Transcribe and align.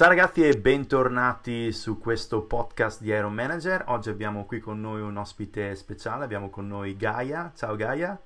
Ciao 0.00 0.08
ragazzi 0.08 0.42
e 0.48 0.56
bentornati 0.56 1.72
su 1.72 1.98
questo 1.98 2.40
podcast 2.40 3.02
di 3.02 3.10
Iron 3.10 3.34
Manager. 3.34 3.84
Oggi 3.88 4.08
abbiamo 4.08 4.46
qui 4.46 4.58
con 4.58 4.80
noi 4.80 5.02
un 5.02 5.18
ospite 5.18 5.74
speciale, 5.74 6.24
abbiamo 6.24 6.48
con 6.48 6.66
noi 6.66 6.96
Gaia. 6.96 7.52
Ciao 7.54 7.76
Gaia. 7.76 8.18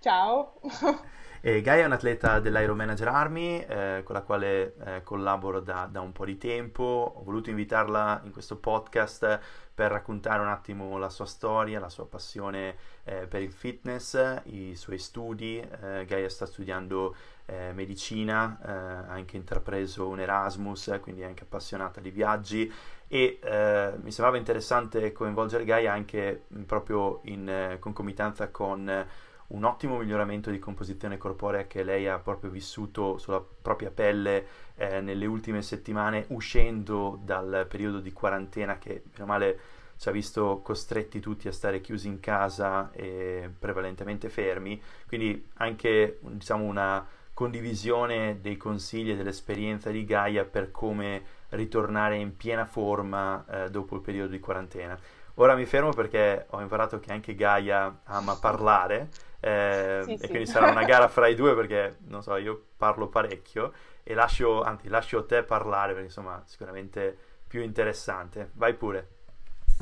Ciao. 0.00 0.54
E 1.44 1.60
Gaia 1.60 1.82
è 1.82 1.86
un'atleta 1.86 2.38
dell'Iron 2.38 2.76
Manager 2.76 3.08
Army 3.08 3.58
eh, 3.66 4.02
con 4.04 4.14
la 4.14 4.22
quale 4.22 4.76
eh, 4.76 5.02
collaboro 5.02 5.58
da, 5.58 5.88
da, 5.90 6.00
un 6.00 6.12
po' 6.12 6.24
di 6.24 6.38
tempo. 6.38 7.14
Ho 7.16 7.24
voluto 7.24 7.50
invitarla 7.50 8.20
in 8.22 8.30
questo 8.30 8.58
podcast 8.58 9.40
per 9.74 9.90
raccontare 9.90 10.40
un 10.40 10.46
attimo 10.46 10.96
la 10.98 11.08
sua 11.08 11.26
storia, 11.26 11.80
la 11.80 11.88
sua 11.88 12.06
passione 12.06 12.76
eh, 13.02 13.26
per 13.26 13.42
il 13.42 13.50
fitness, 13.50 14.40
i 14.44 14.76
suoi 14.76 14.98
studi. 14.98 15.58
Eh, 15.58 16.04
Gaia 16.04 16.28
sta 16.28 16.46
studiando 16.46 17.16
eh, 17.46 17.72
medicina, 17.74 18.56
eh, 18.64 18.70
ha 18.70 19.12
anche 19.12 19.36
intrapreso 19.36 20.06
un 20.06 20.20
Erasmus, 20.20 20.96
quindi 21.02 21.22
è 21.22 21.24
anche 21.24 21.42
appassionata 21.42 22.00
di 22.00 22.12
viaggi 22.12 22.72
e 23.08 23.40
eh, 23.42 23.92
mi 24.00 24.12
sembrava 24.12 24.36
interessante 24.36 25.10
coinvolgere 25.10 25.64
Gaia 25.64 25.92
anche 25.92 26.44
proprio 26.66 27.18
in 27.24 27.48
eh, 27.48 27.78
concomitanza 27.80 28.48
con 28.50 29.06
un 29.52 29.64
ottimo 29.64 29.98
miglioramento 29.98 30.50
di 30.50 30.58
composizione 30.58 31.18
corporea 31.18 31.66
che 31.66 31.82
lei 31.82 32.08
ha 32.08 32.18
proprio 32.18 32.50
vissuto 32.50 33.18
sulla 33.18 33.40
propria 33.40 33.90
pelle 33.90 34.46
eh, 34.76 35.00
nelle 35.00 35.26
ultime 35.26 35.62
settimane 35.62 36.26
uscendo 36.28 37.18
dal 37.22 37.66
periodo 37.68 38.00
di 38.00 38.12
quarantena 38.12 38.78
che 38.78 39.02
meno 39.12 39.26
male 39.26 39.58
ci 39.96 40.08
ha 40.08 40.12
visto 40.12 40.60
costretti 40.62 41.20
tutti 41.20 41.48
a 41.48 41.52
stare 41.52 41.80
chiusi 41.80 42.08
in 42.08 42.18
casa 42.18 42.90
e 42.92 43.50
prevalentemente 43.56 44.28
fermi 44.28 44.80
quindi 45.06 45.48
anche 45.54 46.18
diciamo 46.22 46.64
una 46.64 47.06
condivisione 47.34 48.38
dei 48.40 48.56
consigli 48.56 49.10
e 49.10 49.16
dell'esperienza 49.16 49.90
di 49.90 50.04
Gaia 50.04 50.44
per 50.44 50.70
come 50.70 51.22
ritornare 51.50 52.16
in 52.16 52.36
piena 52.36 52.64
forma 52.64 53.44
eh, 53.48 53.70
dopo 53.70 53.94
il 53.94 54.02
periodo 54.02 54.30
di 54.30 54.38
quarantena. 54.38 54.98
Ora 55.36 55.54
mi 55.54 55.64
fermo 55.64 55.90
perché 55.90 56.46
ho 56.50 56.60
imparato 56.60 57.00
che 57.00 57.10
anche 57.10 57.34
Gaia 57.34 58.00
ama 58.04 58.36
parlare 58.36 59.08
eh, 59.44 60.02
sì, 60.04 60.12
e 60.12 60.18
sì. 60.18 60.28
quindi 60.28 60.46
sarà 60.46 60.70
una 60.70 60.84
gara 60.86 61.08
fra 61.08 61.26
i 61.26 61.34
due 61.34 61.54
perché, 61.56 61.96
non 62.06 62.22
so, 62.22 62.36
io 62.36 62.66
parlo 62.76 63.08
parecchio 63.08 63.72
e 64.04 64.14
lascio, 64.14 64.62
anzi, 64.62 64.88
lascio 64.88 65.26
te 65.26 65.42
parlare 65.42 65.92
perché 65.92 66.06
insomma 66.06 66.40
sicuramente 66.46 67.16
più 67.48 67.60
interessante. 67.60 68.50
Vai 68.54 68.74
pure. 68.74 69.08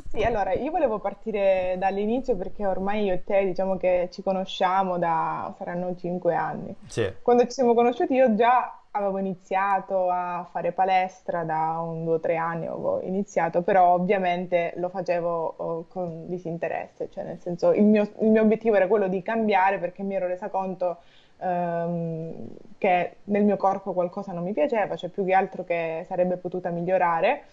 Sì, 0.07 0.23
allora 0.23 0.51
io 0.53 0.71
volevo 0.71 0.99
partire 0.99 1.75
dall'inizio 1.77 2.35
perché 2.35 2.65
ormai 2.65 3.05
io 3.05 3.13
e 3.13 3.23
te 3.23 3.45
diciamo 3.45 3.77
che 3.77 4.09
ci 4.11 4.23
conosciamo 4.23 4.97
da 4.97 5.53
saranno 5.57 5.95
cinque 5.95 6.33
anni. 6.33 6.75
Sì. 6.87 7.13
Quando 7.21 7.43
ci 7.43 7.51
siamo 7.51 7.75
conosciuti 7.75 8.15
io 8.15 8.33
già 8.33 8.80
avevo 8.91 9.17
iniziato 9.19 10.09
a 10.09 10.47
fare 10.51 10.73
palestra 10.73 11.43
da 11.43 11.79
un 11.79 12.03
due 12.03 12.15
o 12.15 12.19
tre 12.19 12.35
anni, 12.35 12.67
avevo 12.67 13.01
iniziato, 13.01 13.61
però 13.61 13.93
ovviamente 13.93 14.73
lo 14.75 14.89
facevo 14.89 15.53
oh, 15.57 15.85
con 15.87 16.27
disinteresse, 16.27 17.09
cioè 17.09 17.23
nel 17.23 17.39
senso 17.39 17.71
il 17.71 17.85
mio, 17.85 18.09
il 18.19 18.29
mio 18.29 18.41
obiettivo 18.41 18.75
era 18.75 18.87
quello 18.87 19.07
di 19.07 19.21
cambiare 19.21 19.79
perché 19.79 20.03
mi 20.03 20.15
ero 20.15 20.27
resa 20.27 20.49
conto 20.49 20.97
ehm, 21.39 22.33
che 22.77 23.15
nel 23.25 23.43
mio 23.43 23.57
corpo 23.57 23.93
qualcosa 23.93 24.33
non 24.33 24.43
mi 24.43 24.53
piaceva, 24.53 24.95
cioè 24.95 25.09
più 25.09 25.23
che 25.25 25.33
altro 25.33 25.63
che 25.63 26.03
sarebbe 26.07 26.35
potuta 26.35 26.69
migliorare 26.69 27.43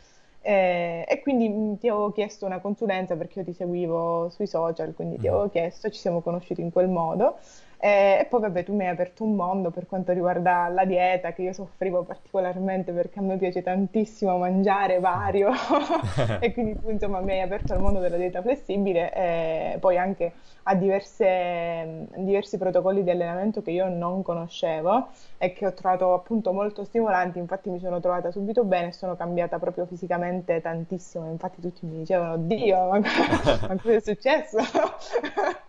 eh, 0.41 1.05
e 1.07 1.21
quindi 1.21 1.49
mm, 1.49 1.75
ti 1.75 1.89
avevo 1.89 2.13
chiesto 2.13 2.47
una 2.47 2.61
consulenza 2.61 3.17
perché 3.17 3.41
io 3.41 3.45
ti 3.45 3.53
seguivo 3.53 4.29
sui 4.31 4.47
social, 4.47 4.95
quindi 4.95 5.19
ti 5.19 5.29
mm. 5.29 5.33
avevo 5.33 5.49
chiesto, 5.51 5.91
ci 5.91 6.01
siamo 6.01 6.21
conosciuti 6.21 6.61
in 6.61 6.71
quel 6.71 6.89
modo. 6.89 7.39
Eh, 7.81 8.19
e 8.21 8.27
poi 8.27 8.41
vabbè, 8.41 8.65
tu 8.65 8.75
mi 8.75 8.85
hai 8.85 8.91
aperto 8.91 9.23
un 9.23 9.37
mondo 9.37 9.71
per 9.71 9.87
quanto 9.87 10.13
riguarda 10.13 10.67
la 10.69 10.85
dieta, 10.85 11.33
che 11.33 11.43
io 11.43 11.53
soffrivo 11.53 12.03
particolarmente 12.03 12.93
perché 12.93 13.21
a 13.21 13.23
me 13.23 13.37
piace 13.37 13.63
tantissimo 13.63 14.37
mangiare 14.37 14.99
vario 14.99 15.51
e 16.41 16.53
quindi 16.53 16.77
tu 16.81 16.91
insomma 16.91 17.21
mi 17.21 17.33
hai 17.33 17.41
aperto 17.41 17.75
al 17.75 17.81
mondo 17.81 18.01
della 18.01 18.17
dieta 18.17 18.43
flessibile 18.43 19.13
e 19.15 19.77
poi 19.79 19.97
anche 19.97 20.33
a 20.65 20.75
diverse, 20.75 22.09
diversi 22.17 22.59
protocolli 22.59 23.03
di 23.05 23.11
allenamento 23.11 23.63
che 23.63 23.71
io 23.71 23.89
non 23.89 24.23
conoscevo 24.23 25.09
e 25.39 25.53
che 25.53 25.67
ho 25.67 25.73
trovato 25.73 26.13
appunto 26.15 26.53
molto 26.53 26.85
stimolanti, 26.85 27.39
infatti 27.39 27.71
mi 27.71 27.79
sono 27.79 28.01
trovata 28.01 28.31
subito 28.33 28.65
bene 28.65 28.89
e 28.89 28.93
sono 28.93 29.17
cambiata 29.17 29.59
proprio 29.59 29.87
fisicamente 29.87 30.61
tantissimo, 30.61 31.31
infatti 31.31 31.61
tutti 31.61 31.87
mi 31.87 31.99
dicevano, 31.99 32.37
Dio, 32.39 32.77
ma, 32.89 32.99
ma 33.69 33.77
cosa 33.81 33.95
è 33.95 34.01
successo? 34.01 34.59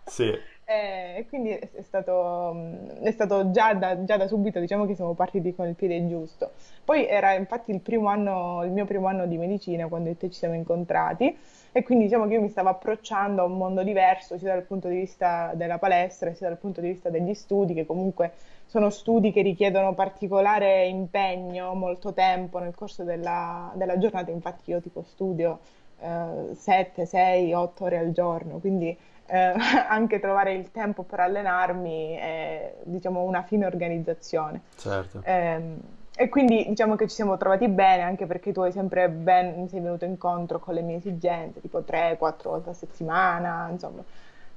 sì. 0.06 0.58
Eh, 0.70 1.16
e 1.16 1.26
quindi 1.26 1.50
è, 1.50 1.82
stato, 1.82 2.52
mm, 2.54 3.02
è 3.02 3.10
stato 3.10 3.50
già, 3.50 3.74
da, 3.74 4.04
già, 4.04 4.16
da, 4.16 4.28
subito, 4.28 4.60
diciamo 4.60 4.86
che 4.86 4.94
siamo 4.94 5.14
partiti 5.14 5.52
con 5.52 5.66
il 5.66 5.74
piede 5.74 6.06
giusto. 6.06 6.52
Poi 6.84 7.08
era 7.08 7.32
infatti 7.32 7.72
il, 7.72 7.80
primo 7.80 8.06
anno, 8.06 8.62
il 8.62 8.70
mio 8.70 8.84
primo 8.84 9.08
anno 9.08 9.26
di 9.26 9.36
medicina 9.36 9.88
quando 9.88 10.14
te 10.14 10.30
ci 10.30 10.38
siamo 10.38 10.54
incontrati. 10.54 11.36
E 11.72 11.82
quindi 11.82 12.04
diciamo 12.04 12.28
che 12.28 12.34
io 12.34 12.40
mi 12.40 12.48
stavo 12.48 12.68
approcciando 12.68 13.42
a 13.42 13.46
un 13.46 13.56
mondo 13.56 13.82
diverso 13.82 14.38
sia 14.38 14.52
dal 14.52 14.62
punto 14.62 14.86
di 14.86 14.96
vista 14.96 15.52
della 15.54 15.78
palestra 15.78 16.32
sia 16.34 16.48
dal 16.48 16.58
punto 16.58 16.80
di 16.80 16.88
vista 16.88 17.10
degli 17.10 17.34
studi 17.34 17.74
che 17.74 17.86
comunque 17.86 18.32
sono 18.66 18.90
studi 18.90 19.32
che 19.32 19.42
richiedono 19.42 19.94
particolare 19.94 20.86
impegno, 20.86 21.74
molto 21.74 22.12
tempo 22.12 22.58
nel 22.60 22.74
corso 22.76 23.02
della, 23.02 23.72
della 23.74 23.98
giornata, 23.98 24.30
infatti 24.30 24.70
io 24.70 24.80
tipo 24.80 25.02
studio 25.02 25.58
eh, 26.00 26.54
7, 26.54 27.06
6, 27.06 27.52
8 27.52 27.84
ore 27.84 27.98
al 27.98 28.12
giorno, 28.12 28.58
quindi 28.58 28.96
eh, 29.30 29.54
anche 29.88 30.18
trovare 30.18 30.54
il 30.54 30.70
tempo 30.72 31.02
per 31.04 31.20
allenarmi 31.20 32.14
è 32.14 32.74
diciamo 32.82 33.22
una 33.22 33.42
fine 33.42 33.66
organizzazione. 33.66 34.62
Certo. 34.76 35.20
Eh, 35.24 35.98
e 36.16 36.28
quindi 36.28 36.66
diciamo 36.68 36.96
che 36.96 37.08
ci 37.08 37.14
siamo 37.14 37.38
trovati 37.38 37.66
bene 37.68 38.02
anche 38.02 38.26
perché 38.26 38.52
tu 38.52 38.60
hai 38.60 38.72
sempre 38.72 39.08
ben, 39.08 39.58
mi 39.58 39.68
sei 39.68 39.80
venuto 39.80 40.04
incontro 40.04 40.58
con 40.58 40.74
le 40.74 40.82
mie 40.82 40.96
esigenze, 40.96 41.60
tipo 41.60 41.78
3-4 41.80 42.16
volte 42.42 42.70
a 42.70 42.74
settimana, 42.74 43.68
insomma. 43.70 44.02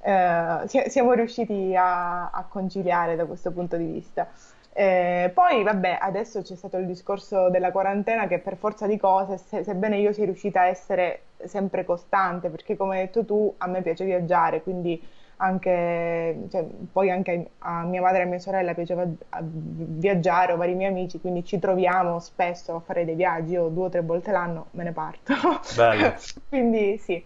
Eh, 0.05 0.89
siamo 0.89 1.13
riusciti 1.13 1.73
a, 1.73 2.29
a, 2.31 2.45
conciliare 2.49 3.15
da 3.15 3.23
questo 3.23 3.51
punto 3.51 3.77
di 3.77 3.85
vista. 3.85 4.27
Eh, 4.75 5.29
poi, 5.33 5.61
vabbè, 5.61 5.99
adesso 6.01 6.41
c'è 6.41 6.55
stato 6.55 6.77
il 6.77 6.87
discorso 6.87 7.49
della 7.49 7.71
quarantena 7.71 8.25
che 8.27 8.39
per 8.39 8.57
forza 8.57 8.87
di 8.87 8.97
cose, 8.97 9.37
se, 9.37 9.63
sebbene 9.63 9.97
io 9.97 10.11
sia 10.13 10.25
riuscita 10.25 10.61
a 10.61 10.65
essere 10.65 11.21
sempre 11.43 11.85
costante, 11.85 12.49
perché 12.49 12.75
come 12.75 12.97
hai 12.97 13.05
detto 13.05 13.23
tu, 13.23 13.53
a 13.57 13.67
me 13.67 13.81
piace 13.83 14.03
viaggiare, 14.05 14.63
quindi 14.63 15.01
anche, 15.37 16.45
cioè, 16.49 16.63
poi 16.91 17.11
anche 17.11 17.49
a 17.59 17.83
mia 17.83 18.01
madre 18.01 18.21
e 18.21 18.23
a 18.23 18.27
mia 18.27 18.39
sorella 18.39 18.73
piaceva 18.73 19.05
viaggiare, 19.41 20.53
o 20.53 20.57
vari 20.57 20.73
miei 20.73 20.89
amici, 20.89 21.19
quindi 21.19 21.43
ci 21.43 21.59
troviamo 21.59 22.19
spesso 22.19 22.75
a 22.75 22.79
fare 22.79 23.05
dei 23.05 23.15
viaggi, 23.15 23.53
io 23.53 23.67
due 23.67 23.85
o 23.85 23.89
tre 23.89 24.01
volte 24.01 24.31
l'anno 24.31 24.67
me 24.71 24.83
ne 24.83 24.91
parto. 24.91 25.33
Quindi 26.49 26.97
sì. 26.97 27.23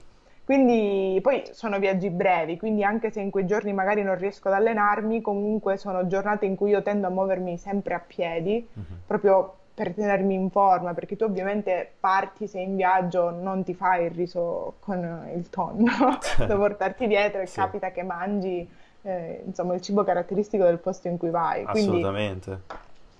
Quindi 0.48 1.20
poi 1.22 1.44
sono 1.52 1.78
viaggi 1.78 2.10
brevi, 2.10 2.58
quindi 2.58 2.82
anche 2.82 3.12
se 3.12 3.20
in 3.20 3.32
quei 3.32 3.46
giorni 3.46 3.74
magari 3.74 4.02
non 4.02 4.18
riesco 4.18 4.48
ad 4.48 4.54
allenarmi, 4.54 5.20
comunque 5.20 5.76
sono 5.76 6.08
giornate 6.08 6.46
in 6.46 6.56
cui 6.56 6.70
io 6.70 6.82
tendo 6.82 7.08
a 7.08 7.10
muovermi 7.10 7.58
sempre 7.58 7.96
a 7.96 8.00
piedi, 8.00 8.66
uh-huh. 8.74 8.84
proprio 9.06 9.56
per 9.74 9.94
tenermi 9.94 10.34
in 10.34 10.50
forma, 10.50 10.94
perché 10.94 11.18
tu 11.18 11.26
ovviamente 11.26 11.92
parti, 12.00 12.48
sei 12.48 12.64
in 12.64 12.78
viaggio, 12.78 13.30
non 13.30 13.66
ti 13.66 13.74
fai 13.74 14.06
il 14.06 14.12
riso 14.12 14.76
con 14.80 15.30
il 15.36 15.50
tonno 15.50 16.18
da 16.48 16.56
portarti 16.56 17.08
dietro 17.08 17.42
e 17.42 17.46
sì. 17.46 17.60
capita 17.60 17.92
che 17.92 18.04
mangi 18.04 18.66
eh, 19.02 19.42
insomma, 19.46 19.74
il 19.74 19.82
cibo 19.82 20.06
caratteristico 20.06 20.64
del 20.64 20.78
posto 20.78 21.10
in 21.10 21.18
cui 21.18 21.30
vai. 21.30 21.66
Quindi, 21.66 21.90
Assolutamente. 21.90 22.62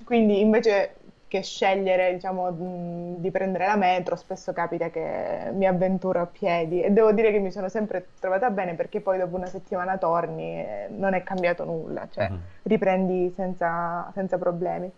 Quindi 0.06 0.40
invece 0.40 0.96
che 1.28 1.42
scegliere 1.42 2.14
diciamo, 2.14 3.16
di 3.18 3.30
prendere 3.32 3.66
la 3.66 3.76
metro, 3.76 4.16
spesso 4.16 4.54
capita 4.54 4.90
che 4.90 5.50
mi 5.52 5.66
avventuro 5.66 6.22
a 6.22 6.26
piedi 6.26 6.82
e 6.82 6.90
devo 6.92 7.12
dire 7.12 7.32
che 7.32 7.40
mi 7.40 7.52
sono 7.52 7.68
sempre 7.68 8.08
trovata 8.20 8.50
bene 8.50 8.76
perché 8.76 9.02
poi 9.02 9.18
dopo 9.18 9.36
una 9.36 9.48
settimana 9.48 9.98
torni 9.98 10.60
e 10.60 10.88
non 10.90 11.14
è 11.14 11.24
cambiato 11.24 11.66
nulla, 11.66 12.08
cioè 12.10 12.30
uh-huh. 12.30 12.38
riprendi 12.64 13.34
senza, 13.36 14.10
senza 14.14 14.38
problemi. 14.38 14.90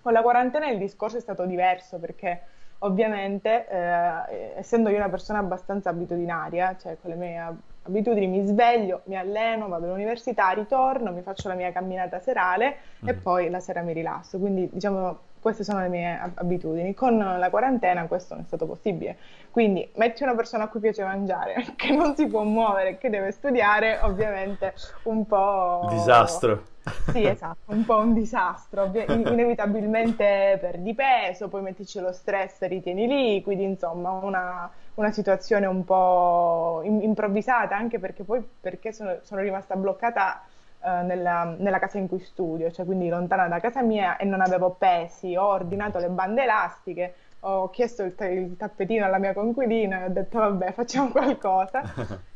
Con 0.00 0.12
la 0.12 0.22
quarantena 0.22 0.68
il 0.68 0.78
discorso 0.78 1.18
è 1.18 1.20
stato 1.20 1.44
diverso 1.44 1.98
perché 1.98 2.40
ovviamente, 2.78 3.66
eh, 3.68 4.52
essendo 4.56 4.88
io 4.88 4.96
una 4.96 5.08
persona 5.08 5.38
abbastanza 5.38 5.90
abitudinaria, 5.90 6.76
cioè 6.80 6.96
con 7.00 7.10
le 7.10 7.16
mie 7.16 7.56
abitudini 7.82 8.26
mi 8.26 8.46
sveglio, 8.46 9.02
mi 9.04 9.16
alleno, 9.16 9.68
vado 9.68 9.86
all'università, 9.86 10.50
ritorno, 10.50 11.12
mi 11.12 11.22
faccio 11.22 11.48
la 11.48 11.54
mia 11.54 11.70
camminata 11.70 12.18
serale 12.18 12.76
mm. 13.04 13.08
e 13.08 13.14
poi 13.14 13.50
la 13.50 13.60
sera 13.60 13.82
mi 13.82 13.92
rilasso. 13.92 14.38
Quindi 14.38 14.68
diciamo 14.72 15.18
queste 15.44 15.62
sono 15.62 15.80
le 15.80 15.88
mie 15.88 16.32
abitudini. 16.36 16.94
Con 16.94 17.18
la 17.18 17.50
quarantena 17.50 18.06
questo 18.06 18.32
non 18.32 18.44
è 18.44 18.46
stato 18.46 18.64
possibile. 18.64 19.18
Quindi 19.50 19.86
metti 19.96 20.22
una 20.22 20.34
persona 20.34 20.64
a 20.64 20.68
cui 20.68 20.80
piace 20.80 21.04
mangiare, 21.04 21.66
che 21.76 21.92
non 21.92 22.16
si 22.16 22.26
può 22.28 22.44
muovere, 22.44 22.96
che 22.96 23.10
deve 23.10 23.30
studiare, 23.30 23.98
ovviamente 24.00 24.72
un 25.02 25.26
po'... 25.26 25.86
Disastro. 25.90 26.72
Sì, 27.12 27.26
esatto, 27.26 27.72
un 27.72 27.84
po' 27.84 27.98
un 27.98 28.14
disastro. 28.14 28.90
Inevitabilmente 29.06 30.56
perdi 30.58 30.94
peso, 30.94 31.48
poi 31.48 31.60
mettici 31.60 32.00
lo 32.00 32.12
stress 32.12 32.62
ritieni 32.62 33.06
liquidi, 33.06 33.64
insomma, 33.64 34.12
una, 34.12 34.70
una 34.94 35.10
situazione 35.10 35.66
un 35.66 35.84
po' 35.84 36.80
improvvisata, 36.84 37.76
anche 37.76 37.98
perché 37.98 38.24
poi 38.24 38.42
perché 38.60 38.94
sono, 38.94 39.18
sono 39.20 39.42
rimasta 39.42 39.76
bloccata 39.76 40.42
eh, 40.84 41.02
nella, 41.02 41.54
nella, 41.58 41.78
casa 41.78 41.96
in 41.96 42.08
cui 42.08 42.20
studio, 42.20 42.70
cioè 42.70 42.84
quindi 42.84 43.08
lontana 43.08 43.48
da 43.48 43.58
casa 43.58 43.82
mia 43.82 44.16
e 44.18 44.24
non 44.26 44.42
avevo 44.42 44.70
pesi, 44.70 45.34
ho 45.34 45.46
ordinato 45.46 45.98
le 45.98 46.08
bande 46.08 46.42
elastiche, 46.42 47.14
ho 47.40 47.70
chiesto 47.70 48.02
il, 48.02 48.14
il 48.18 48.56
tappetino 48.56 49.04
alla 49.06 49.18
mia 49.18 49.32
conquilina 49.32 50.02
e 50.02 50.04
ho 50.04 50.08
detto 50.10 50.38
vabbè 50.38 50.72
facciamo 50.72 51.08
qualcosa. 51.08 51.80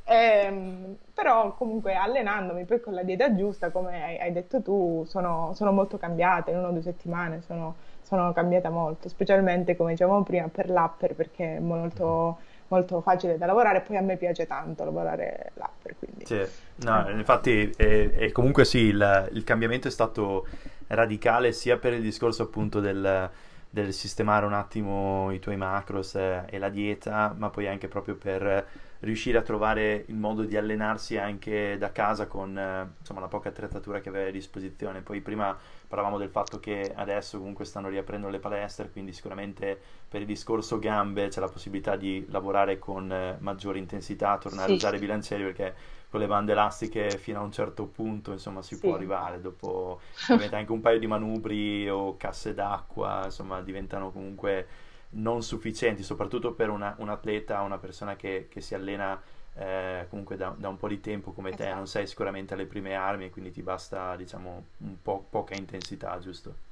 e, 0.03 0.15
ehm, 0.49 0.97
però 1.13 1.55
comunque 1.57 1.95
allenandomi 1.95 2.65
poi 2.65 2.81
con 2.81 2.95
la 2.95 3.03
dieta 3.03 3.35
giusta, 3.35 3.71
come 3.71 4.03
hai, 4.03 4.19
hai 4.19 4.33
detto 4.33 4.63
tu, 4.63 5.05
sono, 5.07 5.53
sono, 5.55 5.71
molto 5.73 5.99
cambiata, 5.99 6.51
in 6.51 6.59
una 6.59 6.69
o 6.69 6.73
due 6.73 6.83
settimane 6.83 7.43
sono, 7.43 7.75
sono 8.01 8.33
cambiata 8.33 8.71
molto, 8.71 9.11
specialmente 9.11 9.77
come 9.77 9.91
dicevamo 9.91 10.23
prima 10.23 10.49
per 10.49 10.71
l'upper 10.71 11.15
perché 11.15 11.57
è 11.57 11.61
molto 11.61 12.39
molto 12.69 13.01
facile 13.01 13.39
da 13.39 13.47
lavorare, 13.47 13.81
poi 13.81 13.97
a 13.97 14.03
me 14.03 14.17
piace 14.17 14.47
tanto 14.47 14.85
lavorare 14.85 15.53
l'upper. 15.55 15.95
Quindi. 15.99 16.27
Sì, 16.27 16.41
no, 16.87 17.09
infatti 17.11 17.71
e, 17.77 18.13
e 18.15 18.33
comunque 18.33 18.65
sì, 18.65 18.79
il, 18.79 19.29
il, 19.33 19.45
cambiamento 19.45 19.89
è 19.89 19.91
stato 19.91 20.47
radicale 20.89 21.53
sia 21.53 21.79
per 21.79 21.93
il 21.93 22.03
discorso 22.03 22.45
appunto 22.45 22.81
del, 22.81 23.31
del 23.69 23.93
sistemare 23.93 24.47
un 24.47 24.55
attimo 24.55 25.31
i 25.33 25.39
tuoi 25.39 25.57
macros 25.57 26.15
e 26.15 26.59
la 26.59 26.69
dieta, 26.69 27.35
ma 27.37 27.51
poi 27.51 27.69
anche 27.69 27.89
proprio 27.89 28.15
per 28.15 28.67
riuscire 29.01 29.39
a 29.39 29.43
trovare 29.43 30.05
il 30.09 30.17
modo 30.17 30.43
di 30.43 30.57
allenarsi 30.57 31.17
anche 31.17 31.77
da 31.79 31.93
casa 31.93 32.27
con 32.27 32.57
eh, 32.59 32.95
insomma, 32.99 33.21
la 33.21 33.29
poca 33.29 33.49
attrezzatura 33.49 34.01
che 34.01 34.09
avevi 34.09 34.29
a 34.29 34.33
disposizione. 34.33 35.03
Poi 35.03 35.21
prima 35.21 35.57
parlavamo 35.87 36.19
del 36.19 36.31
fatto 36.31 36.59
che 36.59 36.93
adesso 36.95 37.39
comunque 37.39 37.65
stanno 37.65 37.89
riaprendo 37.89 38.29
le 38.29 38.39
palestre, 38.39 38.91
quindi 38.91 39.13
sicuramente 39.13 39.79
per 40.09 40.21
il 40.21 40.27
discorso 40.27 40.79
gambe 40.79 41.29
c'è 41.29 41.41
la 41.41 41.49
possibilità 41.49 41.97
di 41.97 42.27
lavorare 42.29 42.79
con 42.79 43.11
eh, 43.11 43.37
maggiore 43.41 43.79
intensità, 43.79 44.37
tornare 44.39 44.67
sì. 44.67 44.73
a 44.73 44.77
usare 44.77 44.99
bilancieri 44.99 45.45
perché 45.45 45.75
con 46.11 46.21
le 46.21 46.27
bande 46.27 46.53
elastiche 46.53 47.11
fino 47.19 47.39
a 47.39 47.43
un 47.43 47.53
certo 47.53 47.85
punto 47.85 48.33
insomma 48.33 48.63
si 48.63 48.75
sì. 48.75 48.81
può 48.81 48.95
arrivare 48.95 49.41
dopo 49.43 50.01
anche 50.51 50.73
un 50.73 50.81
paio 50.81 50.99
di 50.99 51.07
manubri 51.07 51.89
o 51.89 52.17
casse 52.17 52.55
d'acqua 52.55 53.23
insomma 53.27 53.61
diventano 53.61 54.11
comunque 54.11 54.67
non 55.11 55.43
sufficienti, 55.43 56.03
soprattutto 56.03 56.53
per 56.53 56.71
una, 56.71 56.95
un 56.99 57.09
atleta, 57.09 57.63
una 57.63 57.79
persona 57.79 58.17
che, 58.17 58.47
che 58.51 58.61
si 58.61 58.75
allena 58.75 59.21
eh, 59.55 60.07
comunque 60.09 60.37
da, 60.37 60.55
da, 60.57 60.69
un 60.69 60.77
po' 60.77 60.89
di 60.89 61.01
tempo 61.01 61.33
come 61.33 61.51
esatto. 61.51 61.65
te, 61.65 61.75
non 61.75 61.87
sei 61.87 62.07
sicuramente 62.07 62.55
alle 62.55 62.67
prime 62.67 62.95
armi 62.95 63.31
quindi 63.31 63.51
ti 63.51 63.63
basta 63.63 64.15
diciamo 64.15 64.65
un 64.79 65.03
po' 65.03 65.25
poca 65.29 65.55
intensità, 65.57 66.19
giusto? 66.19 66.67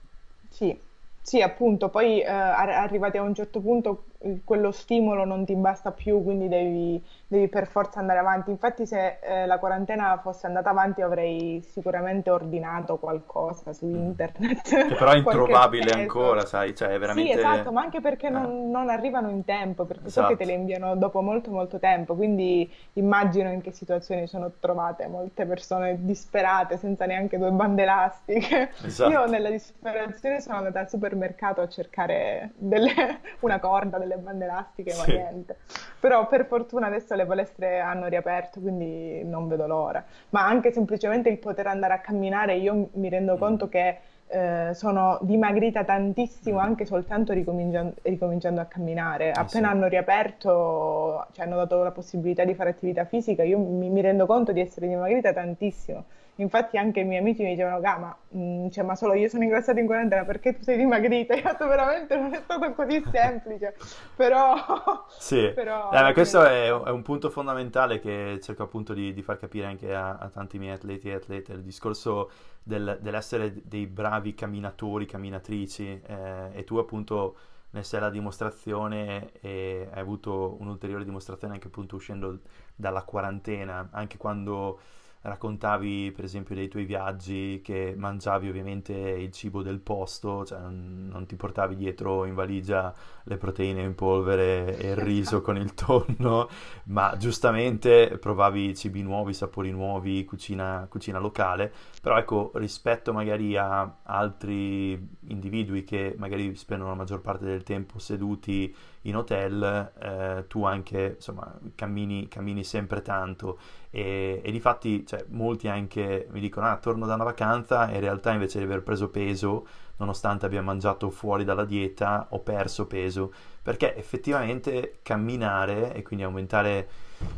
Sì, 0.48 0.78
sì, 1.20 1.42
appunto, 1.42 1.88
poi 1.88 2.20
eh, 2.20 2.26
arrivati 2.26 3.16
a 3.16 3.22
un 3.22 3.34
certo 3.34 3.60
punto 3.60 4.04
quello 4.44 4.72
stimolo 4.72 5.24
non 5.24 5.44
ti 5.44 5.54
basta 5.54 5.92
più, 5.92 6.22
quindi 6.22 6.48
devi, 6.48 7.02
devi 7.26 7.48
per 7.48 7.66
forza 7.66 8.00
andare 8.00 8.18
avanti. 8.18 8.50
Infatti 8.50 8.86
se 8.86 9.18
eh, 9.20 9.46
la 9.46 9.58
quarantena 9.58 10.18
fosse 10.22 10.46
andata 10.46 10.70
avanti 10.70 11.02
avrei 11.02 11.62
sicuramente 11.68 12.30
ordinato 12.30 12.96
qualcosa 12.96 13.72
su 13.72 13.86
mm. 13.86 13.94
internet. 13.94 14.62
Che 14.62 14.86
però 14.96 15.12
è 15.12 15.16
introvabile 15.16 15.90
ancora, 15.92 16.44
sai, 16.44 16.74
cioè 16.74 16.88
è 16.88 16.98
veramente... 16.98 17.32
Sì, 17.32 17.38
esatto, 17.38 17.72
ma 17.72 17.82
anche 17.82 18.00
perché 18.00 18.28
eh. 18.28 18.30
non, 18.30 18.70
non, 18.70 18.88
arrivano 18.88 19.28
in 19.30 19.44
tempo, 19.44 19.84
perché 19.84 20.06
esatto. 20.06 20.28
so 20.28 20.36
che 20.36 20.44
te 20.44 20.50
le 20.50 20.56
inviano 20.56 20.96
dopo 20.96 21.20
molto 21.20 21.50
molto 21.50 21.78
tempo, 21.78 22.14
quindi 22.14 22.70
immagino 22.94 23.50
in 23.50 23.60
che 23.60 23.72
situazioni 23.72 24.26
sono 24.26 24.52
trovate 24.58 25.06
molte 25.06 25.44
persone 25.44 25.98
disperate 26.00 26.76
senza 26.78 27.06
neanche 27.06 27.38
due 27.38 27.50
bande 27.50 27.82
elastiche. 27.82 28.70
Esatto. 28.82 29.10
Io 29.10 29.26
nella 29.26 29.50
disperazione 29.50 30.40
sono 30.40 30.56
andata 30.56 30.80
al 30.80 30.88
supermercato 30.88 31.60
a 31.60 31.68
cercare 31.68 32.52
delle... 32.56 33.20
una 33.40 33.58
corda, 33.58 33.98
delle 34.06 34.20
bande 34.20 34.44
elastiche, 34.44 34.94
ma 34.96 35.04
sì. 35.04 35.12
niente. 35.12 35.56
Però 36.00 36.26
per 36.28 36.46
fortuna 36.46 36.86
adesso 36.86 37.14
le 37.14 37.26
palestre 37.26 37.80
hanno 37.80 38.06
riaperto, 38.06 38.60
quindi 38.60 39.22
non 39.24 39.48
vedo 39.48 39.66
l'ora. 39.66 40.04
Ma 40.30 40.46
anche 40.46 40.72
semplicemente 40.72 41.28
il 41.28 41.38
poter 41.38 41.66
andare 41.66 41.94
a 41.94 41.98
camminare, 41.98 42.56
io 42.56 42.88
mi 42.92 43.08
rendo 43.08 43.34
mm. 43.34 43.38
conto 43.38 43.68
che 43.68 43.98
eh, 44.28 44.70
sono 44.74 45.18
dimagrita 45.22 45.84
tantissimo 45.84 46.58
mm. 46.58 46.62
anche 46.62 46.84
soltanto 46.84 47.32
ricominciando, 47.32 47.94
ricominciando 48.02 48.60
a 48.60 48.64
camminare. 48.64 49.28
Eh 49.28 49.32
Appena 49.34 49.68
sì. 49.68 49.74
hanno 49.74 49.86
riaperto, 49.86 51.26
cioè 51.32 51.46
hanno 51.46 51.56
dato 51.56 51.82
la 51.82 51.92
possibilità 51.92 52.44
di 52.44 52.54
fare 52.54 52.70
attività 52.70 53.04
fisica, 53.04 53.42
io 53.42 53.58
mi, 53.58 53.88
mi 53.88 54.00
rendo 54.00 54.26
conto 54.26 54.52
di 54.52 54.60
essere 54.60 54.88
dimagrita 54.88 55.32
tantissimo 55.32 56.04
Infatti 56.38 56.76
anche 56.76 57.00
i 57.00 57.04
miei 57.04 57.20
amici 57.20 57.42
mi 57.42 57.50
dicevano, 57.50 57.80
ma, 57.80 58.14
mh, 58.28 58.38
mm, 58.38 58.68
cioè, 58.68 58.84
ma 58.84 58.94
solo 58.94 59.14
io 59.14 59.28
sono 59.28 59.42
ingrassato 59.42 59.78
in 59.78 59.86
quarantena 59.86 60.24
perché 60.24 60.54
tu 60.54 60.62
sei 60.62 60.76
dimagrita? 60.76 61.32
Io 61.34 61.42
ho 61.42 61.50
detto 61.50 61.66
veramente 61.66 62.16
non 62.16 62.34
è 62.34 62.40
stato 62.42 62.72
così 62.74 63.02
semplice, 63.10 63.74
però... 64.14 65.06
Sì, 65.08 65.50
però, 65.54 65.90
eh, 65.92 66.02
ma 66.02 66.12
questo 66.12 66.44
è, 66.44 66.66
è, 66.66 66.90
un 66.90 67.02
punto 67.02 67.30
fondamentale 67.30 68.00
che 68.00 68.38
cerco 68.42 68.64
appunto 68.64 68.92
di, 68.92 69.14
di 69.14 69.22
far 69.22 69.38
capire 69.38 69.66
anche 69.66 69.94
a, 69.94 70.18
a, 70.18 70.28
tanti 70.28 70.58
miei 70.58 70.74
atleti 70.74 71.08
e 71.08 71.14
atlete, 71.14 71.52
il 71.52 71.62
discorso 71.62 72.30
del, 72.62 72.98
dell'essere 73.00 73.54
dei 73.64 73.86
bravi 73.86 74.34
camminatori, 74.34 75.06
camminatrici 75.06 76.02
eh, 76.06 76.50
e 76.52 76.64
tu 76.64 76.76
appunto 76.76 77.36
ne 77.70 77.82
sei 77.82 78.00
la 78.00 78.10
dimostrazione 78.10 79.32
e 79.40 79.88
hai 79.90 80.00
avuto 80.00 80.56
un'ulteriore 80.60 81.04
dimostrazione 81.04 81.54
anche 81.54 81.68
appunto 81.68 81.96
uscendo 81.96 82.40
dalla 82.74 83.02
quarantena, 83.02 83.88
anche 83.92 84.16
quando 84.16 84.80
raccontavi 85.26 86.12
per 86.14 86.24
esempio 86.24 86.54
dei 86.54 86.68
tuoi 86.68 86.84
viaggi 86.84 87.60
che 87.62 87.94
mangiavi 87.96 88.48
ovviamente 88.48 88.92
il 88.92 89.32
cibo 89.32 89.62
del 89.62 89.80
posto, 89.80 90.44
cioè 90.44 90.60
non, 90.60 91.08
non, 91.10 91.26
ti 91.26 91.36
portavi 91.36 91.76
dietro 91.76 92.24
in 92.24 92.34
valigia 92.34 92.94
le 93.24 93.36
proteine 93.36 93.82
in 93.82 93.94
polvere 93.94 94.78
e 94.78 94.90
il 94.90 94.96
riso 94.96 95.42
con 95.42 95.56
il 95.56 95.74
tonno, 95.74 96.48
ma 96.84 97.16
giustamente 97.18 98.18
provavi 98.18 98.74
cibi 98.74 99.02
nuovi, 99.02 99.34
sapori 99.34 99.70
nuovi, 99.70 100.24
cucina, 100.24 100.86
cucina 100.88 101.18
locale, 101.18 101.72
però 102.00 102.16
ecco 102.18 102.52
rispetto 102.54 103.12
magari 103.12 103.56
a 103.56 103.98
altri 104.04 104.92
individui 105.28 105.84
che 105.84 106.14
magari 106.18 106.54
spendono 106.54 106.90
la 106.90 106.96
maggior 106.96 107.20
parte 107.20 107.44
del 107.44 107.64
tempo 107.64 107.98
seduti 107.98 108.74
in 109.08 109.16
hotel, 109.16 109.92
eh, 109.98 110.44
tu 110.48 110.64
anche 110.64 111.14
insomma 111.16 111.52
cammini, 111.74 112.28
cammini 112.28 112.64
sempre 112.64 113.02
tanto. 113.02 113.58
E, 113.90 114.40
e 114.44 114.50
difatti 114.50 115.06
cioè, 115.06 115.24
molti 115.28 115.68
anche 115.68 116.26
mi 116.30 116.40
dicono 116.40 116.66
ah 116.66 116.76
torno 116.76 117.06
da 117.06 117.14
una 117.14 117.24
vacanza 117.24 117.88
e 117.88 117.94
in 117.94 118.00
realtà 118.00 118.32
invece 118.32 118.58
di 118.58 118.64
aver 118.64 118.82
preso 118.82 119.08
peso 119.08 119.66
nonostante 119.98 120.44
abbia 120.46 120.60
mangiato 120.60 121.08
fuori 121.10 121.44
dalla 121.44 121.64
dieta 121.64 122.26
ho 122.30 122.40
perso 122.40 122.86
peso. 122.86 123.32
Perché 123.62 123.96
effettivamente 123.96 124.98
camminare 125.02 125.92
e 125.94 126.02
quindi 126.02 126.24
aumentare 126.24 126.88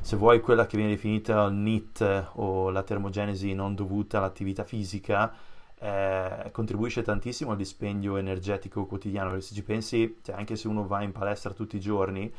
se 0.00 0.16
vuoi 0.16 0.40
quella 0.40 0.66
che 0.66 0.76
viene 0.76 0.92
definita 0.92 1.44
il 1.44 1.54
NEAT 1.54 2.30
o 2.34 2.70
la 2.70 2.82
termogenesi 2.82 3.54
non 3.54 3.74
dovuta 3.74 4.18
all'attività 4.18 4.64
fisica 4.64 5.32
eh, 5.80 6.50
contribuisce 6.52 7.02
tantissimo 7.02 7.52
al 7.52 7.56
dispendio 7.56 8.16
energetico 8.16 8.86
quotidiano 8.86 9.30
perché 9.30 9.44
se 9.44 9.54
ci 9.54 9.62
pensi 9.62 10.18
cioè 10.22 10.34
anche 10.36 10.56
se 10.56 10.68
uno 10.68 10.86
va 10.86 11.02
in 11.02 11.12
palestra 11.12 11.52
tutti 11.52 11.76
i 11.76 11.80
giorni 11.80 12.32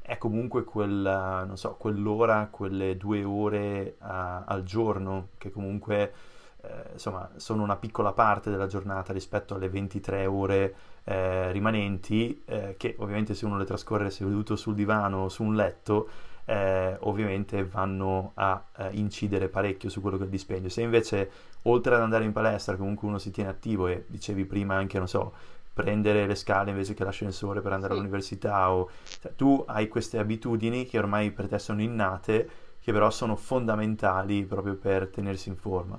è 0.00 0.18
comunque 0.18 0.64
quella, 0.64 1.44
non 1.44 1.56
so, 1.56 1.76
quell'ora, 1.76 2.48
quelle 2.50 2.98
due 2.98 3.24
ore 3.24 3.96
uh, 4.00 4.04
al 4.44 4.62
giorno 4.62 5.28
che 5.38 5.50
comunque 5.50 6.12
eh, 6.60 6.92
insomma 6.92 7.30
sono 7.36 7.62
una 7.62 7.76
piccola 7.76 8.12
parte 8.12 8.50
della 8.50 8.66
giornata 8.66 9.12
rispetto 9.12 9.54
alle 9.54 9.68
23 9.68 10.26
ore 10.26 10.74
eh, 11.04 11.52
rimanenti 11.52 12.42
eh, 12.46 12.74
che 12.76 12.96
ovviamente 12.98 13.34
se 13.34 13.44
uno 13.44 13.58
le 13.58 13.64
trascorre 13.64 14.10
seduto 14.10 14.56
sul 14.56 14.74
divano 14.74 15.24
o 15.24 15.28
su 15.28 15.42
un 15.42 15.54
letto 15.54 16.08
eh, 16.46 16.96
ovviamente 17.00 17.64
vanno 17.64 18.32
a 18.34 18.62
eh, 18.76 18.90
incidere 18.92 19.48
parecchio 19.48 19.88
su 19.88 20.00
quello 20.00 20.16
che 20.16 20.22
è 20.22 20.26
il 20.26 20.32
dispendio. 20.32 20.68
Se 20.68 20.82
invece 20.82 21.30
oltre 21.64 21.94
ad 21.94 22.02
andare 22.02 22.24
in 22.24 22.32
palestra 22.32 22.76
comunque 22.76 23.08
uno 23.08 23.18
si 23.18 23.30
tiene 23.30 23.50
attivo 23.50 23.86
e 23.86 24.04
dicevi 24.08 24.44
prima 24.44 24.74
anche 24.74 24.98
non 24.98 25.08
so 25.08 25.32
prendere 25.72 26.26
le 26.26 26.34
scale 26.34 26.70
invece 26.70 26.94
che 26.94 27.04
l'ascensore 27.04 27.60
per 27.60 27.72
andare 27.72 27.92
sì. 27.92 27.98
all'università 27.98 28.70
o 28.70 28.88
cioè, 29.20 29.34
tu 29.34 29.64
hai 29.66 29.88
queste 29.88 30.18
abitudini 30.18 30.86
che 30.86 30.98
ormai 30.98 31.32
per 31.32 31.48
te 31.48 31.58
sono 31.58 31.82
innate 31.82 32.48
che 32.80 32.92
però 32.92 33.10
sono 33.10 33.34
fondamentali 33.34 34.44
proprio 34.44 34.74
per 34.76 35.08
tenersi 35.08 35.48
in 35.48 35.56
forma. 35.56 35.98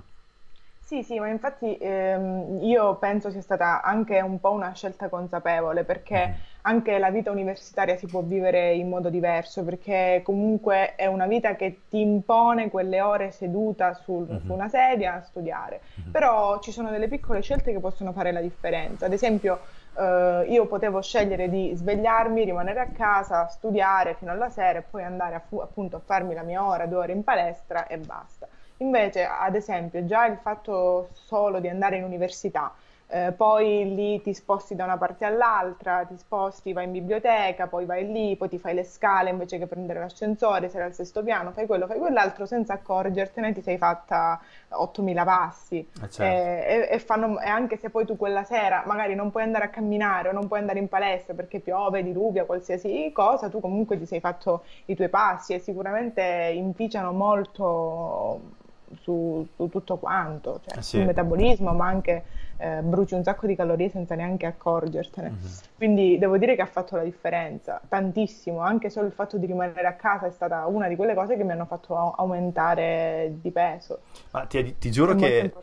Sì, 0.85 1.01
sì, 1.01 1.17
ma 1.19 1.29
infatti 1.29 1.75
ehm, 1.77 2.59
io 2.61 2.97
penso 2.97 3.31
sia 3.31 3.41
stata 3.41 3.81
anche 3.81 4.21
un 4.21 4.39
po' 4.39 4.51
una 4.51 4.71
scelta 4.73 5.09
consapevole 5.09 5.83
perché 5.83 6.27
mm. 6.27 6.41
anche 6.61 6.99
la 6.99 7.09
vita 7.09 7.31
universitaria 7.31 7.97
si 7.97 8.05
può 8.05 8.21
vivere 8.21 8.71
in 8.75 8.87
modo 8.87 9.09
diverso 9.09 9.63
perché 9.63 10.21
comunque 10.23 10.93
è 10.93 11.07
una 11.07 11.25
vita 11.25 11.55
che 11.55 11.79
ti 11.89 12.01
impone 12.01 12.69
quelle 12.69 13.01
ore 13.01 13.31
seduta 13.31 13.95
sul, 13.95 14.27
mm-hmm. 14.27 14.45
su 14.45 14.53
una 14.53 14.67
sedia 14.69 15.15
a 15.15 15.21
studiare, 15.23 15.81
mm-hmm. 15.99 16.11
però 16.11 16.59
ci 16.59 16.71
sono 16.71 16.91
delle 16.91 17.07
piccole 17.07 17.41
scelte 17.41 17.71
che 17.71 17.79
possono 17.79 18.11
fare 18.11 18.31
la 18.31 18.41
differenza, 18.41 19.07
ad 19.07 19.13
esempio 19.13 19.61
eh, 19.97 20.45
io 20.49 20.67
potevo 20.67 21.01
scegliere 21.01 21.49
di 21.49 21.71
svegliarmi, 21.73 22.43
rimanere 22.43 22.79
a 22.81 22.87
casa, 22.95 23.47
studiare 23.47 24.13
fino 24.13 24.29
alla 24.29 24.49
sera 24.49 24.77
e 24.77 24.83
poi 24.83 25.03
andare 25.03 25.33
a 25.33 25.39
fu- 25.39 25.61
appunto 25.61 25.95
a 25.95 26.01
farmi 26.05 26.35
la 26.35 26.43
mia 26.43 26.63
ora, 26.63 26.85
due 26.85 26.99
ore 26.99 27.13
in 27.13 27.23
palestra 27.23 27.87
e 27.87 27.97
basta. 27.97 28.47
Invece, 28.77 29.25
ad 29.25 29.55
esempio, 29.55 30.05
già 30.05 30.25
il 30.25 30.37
fatto 30.37 31.09
solo 31.13 31.59
di 31.59 31.69
andare 31.69 31.97
in 31.97 32.03
università 32.03 32.73
eh, 33.07 33.33
poi 33.33 33.93
lì 33.93 34.21
ti 34.21 34.33
sposti 34.33 34.73
da 34.73 34.83
una 34.83 34.97
parte 34.97 35.25
all'altra, 35.25 36.05
ti 36.05 36.17
sposti, 36.17 36.73
vai 36.73 36.85
in 36.85 36.91
biblioteca, 36.91 37.67
poi 37.67 37.85
vai 37.85 38.11
lì, 38.11 38.35
poi 38.35 38.49
ti 38.49 38.57
fai 38.57 38.73
le 38.73 38.83
scale 38.83 39.29
invece 39.29 39.59
che 39.59 39.67
prendere 39.67 39.99
l'ascensore, 39.99 40.69
sei 40.69 40.81
al 40.81 40.93
sesto 40.93 41.21
piano, 41.21 41.51
fai 41.51 41.67
quello, 41.67 41.85
fai 41.85 41.99
quell'altro 41.99 42.47
senza 42.47 42.73
accorgertene, 42.73 43.53
ti 43.53 43.61
sei 43.61 43.77
fatta 43.77 44.41
8000 44.69 45.23
passi. 45.23 45.77
Eh, 45.77 46.09
certo. 46.09 46.23
E, 46.23 46.87
e, 46.91 46.99
fanno, 46.99 47.39
e 47.39 47.47
anche 47.47 47.77
se 47.77 47.91
poi 47.91 48.05
tu 48.05 48.17
quella 48.17 48.43
sera 48.43 48.83
magari 48.87 49.13
non 49.13 49.29
puoi 49.29 49.43
andare 49.43 49.65
a 49.65 49.69
camminare 49.69 50.29
o 50.29 50.31
non 50.31 50.47
puoi 50.47 50.59
andare 50.59 50.79
in 50.79 50.87
palestra 50.87 51.35
perché 51.35 51.59
piove, 51.59 52.01
diluvia, 52.03 52.45
qualsiasi 52.45 53.11
cosa, 53.13 53.49
tu 53.49 53.59
comunque 53.59 53.99
ti 53.99 54.07
sei 54.07 54.19
fatto 54.19 54.63
i 54.85 54.95
tuoi 54.95 55.09
passi 55.09 55.53
e 55.53 55.59
sicuramente 55.59 56.51
inficiano 56.53 57.11
molto 57.11 58.63
su, 59.01 59.47
su 59.55 59.69
tutto 59.69 59.97
quanto, 59.97 60.61
cioè, 60.65 60.81
sì. 60.81 60.97
sul 60.97 61.05
metabolismo, 61.05 61.73
ma 61.73 61.87
anche 61.87 62.23
eh, 62.57 62.81
bruci 62.81 63.13
un 63.13 63.23
sacco 63.23 63.47
di 63.47 63.55
calorie 63.55 63.89
senza 63.89 64.15
neanche 64.15 64.45
accorgertene. 64.45 65.29
Mhm. 65.29 65.49
Quindi 65.75 66.17
devo 66.17 66.37
dire 66.37 66.55
che 66.55 66.61
ha 66.61 66.67
fatto 66.67 66.95
la 66.95 67.03
differenza, 67.03 67.81
tantissimo, 67.87 68.59
anche 68.59 68.89
solo 68.89 69.07
il 69.07 69.13
fatto 69.13 69.37
di 69.37 69.45
rimanere 69.45 69.87
a 69.87 69.93
casa 69.93 70.27
è 70.27 70.31
stata 70.31 70.65
una 70.67 70.87
di 70.87 70.95
quelle 70.95 71.13
cose 71.13 71.35
che 71.35 71.43
mi 71.43 71.51
hanno 71.51 71.65
fatto 71.65 71.95
au- 71.97 72.13
aumentare 72.17 73.35
di 73.41 73.51
peso. 73.51 73.99
Ma 74.31 74.45
ti, 74.45 74.77
ti 74.77 74.91
giuro 74.91 75.13
È 75.13 75.15
che. 75.15 75.53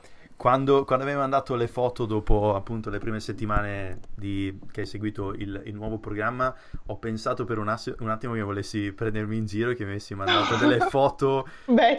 Quando, 0.43 0.85
quando 0.85 1.05
avevi 1.05 1.21
mandato 1.21 1.55
le 1.55 1.69
foto 1.69 2.05
dopo 2.05 2.57
appunto 2.57 2.91
le 2.91 2.99
prime 2.99 3.21
settimane 3.21 4.01
di- 4.13 4.59
che 4.73 4.81
hai 4.81 4.87
seguito 4.87 5.33
il, 5.35 5.63
il 5.67 5.73
nuovo 5.73 5.99
programma, 5.99 6.53
ho 6.87 6.97
pensato 6.97 7.45
per 7.45 7.59
un, 7.59 7.69
assi- 7.69 7.95
un 8.01 8.11
attimo 8.11 8.35
che 8.35 8.43
volessi 8.43 8.91
prendermi 8.91 9.37
in 9.37 9.47
giro 9.47 9.71
e 9.71 9.77
che 9.77 9.85
mi 9.85 9.91
avessi 9.91 10.17
mandato 10.17 10.57
delle 10.57 10.81
foto 10.91 11.47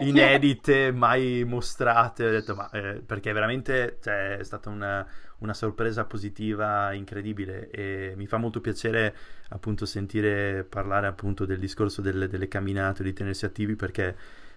inedite, 0.00 0.92
mai 0.92 1.42
mostrate. 1.46 2.26
Ho 2.26 2.30
detto, 2.32 2.54
ma 2.54 2.68
eh, 2.68 3.00
perché 3.00 3.32
veramente 3.32 3.96
cioè, 4.02 4.36
è 4.36 4.44
stata 4.44 4.68
una, 4.68 5.06
una 5.38 5.54
sorpresa 5.54 6.04
positiva 6.04 6.92
incredibile 6.92 7.70
e 7.70 8.12
mi 8.14 8.26
fa 8.26 8.36
molto 8.36 8.60
piacere 8.60 9.16
appunto 9.48 9.86
sentire 9.86 10.66
parlare 10.68 11.06
appunto 11.06 11.46
del 11.46 11.58
discorso 11.58 12.02
delle, 12.02 12.28
delle 12.28 12.48
camminate, 12.48 13.02
di 13.04 13.14
tenersi 13.14 13.46
attivi 13.46 13.74
perché 13.74 14.14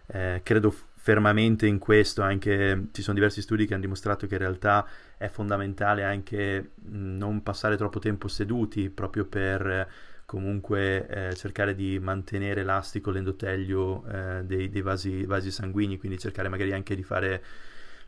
eh, 0.08 0.41
credo 0.44 0.74
fermamente 1.07 1.65
in 1.67 1.79
questo, 1.79 2.21
anche 2.21 2.87
ci 2.91 3.01
sono 3.01 3.15
diversi 3.15 3.41
studi 3.41 3.65
che 3.65 3.71
hanno 3.71 3.83
dimostrato 3.83 4.27
che 4.27 4.33
in 4.33 4.41
realtà 4.41 4.85
è 5.15 5.29
fondamentale 5.29 6.03
anche 6.03 6.71
non 6.89 7.41
passare 7.43 7.77
troppo 7.77 7.99
tempo 7.99 8.27
seduti 8.27 8.89
proprio 8.89 9.23
per 9.23 9.89
comunque 10.25 11.07
eh, 11.07 11.33
cercare 11.37 11.75
di 11.75 11.97
mantenere 11.99 12.59
elastico 12.59 13.09
l'endotelio 13.11 14.03
eh, 14.05 14.43
dei, 14.43 14.69
dei 14.69 14.81
vasi, 14.81 15.23
vasi 15.23 15.49
sanguigni, 15.49 15.97
quindi 15.97 16.19
cercare 16.19 16.49
magari 16.49 16.73
anche 16.73 16.93
di 16.93 17.03
fare 17.03 17.41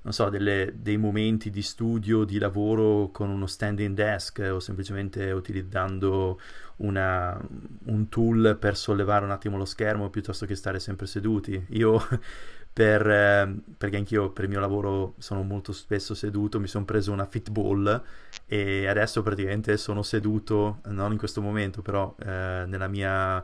non 0.01 0.13
so, 0.13 0.29
delle- 0.29 0.73
dei 0.77 0.97
momenti 0.97 1.49
di 1.49 1.61
studio, 1.61 2.23
di 2.23 2.37
lavoro 2.37 3.09
con 3.11 3.29
uno 3.29 3.47
standing 3.47 3.93
desk 3.95 4.39
o 4.51 4.59
semplicemente 4.59 5.31
utilizzando 5.31 6.39
una- 6.77 7.37
un 7.85 8.07
tool 8.07 8.55
per 8.59 8.77
sollevare 8.77 9.25
un 9.25 9.31
attimo 9.31 9.57
lo 9.57 9.65
schermo 9.65 10.09
piuttosto 10.09 10.45
che 10.45 10.55
stare 10.55 10.79
sempre 10.79 11.05
seduti. 11.05 11.65
Io, 11.71 12.01
per, 12.79 13.09
eh, 13.09 13.55
perché 13.77 13.97
anch'io 13.97 14.29
per 14.29 14.45
il 14.45 14.51
mio 14.51 14.61
lavoro 14.61 15.15
sono 15.17 15.43
molto 15.43 15.73
spesso 15.73 16.15
seduto, 16.15 16.61
mi 16.61 16.67
sono 16.67 16.85
preso 16.85 17.11
una 17.11 17.25
Fitball 17.25 18.01
e 18.45 18.87
adesso 18.87 19.21
praticamente 19.21 19.75
sono 19.75 20.01
seduto, 20.01 20.79
non 20.85 21.11
in 21.11 21.17
questo 21.17 21.41
momento, 21.41 21.81
però 21.81 22.15
eh, 22.17 22.63
nella 22.67 22.87
mia 22.87 23.43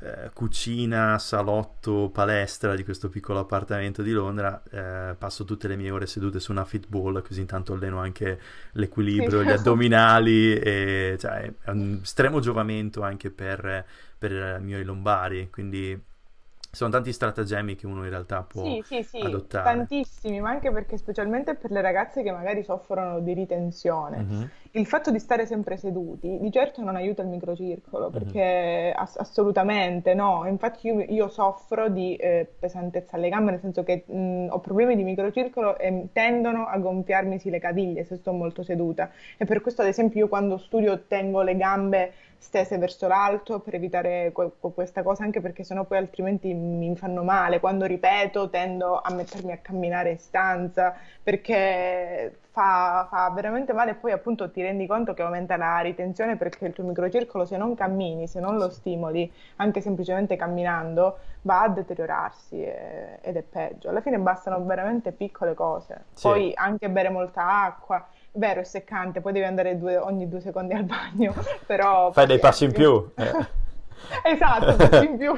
eh, 0.00 0.28
cucina, 0.34 1.18
salotto, 1.18 2.10
palestra 2.12 2.74
di 2.74 2.84
questo 2.84 3.08
piccolo 3.08 3.38
appartamento 3.38 4.02
di 4.02 4.12
Londra, 4.12 4.62
eh, 4.70 5.14
passo 5.14 5.44
tutte 5.44 5.66
le 5.66 5.76
mie 5.76 5.90
ore 5.90 6.04
sedute 6.04 6.38
su 6.38 6.52
una 6.52 6.66
Fitball, 6.66 7.22
così 7.22 7.40
intanto 7.40 7.72
alleno 7.72 8.00
anche 8.00 8.38
l'equilibrio, 8.72 9.42
gli 9.42 9.48
addominali, 9.48 10.58
e 10.58 11.16
cioè, 11.18 11.50
è 11.62 11.70
un 11.70 12.00
estremo 12.02 12.38
giovamento 12.40 13.00
anche 13.00 13.30
per, 13.30 13.86
per 14.18 14.58
i 14.60 14.62
miei 14.62 14.84
lombari, 14.84 15.48
quindi 15.48 16.12
sono 16.74 16.90
tanti 16.90 17.12
stratagemmi 17.12 17.74
che 17.76 17.86
uno 17.86 18.04
in 18.04 18.10
realtà 18.10 18.42
può 18.42 18.64
Sì, 18.64 18.82
sì, 18.86 19.02
sì, 19.02 19.18
adottare. 19.18 19.60
tantissimi, 19.60 20.40
ma 20.40 20.50
anche 20.50 20.70
perché 20.70 20.96
specialmente 20.96 21.56
per 21.56 21.72
le 21.72 21.80
ragazze 21.80 22.22
che 22.22 22.30
magari 22.30 22.62
soffrono 22.62 23.18
di 23.18 23.32
ritenzione, 23.34 24.16
Mhm, 24.18 24.50
il 24.72 24.86
fatto 24.86 25.10
di 25.10 25.18
stare 25.18 25.44
sempre 25.44 25.76
seduti 25.76 26.38
di 26.40 26.50
certo 26.52 26.80
non 26.80 26.94
aiuta 26.94 27.22
il 27.22 27.28
microcircolo, 27.28 28.10
mhm. 28.12 28.12
perché 28.12 28.92
ass- 28.96 29.16
assolutamente 29.18 30.14
no. 30.14 30.46
Infatti 30.46 30.86
io, 30.86 31.00
io 31.00 31.28
soffro 31.28 31.88
di 31.88 32.14
eh, 32.14 32.48
pesantezza 32.58 33.16
alle 33.16 33.28
gambe, 33.28 33.50
nel 33.50 33.60
senso 33.60 33.82
che 33.82 34.04
mh, 34.06 34.46
ho 34.50 34.60
problemi 34.60 34.94
di 34.96 35.02
microcircolo 35.02 35.76
e 35.76 36.08
tendono 36.12 36.66
a 36.66 36.78
gonfiarmisi 36.78 37.50
le 37.50 37.58
caviglie 37.58 38.04
se 38.04 38.16
sto 38.16 38.32
molto 38.32 38.62
seduta. 38.62 39.10
E 39.36 39.44
per 39.46 39.60
questo, 39.62 39.82
ad 39.82 39.88
esempio, 39.88 40.20
io 40.20 40.28
quando 40.28 40.58
studio 40.58 41.02
tengo 41.08 41.42
le 41.42 41.56
gambe 41.56 42.12
stese 42.44 42.76
verso 42.78 43.08
l'alto 43.08 43.58
per 43.60 43.74
evitare 43.74 44.30
que- 44.32 44.52
que- 44.60 44.72
questa 44.74 45.02
cosa, 45.02 45.24
anche 45.24 45.40
perché 45.40 45.64
sennò 45.64 45.84
poi 45.84 45.96
altrimenti 45.98 46.52
mi 46.52 46.94
fanno 46.94 47.22
male. 47.24 47.58
Quando 47.58 47.86
ripeto, 47.86 48.50
tendo 48.50 49.00
a 49.00 49.10
mettermi 49.12 49.50
a 49.52 49.56
camminare 49.58 50.10
in 50.10 50.18
stanza 50.18 50.94
perché 51.22 52.40
fa, 52.50 53.06
fa 53.10 53.30
veramente 53.34 53.72
male 53.72 53.92
e 53.92 53.94
poi 53.94 54.12
appunto 54.12 54.50
ti 54.50 54.60
rendi 54.62 54.86
conto 54.86 55.14
che 55.14 55.22
aumenta 55.22 55.56
la 55.56 55.80
ritenzione 55.80 56.36
perché 56.36 56.66
il 56.66 56.72
tuo 56.74 56.84
microcircolo, 56.84 57.46
se 57.46 57.56
non 57.56 57.74
cammini, 57.74 58.28
se 58.28 58.40
non 58.40 58.56
lo 58.58 58.68
stimoli, 58.70 59.30
anche 59.56 59.80
semplicemente 59.80 60.36
camminando, 60.36 61.18
va 61.42 61.62
a 61.62 61.68
deteriorarsi 61.68 62.62
e- 62.62 63.18
ed 63.22 63.36
è 63.36 63.42
peggio. 63.42 63.88
Alla 63.88 64.00
fine 64.02 64.18
bastano 64.18 64.62
veramente 64.64 65.12
piccole 65.12 65.54
cose. 65.54 66.04
Sì. 66.12 66.28
Poi 66.28 66.52
anche 66.54 66.90
bere 66.90 67.08
molta 67.08 67.62
acqua. 67.64 68.06
Vero, 68.36 68.60
è 68.60 68.64
seccante, 68.64 69.20
poi 69.20 69.32
devi 69.32 69.44
andare 69.44 69.78
due- 69.78 69.96
ogni 69.96 70.28
due 70.28 70.40
secondi 70.40 70.74
al 70.74 70.84
bagno, 70.84 71.34
però 71.66 72.10
Fai 72.12 72.26
dei 72.26 72.38
passi 72.40 72.64
in 72.64 72.72
più. 72.72 73.10
eh. 73.14 73.62
Esatto, 74.22 74.76
passi 74.76 75.06
in 75.06 75.16
più, 75.16 75.32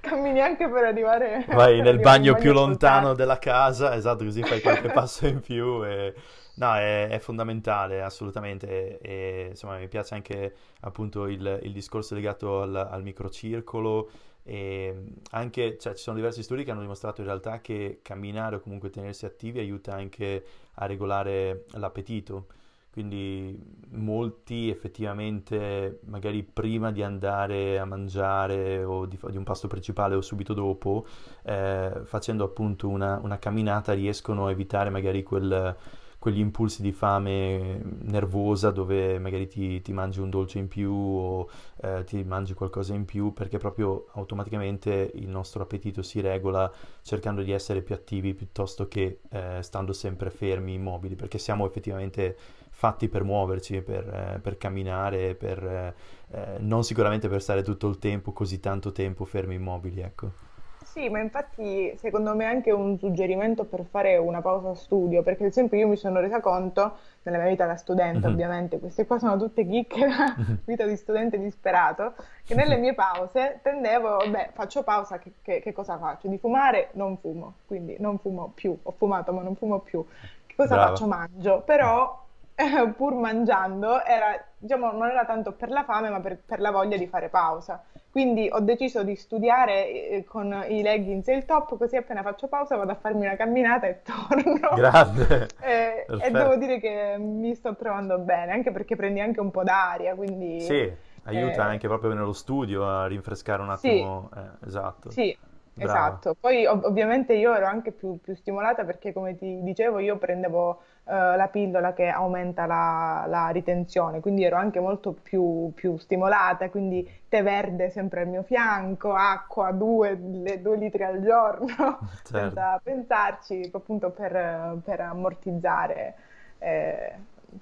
cammini 0.00 0.40
anche 0.40 0.68
per 0.68 0.84
arrivare, 0.84 1.44
Vai 1.52 1.80
nel 1.80 2.00
bagno 2.00 2.32
bagno 2.32 2.34
più 2.34 2.52
lontano 2.52 3.14
della 3.14 3.38
casa, 3.38 3.94
esatto, 3.94 4.24
così 4.24 4.42
fai 4.42 4.60
qualche 4.60 4.90
passo 4.90 5.26
in 5.26 5.40
più. 5.40 5.84
E... 5.84 6.14
No, 6.54 6.74
è, 6.74 7.08
è 7.08 7.18
fondamentale, 7.20 8.02
assolutamente. 8.02 8.98
E, 8.98 9.46
insomma, 9.50 9.76
mi 9.78 9.86
piace 9.88 10.14
anche 10.14 10.54
appunto 10.80 11.26
il, 11.26 11.60
il 11.62 11.72
discorso 11.72 12.14
legato 12.14 12.62
al, 12.62 12.74
al 12.74 13.02
microcircolo. 13.02 14.10
E 14.50 15.04
anche, 15.30 15.78
cioè, 15.78 15.94
ci 15.94 16.02
sono 16.02 16.16
diversi 16.16 16.42
studi 16.42 16.64
che 16.64 16.72
hanno 16.72 16.80
dimostrato 16.80 17.20
in 17.20 17.28
realtà 17.28 17.60
che 17.60 18.00
camminare 18.02 18.56
o 18.56 18.60
comunque 18.60 18.90
tenersi 18.90 19.24
attivi 19.24 19.60
aiuta 19.60 19.94
anche 19.94 20.44
a 20.74 20.86
regolare 20.86 21.66
l'appetito. 21.74 22.46
Quindi 22.90 23.56
molti 23.90 24.68
effettivamente, 24.68 26.00
magari 26.06 26.42
prima 26.42 26.90
di 26.90 27.00
andare 27.04 27.78
a 27.78 27.84
mangiare 27.84 28.82
o 28.82 29.06
di, 29.06 29.16
di 29.30 29.36
un 29.36 29.44
pasto 29.44 29.68
principale 29.68 30.16
o 30.16 30.20
subito 30.20 30.52
dopo, 30.52 31.06
eh, 31.44 32.00
facendo 32.02 32.42
appunto 32.42 32.88
una, 32.88 33.20
una 33.22 33.38
camminata 33.38 33.92
riescono 33.92 34.46
a 34.48 34.50
evitare 34.50 34.90
magari 34.90 35.22
quel- 35.22 35.76
quegli 36.20 36.38
impulsi 36.38 36.82
di 36.82 36.92
fame 36.92 37.80
nervosa 38.02 38.70
dove 38.70 39.18
magari 39.18 39.48
ti, 39.48 39.80
ti 39.80 39.92
mangi 39.94 40.20
un 40.20 40.28
dolce 40.28 40.58
in 40.58 40.68
più 40.68 40.92
o 40.92 41.48
eh, 41.80 42.04
ti 42.04 42.22
mangi 42.24 42.52
qualcosa 42.52 42.92
in 42.92 43.06
più 43.06 43.32
perché 43.32 43.56
proprio 43.56 44.08
automaticamente 44.12 45.12
il 45.14 45.28
nostro 45.28 45.62
appetito 45.62 46.02
si 46.02 46.20
regola 46.20 46.70
cercando 47.00 47.40
di 47.40 47.52
essere 47.52 47.80
più 47.80 47.94
attivi 47.94 48.34
piuttosto 48.34 48.86
che 48.86 49.20
eh, 49.30 49.60
stando 49.62 49.94
sempre 49.94 50.28
fermi, 50.28 50.74
immobili, 50.74 51.16
perché 51.16 51.38
siamo 51.38 51.66
effettivamente 51.66 52.36
fatti 52.68 53.08
per 53.08 53.24
muoverci, 53.24 53.80
per, 53.80 54.06
eh, 54.06 54.38
per 54.40 54.58
camminare, 54.58 55.34
per, 55.34 55.64
eh, 55.64 55.94
eh, 56.32 56.58
non 56.58 56.84
sicuramente 56.84 57.28
per 57.28 57.40
stare 57.40 57.62
tutto 57.62 57.88
il 57.88 57.98
tempo, 57.98 58.32
così 58.32 58.60
tanto 58.60 58.92
tempo 58.92 59.24
fermi 59.24 59.54
immobili, 59.54 60.02
ecco. 60.02 60.48
Sì, 60.82 61.08
ma 61.08 61.20
infatti 61.20 61.94
secondo 61.98 62.34
me 62.34 62.44
è 62.44 62.48
anche 62.48 62.72
un 62.72 62.98
suggerimento 62.98 63.64
per 63.64 63.84
fare 63.84 64.16
una 64.16 64.40
pausa 64.40 64.74
studio, 64.74 65.22
perché 65.22 65.44
ad 65.44 65.50
esempio 65.50 65.78
io 65.78 65.86
mi 65.86 65.96
sono 65.96 66.18
resa 66.20 66.40
conto, 66.40 66.96
nella 67.22 67.38
mia 67.38 67.48
vita 67.48 67.66
da 67.66 67.76
studente 67.76 68.26
Mhm. 68.26 68.26
ovviamente, 68.26 68.78
queste 68.80 69.06
qua 69.06 69.18
sono 69.18 69.36
tutte 69.38 69.64
chicche 69.66 70.06
da 70.06 70.34
vita 70.64 70.86
di 70.86 70.96
studente 70.96 71.38
disperato, 71.38 72.14
che 72.44 72.54
nelle 72.54 72.76
mie 72.76 72.94
pause 72.94 73.60
tendevo, 73.62 74.08
vabbè, 74.24 74.50
faccio 74.54 74.82
pausa, 74.82 75.18
che, 75.18 75.34
che- 75.42 75.60
che 75.60 75.72
cosa 75.72 75.96
faccio? 75.98 76.26
Di 76.28 76.38
fumare 76.38 76.88
non 76.94 77.18
fumo, 77.18 77.58
quindi 77.66 77.96
non 78.00 78.18
fumo 78.18 78.50
più, 78.54 78.76
ho 78.82 78.90
fumato 78.92 79.32
ma 79.32 79.42
non 79.42 79.54
fumo 79.54 79.78
più. 79.80 80.04
Che 80.46 80.54
cosa 80.56 80.76
Brava. 80.76 80.78
faccio? 80.78 81.06
Mangio, 81.06 81.60
però 81.62 82.18
eh, 82.54 82.88
pur 82.96 83.14
mangiando 83.14 84.02
era, 84.04 84.42
diciamo, 84.58 84.90
non 84.92 85.08
era 85.08 85.24
tanto 85.24 85.52
per 85.52 85.70
la 85.70 85.84
fame, 85.84 86.08
ma 86.10 86.20
per, 86.20 86.38
per 86.44 86.60
la 86.60 86.70
voglia 86.72 86.96
di 86.96 87.06
fare 87.06 87.28
pausa. 87.28 87.84
Quindi 88.10 88.48
ho 88.50 88.60
deciso 88.60 89.02
di 89.04 89.14
studiare 89.16 89.88
eh, 90.08 90.24
con 90.24 90.64
i 90.68 90.82
leggings 90.82 91.28
e 91.28 91.34
il 91.36 91.44
top, 91.44 91.76
così 91.76 91.96
appena 91.96 92.22
faccio 92.22 92.48
pausa 92.48 92.76
vado 92.76 92.90
a 92.92 92.96
farmi 92.96 93.24
una 93.26 93.36
camminata 93.36 93.86
e 93.86 94.02
torno. 94.04 94.58
Grande, 94.68 95.52
E, 95.62 96.12
e 96.16 96.30
perfetto. 96.30 96.30
devo 96.32 96.56
dire 96.56 96.80
che 96.80 97.16
mi 97.18 97.54
sto 97.54 97.76
trovando 97.76 98.18
bene, 98.18 98.52
anche 98.52 98.72
perché 98.72 98.96
prendi 98.96 99.20
anche 99.20 99.40
un 99.40 99.50
po' 99.50 99.62
d'aria, 99.62 100.14
quindi 100.14 100.48
Sì, 100.56 100.96
aiuta 101.24 101.64
eh, 101.64 101.64
anche 101.64 101.88
proprio 101.88 102.12
nello 102.14 102.32
studio 102.32 102.86
a 102.88 103.06
rinfrescare 103.06 103.62
un 103.62 103.70
sì, 103.82 104.10
attimo, 104.10 104.30
eh, 104.36 104.66
esatto. 104.66 105.16
sì, 105.16 105.36
Esatto, 105.82 106.34
poi 106.38 106.66
ov- 106.66 106.84
ovviamente 106.84 107.32
io 107.32 107.54
ero 107.54 107.64
anche 107.66 107.90
più, 107.92 108.18
più 108.20 108.34
stimolata 108.34 108.84
perché 108.84 109.14
come 109.14 109.34
ti 109.34 109.62
dicevo 109.62 109.98
io 109.98 110.18
prendevo 110.18 110.82
eh, 111.06 111.36
la 111.36 111.48
pillola 111.50 111.94
che 111.94 112.08
aumenta 112.08 112.66
la, 112.66 113.24
la 113.26 113.48
ritenzione, 113.48 114.20
quindi 114.20 114.44
ero 114.44 114.56
anche 114.56 114.78
molto 114.78 115.14
più, 115.14 115.72
più 115.74 115.96
stimolata, 115.96 116.68
quindi 116.68 117.08
tè 117.28 117.42
verde 117.42 117.88
sempre 117.88 118.20
al 118.20 118.28
mio 118.28 118.42
fianco, 118.42 119.14
acqua 119.14 119.70
due, 119.72 120.18
le- 120.20 120.60
due 120.60 120.76
litri 120.76 121.02
al 121.02 121.22
giorno, 121.22 122.04
Certo. 122.24 122.60
senza 122.60 122.78
pensarci, 122.82 123.70
appunto 123.72 124.10
per, 124.10 124.80
per 124.84 125.00
ammortizzare 125.00 126.14
eh, 126.58 127.14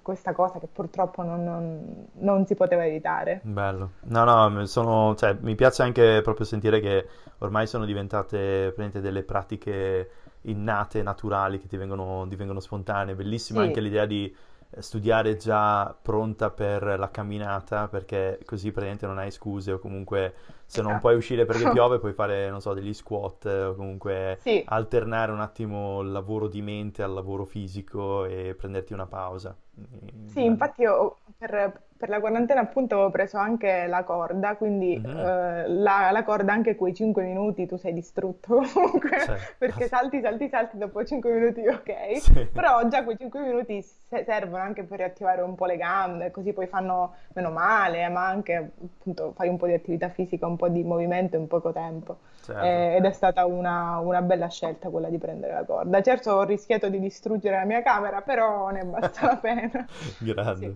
questa 0.02 0.32
cosa 0.32 0.58
che 0.58 0.66
purtroppo 0.68 1.22
non, 1.22 1.44
non- 1.44 2.06
non 2.14 2.46
si 2.46 2.54
poteva 2.54 2.86
evitare. 2.86 3.40
Bello. 3.40 3.92
No, 4.02 4.24
no, 4.24 4.50
mi 4.50 4.66
sono- 4.66 5.14
cioè, 5.14 5.36
mi 5.40 5.54
piace 5.54 5.82
anche 5.82 6.20
proprio 6.22 6.44
sentire 6.44 6.80
che 6.80 7.06
ormai 7.38 7.66
sono 7.66 7.84
diventate 7.84 8.74
delle 9.00 9.22
pratiche 9.22 10.10
innate, 10.42 11.02
naturali, 11.02 11.58
che 11.60 11.68
ti 11.68 11.76
vengono, 11.76 12.26
ti 12.28 12.34
vengono 12.36 12.60
spontanee. 12.60 13.14
Bellissima 13.14 13.62
anche 13.62 13.80
Sì, 13.80 13.80
l'idea 13.80 14.06
di 14.06 14.34
eh, 14.70 14.82
studiare 14.82 15.36
già 15.36 15.96
pronta 16.00 16.50
per 16.50 16.82
la 16.98 17.10
camminata, 17.10 17.86
perché 17.88 18.40
così 18.44 18.70
praticamente 18.72 19.06
non 19.06 19.18
hai 19.18 19.30
scuse 19.30 19.72
o 19.72 19.78
comunque 19.78 20.34
se 20.68 20.82
non 20.82 20.98
puoi 20.98 21.16
uscire 21.16 21.44
perché 21.46 21.68
piove 21.70 21.98
puoi 21.98 22.12
fare, 22.12 22.50
non 22.50 22.60
so, 22.60 22.74
degli 22.74 22.92
squat 22.94 23.46
eh, 23.46 23.62
o 23.64 23.74
comunque 23.74 24.40
Sì. 24.42 24.64
alternare 24.64 25.32
un 25.32 25.40
attimo 25.40 26.00
il 26.02 26.10
lavoro 26.12 26.48
di 26.48 26.62
mente 26.62 27.02
al 27.02 27.12
lavoro 27.12 27.44
fisico 27.44 28.24
e 28.26 28.54
prenderti 28.56 28.92
una 28.92 29.06
pausa. 29.06 29.56
Mm, 29.80 29.86
Sì, 30.24 30.44
Bello. 30.44 30.44
infatti 30.44 30.82
io 30.82 31.22
per, 31.36 31.87
per 31.98 32.08
la 32.08 32.20
quarantena 32.20 32.60
appunto 32.60 32.94
avevo 32.94 33.10
preso 33.10 33.36
anche 33.38 33.86
la 33.88 34.04
corda, 34.04 34.56
quindi 34.56 34.98
Mhm. 35.04 35.18
eh, 35.18 35.68
la, 35.68 36.10
la 36.12 36.22
corda 36.24 36.52
anche 36.52 36.76
quei 36.76 36.94
5 36.94 37.24
minuti 37.24 37.66
tu 37.66 37.76
sei 37.76 37.92
distrutto 37.92 38.62
comunque, 38.72 39.18
Cioè, 39.18 39.38
perché 39.58 39.88
salti, 39.88 40.20
salti, 40.20 40.48
salti, 40.48 40.78
dopo 40.78 41.04
5 41.04 41.30
minuti 41.32 41.66
ok, 41.66 42.20
sì, 42.20 42.32
però 42.52 42.86
già 42.88 43.02
quei 43.04 43.16
5 43.18 43.40
minuti 43.40 43.82
se- 43.82 44.24
servono 44.24 44.62
anche 44.62 44.84
per 44.84 44.98
riattivare 44.98 45.42
un 45.42 45.54
po' 45.54 45.66
le 45.66 45.76
gambe, 45.76 46.30
così 46.30 46.52
poi 46.52 46.66
fanno 46.68 47.14
meno 47.34 47.50
male, 47.50 48.08
ma 48.08 48.26
anche 48.28 48.54
appunto 48.54 49.32
fai 49.34 49.48
un 49.48 49.56
po' 49.56 49.66
di 49.66 49.74
attività 49.74 50.08
fisica, 50.08 50.46
un 50.46 50.56
po' 50.56 50.68
di 50.68 50.82
movimento 50.84 51.36
in 51.36 51.46
poco 51.48 51.72
tempo. 51.72 52.18
certo. 52.42 52.64
Eh, 52.64 52.96
ed 52.96 53.04
è 53.04 53.12
stata 53.12 53.44
una, 53.46 53.98
una 53.98 54.22
bella 54.22 54.48
scelta 54.48 54.88
quella 54.90 55.08
di 55.08 55.18
prendere 55.18 55.52
la 55.52 55.64
corda. 55.64 56.00
Certo 56.02 56.32
ho 56.32 56.42
rischiato 56.44 56.88
di 56.88 57.00
distruggere 57.00 57.56
la 57.56 57.64
mia 57.64 57.82
camera, 57.82 58.22
però 58.22 58.70
ne 58.70 58.80
è 58.80 58.84
basta 58.84 59.26
la 59.26 59.36
pena. 59.36 59.86
Sì. 60.58 60.74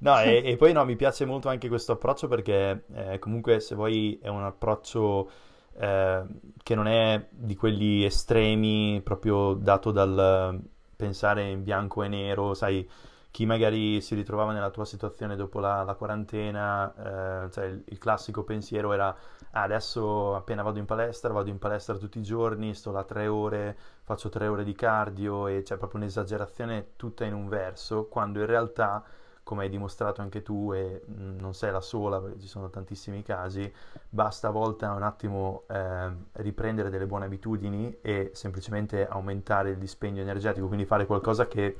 No, 0.00 0.20
e, 0.20 0.42
e 0.44 0.56
poi 0.56 0.72
no, 0.72 0.84
mi 0.84 0.96
piace 0.96 1.24
molto 1.24 1.48
anche 1.48 1.68
questo 1.68 1.92
approccio 1.92 2.28
perché 2.28 2.84
eh, 2.94 3.18
comunque 3.18 3.60
se 3.60 3.74
vuoi 3.74 4.18
è 4.22 4.28
un 4.28 4.44
approccio 4.44 5.30
eh, 5.76 6.24
che 6.62 6.74
non 6.74 6.86
è 6.86 7.26
di 7.30 7.56
quelli 7.56 8.04
estremi, 8.04 9.00
proprio 9.02 9.54
dato 9.54 9.90
dal 9.90 10.60
pensare 10.96 11.48
in 11.50 11.62
bianco 11.64 12.02
e 12.02 12.08
nero, 12.08 12.54
sai, 12.54 12.88
chi 13.30 13.44
magari 13.46 14.00
si 14.00 14.14
ritrovava 14.14 14.52
nella 14.52 14.70
tua 14.70 14.84
situazione 14.84 15.36
dopo 15.36 15.58
la, 15.60 15.82
la 15.82 15.94
quarantena, 15.94 17.44
eh, 17.46 17.50
cioè 17.50 17.64
il, 17.66 17.82
il 17.86 17.98
classico 17.98 18.44
pensiero 18.44 18.92
era, 18.92 19.08
"Ah, 19.50 19.62
adesso 19.62 20.34
appena 20.36 20.62
vado 20.62 20.78
in 20.78 20.86
palestra, 20.86 21.32
vado 21.32 21.50
in 21.50 21.58
palestra 21.58 21.96
tutti 21.96 22.18
i 22.18 22.22
giorni, 22.22 22.72
sto 22.74 22.90
là 22.92 23.02
tre 23.04 23.26
ore, 23.26 23.76
faccio 24.04 24.28
tre 24.28 24.46
ore 24.46 24.64
di 24.64 24.74
cardio 24.74 25.46
e 25.48 25.62
c'è 25.62 25.76
proprio 25.76 26.00
un'esagerazione 26.00 26.92
tutta 26.96 27.24
in 27.24 27.34
un 27.34 27.48
verso, 27.48 28.06
quando 28.06 28.40
in 28.40 28.46
realtà, 28.46 29.04
come 29.48 29.62
hai 29.62 29.70
dimostrato 29.70 30.20
anche 30.20 30.42
tu, 30.42 30.74
e 30.74 31.00
mh, 31.06 31.36
non 31.40 31.54
sei 31.54 31.72
la 31.72 31.80
sola, 31.80 32.20
perché 32.20 32.38
ci 32.38 32.46
sono 32.46 32.68
tantissimi 32.68 33.22
casi, 33.22 33.72
basta 34.10 34.48
a 34.48 34.50
volte 34.50 34.84
un 34.84 35.02
attimo 35.02 35.62
ehm, 35.70 36.26
riprendere 36.32 36.90
delle 36.90 37.06
buone 37.06 37.24
abitudini 37.24 37.96
e 38.02 38.30
semplicemente 38.34 39.08
aumentare 39.08 39.70
il 39.70 39.78
dispendio 39.78 40.20
energetico, 40.20 40.66
quindi 40.66 40.84
fare 40.84 41.06
qualcosa 41.06 41.48
che, 41.48 41.78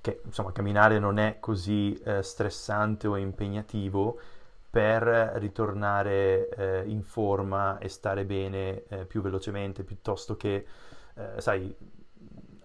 che, 0.00 0.20
insomma, 0.24 0.52
camminare 0.52 1.00
non 1.00 1.18
è 1.18 1.38
così 1.40 2.00
eh, 2.04 2.22
stressante 2.22 3.08
o 3.08 3.16
impegnativo 3.16 4.16
per 4.70 5.02
ritornare 5.38 6.48
eh, 6.50 6.82
in 6.86 7.02
forma 7.02 7.78
e 7.78 7.88
stare 7.88 8.24
bene 8.24 8.84
eh, 8.86 9.06
più 9.06 9.22
velocemente, 9.22 9.82
piuttosto 9.82 10.36
che 10.36 10.64
eh, 11.16 11.40
sai, 11.40 11.74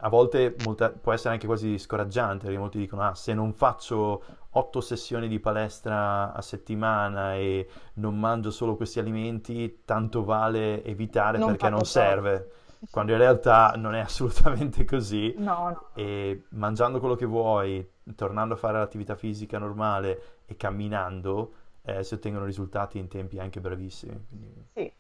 a 0.05 0.09
volte 0.09 0.55
molta- 0.63 0.89
può 0.91 1.13
essere 1.13 1.33
anche 1.33 1.47
quasi 1.47 1.77
scoraggiante, 1.77 2.45
perché 2.45 2.59
molti 2.59 2.77
dicono, 2.77 3.03
ah, 3.03 3.15
se 3.15 3.33
non 3.33 3.53
faccio 3.53 4.21
otto 4.53 4.81
sessioni 4.81 5.27
di 5.27 5.39
palestra 5.39 6.33
a 6.33 6.41
settimana 6.41 7.35
e 7.35 7.67
non 7.95 8.19
mangio 8.19 8.51
solo 8.51 8.75
questi 8.75 8.99
alimenti, 8.99 9.81
tanto 9.85 10.23
vale 10.23 10.83
evitare 10.83 11.37
Non 11.37 11.49
perché 11.49 11.69
non 11.69 11.85
serve, 11.85 12.51
quando 12.91 13.13
in 13.13 13.17
realtà 13.17 13.73
non 13.77 13.95
è 13.95 13.99
assolutamente 13.99 14.85
così 14.85 15.33
No, 15.37 15.69
no. 15.69 15.87
e 15.93 16.43
mangiando 16.49 16.99
quello 16.99 17.15
che 17.15 17.25
vuoi, 17.25 17.87
tornando 18.15 18.53
a 18.53 18.57
fare 18.57 18.77
l'attività 18.77 19.15
fisica 19.15 19.57
normale 19.57 20.41
e 20.45 20.55
camminando, 20.55 21.53
eh, 21.83 22.03
si 22.03 22.13
ottengono 22.13 22.45
risultati 22.45 22.97
in 22.97 23.07
tempi 23.07 23.39
anche 23.39 23.59
brevissimi. 23.59 24.25
Quindi- 24.27 24.65
Sì, 24.73 24.91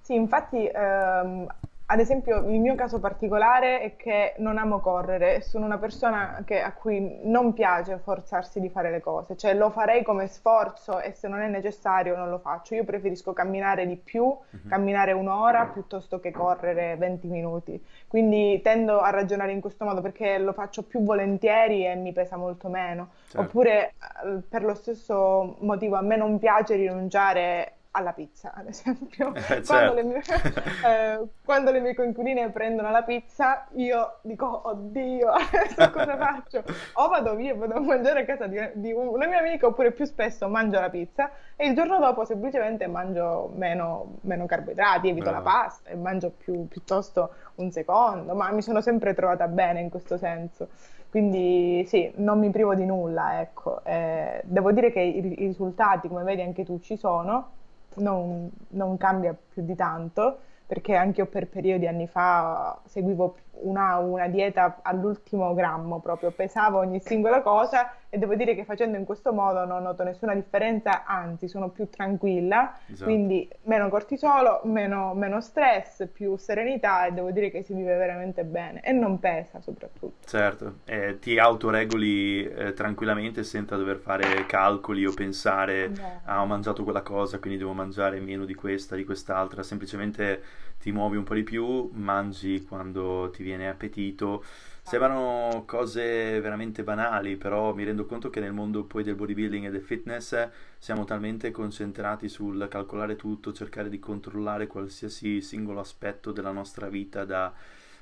sì, 0.00 0.14
infatti, 0.14 0.66
ehm, 0.66 1.46
ad 1.86 2.00
esempio, 2.00 2.38
il 2.48 2.60
mio 2.60 2.74
caso 2.74 2.98
particolare 2.98 3.80
è 3.80 3.96
che 3.96 4.34
non 4.38 4.56
amo 4.56 4.80
correre, 4.80 5.42
sono 5.42 5.66
una 5.66 5.76
persona 5.78 6.42
che- 6.46 6.60
a 6.62 6.72
cui 6.72 7.20
non 7.24 7.52
piace 7.52 7.98
forzarsi 7.98 8.58
di 8.58 8.70
fare 8.70 8.90
le 8.90 9.00
cose, 9.00 9.36
cioè 9.36 9.52
lo 9.54 9.68
farei 9.70 10.02
come 10.02 10.26
sforzo 10.26 10.98
e 11.00 11.12
se 11.12 11.28
non 11.28 11.40
è 11.40 11.48
necessario 11.48 12.16
non 12.16 12.30
lo 12.30 12.38
faccio. 12.38 12.74
Io 12.74 12.84
preferisco 12.84 13.34
camminare 13.34 13.86
di 13.86 13.96
più, 13.96 14.24
Mhm. 14.24 14.68
camminare 14.68 15.12
un'ora 15.12 15.66
piuttosto 15.66 16.20
che 16.20 16.30
correre 16.30 16.96
20 16.96 17.26
minuti. 17.28 17.82
Quindi 18.08 18.60
tendo 18.62 19.00
a 19.00 19.10
ragionare 19.10 19.52
in 19.52 19.60
questo 19.60 19.84
modo 19.84 20.00
perché 20.00 20.38
lo 20.38 20.52
faccio 20.54 20.84
più 20.84 21.02
volentieri 21.02 21.84
e 21.86 21.94
mi 21.96 22.12
pesa 22.12 22.36
molto 22.36 22.68
meno. 22.68 23.10
Certo. 23.26 23.40
Oppure 23.40 23.88
eh, 24.24 24.40
per 24.48 24.64
lo 24.64 24.74
stesso 24.74 25.56
motivo 25.60 25.96
a 25.96 26.02
me 26.02 26.16
non 26.16 26.38
piace 26.38 26.76
rinunciare 26.76 27.72
alla 27.96 28.12
pizza, 28.12 28.52
ad 28.54 28.66
esempio. 28.66 29.32
Eh, 29.34 29.62
Quando 29.64 29.94
le 29.94 30.22
certo. 30.22 30.60
mie, 30.60 30.62
eh, 30.84 31.26
quando 31.44 31.70
le 31.70 31.80
mie 31.80 31.94
coinquiline 31.94 32.50
prendono 32.50 32.90
la 32.90 33.02
pizza, 33.02 33.66
io 33.74 34.18
dico, 34.22 34.62
oddio, 34.64 35.30
adesso 35.30 35.90
cosa 35.90 36.16
faccio? 36.16 36.64
O 36.94 37.08
vado 37.08 37.34
via 37.34 37.52
e 37.52 37.56
vado 37.56 37.74
a 37.74 37.80
mangiare 37.80 38.22
a 38.22 38.24
casa 38.24 38.46
di, 38.46 38.58
di 38.74 38.92
una 38.92 39.26
mia 39.26 39.38
amica, 39.38 39.66
oppure 39.66 39.92
più 39.92 40.04
spesso 40.04 40.48
mangio 40.48 40.80
la 40.80 40.90
pizza 40.90 41.30
e 41.56 41.68
il 41.68 41.74
giorno 41.74 41.98
dopo 42.00 42.24
semplicemente 42.24 42.86
mangio 42.88 43.52
meno, 43.54 44.16
meno 44.22 44.46
carboidrati, 44.46 45.08
evito 45.08 45.30
la 45.30 45.40
Brava. 45.40 45.50
pasta 45.62 45.90
e 45.90 45.94
mangio 45.94 46.30
più, 46.30 46.66
piuttosto 46.66 47.30
un 47.56 47.70
secondo, 47.70 48.34
ma 48.34 48.50
mi 48.50 48.62
sono 48.62 48.80
sempre 48.80 49.14
trovata 49.14 49.46
bene 49.46 49.80
in 49.80 49.88
questo 49.88 50.16
senso. 50.18 50.68
Quindi 51.10 51.84
sì, 51.86 52.10
non 52.16 52.40
mi 52.40 52.50
privo 52.50 52.74
di 52.74 52.84
nulla, 52.84 53.40
ecco. 53.40 53.84
Eh, 53.84 54.40
devo 54.42 54.72
dire 54.72 54.90
che 54.90 54.98
i, 55.00 55.18
i 55.42 55.46
risultati, 55.46 56.08
come 56.08 56.24
vedi 56.24 56.42
anche 56.42 56.64
tu, 56.64 56.80
ci 56.80 56.96
sono, 56.96 57.50
non, 57.96 58.50
non 58.70 58.96
cambia 58.96 59.34
più 59.34 59.62
di 59.64 59.74
tanto, 59.74 60.38
perché 60.66 60.94
anche 60.94 61.20
io 61.20 61.26
per 61.26 61.48
periodi 61.48 61.86
anni 61.86 62.06
fa 62.06 62.80
seguivo 62.86 63.36
una, 63.62 63.96
una 63.98 64.28
dieta 64.28 64.80
all'ultimo 64.82 65.54
grammo, 65.54 66.00
proprio 66.00 66.30
pesavo 66.30 66.78
ogni 66.78 67.00
singola 67.00 67.40
cosa 67.42 67.94
e 68.08 68.18
devo 68.18 68.34
dire 68.34 68.54
che 68.54 68.64
facendo 68.64 68.96
in 68.96 69.04
questo 69.04 69.32
modo 69.32 69.64
non 69.64 69.82
noto 69.82 70.04
nessuna 70.04 70.34
differenza, 70.34 71.04
anzi 71.04 71.48
sono 71.48 71.68
più 71.70 71.88
tranquilla, 71.88 72.76
Esatto. 72.86 73.04
quindi 73.10 73.48
meno 73.62 73.88
cortisolo, 73.88 74.60
meno, 74.64 75.14
meno 75.14 75.40
stress, 75.40 76.06
più 76.12 76.36
serenità 76.36 77.06
e 77.06 77.12
devo 77.12 77.30
dire 77.32 77.50
che 77.50 77.62
si 77.62 77.74
vive 77.74 77.96
veramente 77.96 78.44
bene 78.44 78.82
e 78.82 78.92
non 78.92 79.18
pesa 79.18 79.60
soprattutto. 79.60 80.26
Certo, 80.26 80.74
eh, 80.84 81.18
ti 81.18 81.38
autoregoli 81.38 82.44
eh, 82.46 82.72
tranquillamente 82.72 83.42
senza 83.42 83.76
dover 83.76 83.96
fare 83.96 84.46
calcoli 84.46 85.06
o 85.06 85.12
pensare, 85.12 85.88
No. 85.88 86.20
ah, 86.24 86.40
ho 86.40 86.46
mangiato 86.46 86.84
quella 86.84 87.02
cosa, 87.02 87.38
quindi 87.38 87.58
devo 87.58 87.72
mangiare 87.72 88.20
meno 88.20 88.44
di 88.44 88.54
questa, 88.54 88.94
di 88.96 89.04
quest'altra, 89.04 89.62
semplicemente 89.62 90.42
ti 90.84 90.92
muovi 90.92 91.16
un 91.16 91.24
po' 91.24 91.32
di 91.32 91.44
più, 91.44 91.88
mangi 91.94 92.62
quando 92.62 93.30
ti 93.32 93.42
viene 93.42 93.70
appetito. 93.70 94.44
Sembrano 94.82 95.62
cose 95.66 96.38
veramente 96.42 96.82
banali, 96.84 97.36
però 97.36 97.72
mi 97.72 97.84
rendo 97.84 98.04
conto 98.04 98.28
che 98.28 98.38
nel 98.40 98.52
mondo 98.52 98.84
poi 98.84 99.02
del 99.02 99.14
bodybuilding 99.14 99.64
e 99.64 99.70
del 99.70 99.80
fitness 99.80 100.50
siamo 100.76 101.04
talmente 101.04 101.50
concentrati 101.52 102.28
sul 102.28 102.66
calcolare 102.68 103.16
tutto, 103.16 103.54
cercare 103.54 103.88
di 103.88 103.98
controllare 103.98 104.66
qualsiasi 104.66 105.40
singolo 105.40 105.80
aspetto 105.80 106.32
della 106.32 106.52
nostra 106.52 106.88
vita 106.90 107.24
da 107.24 107.50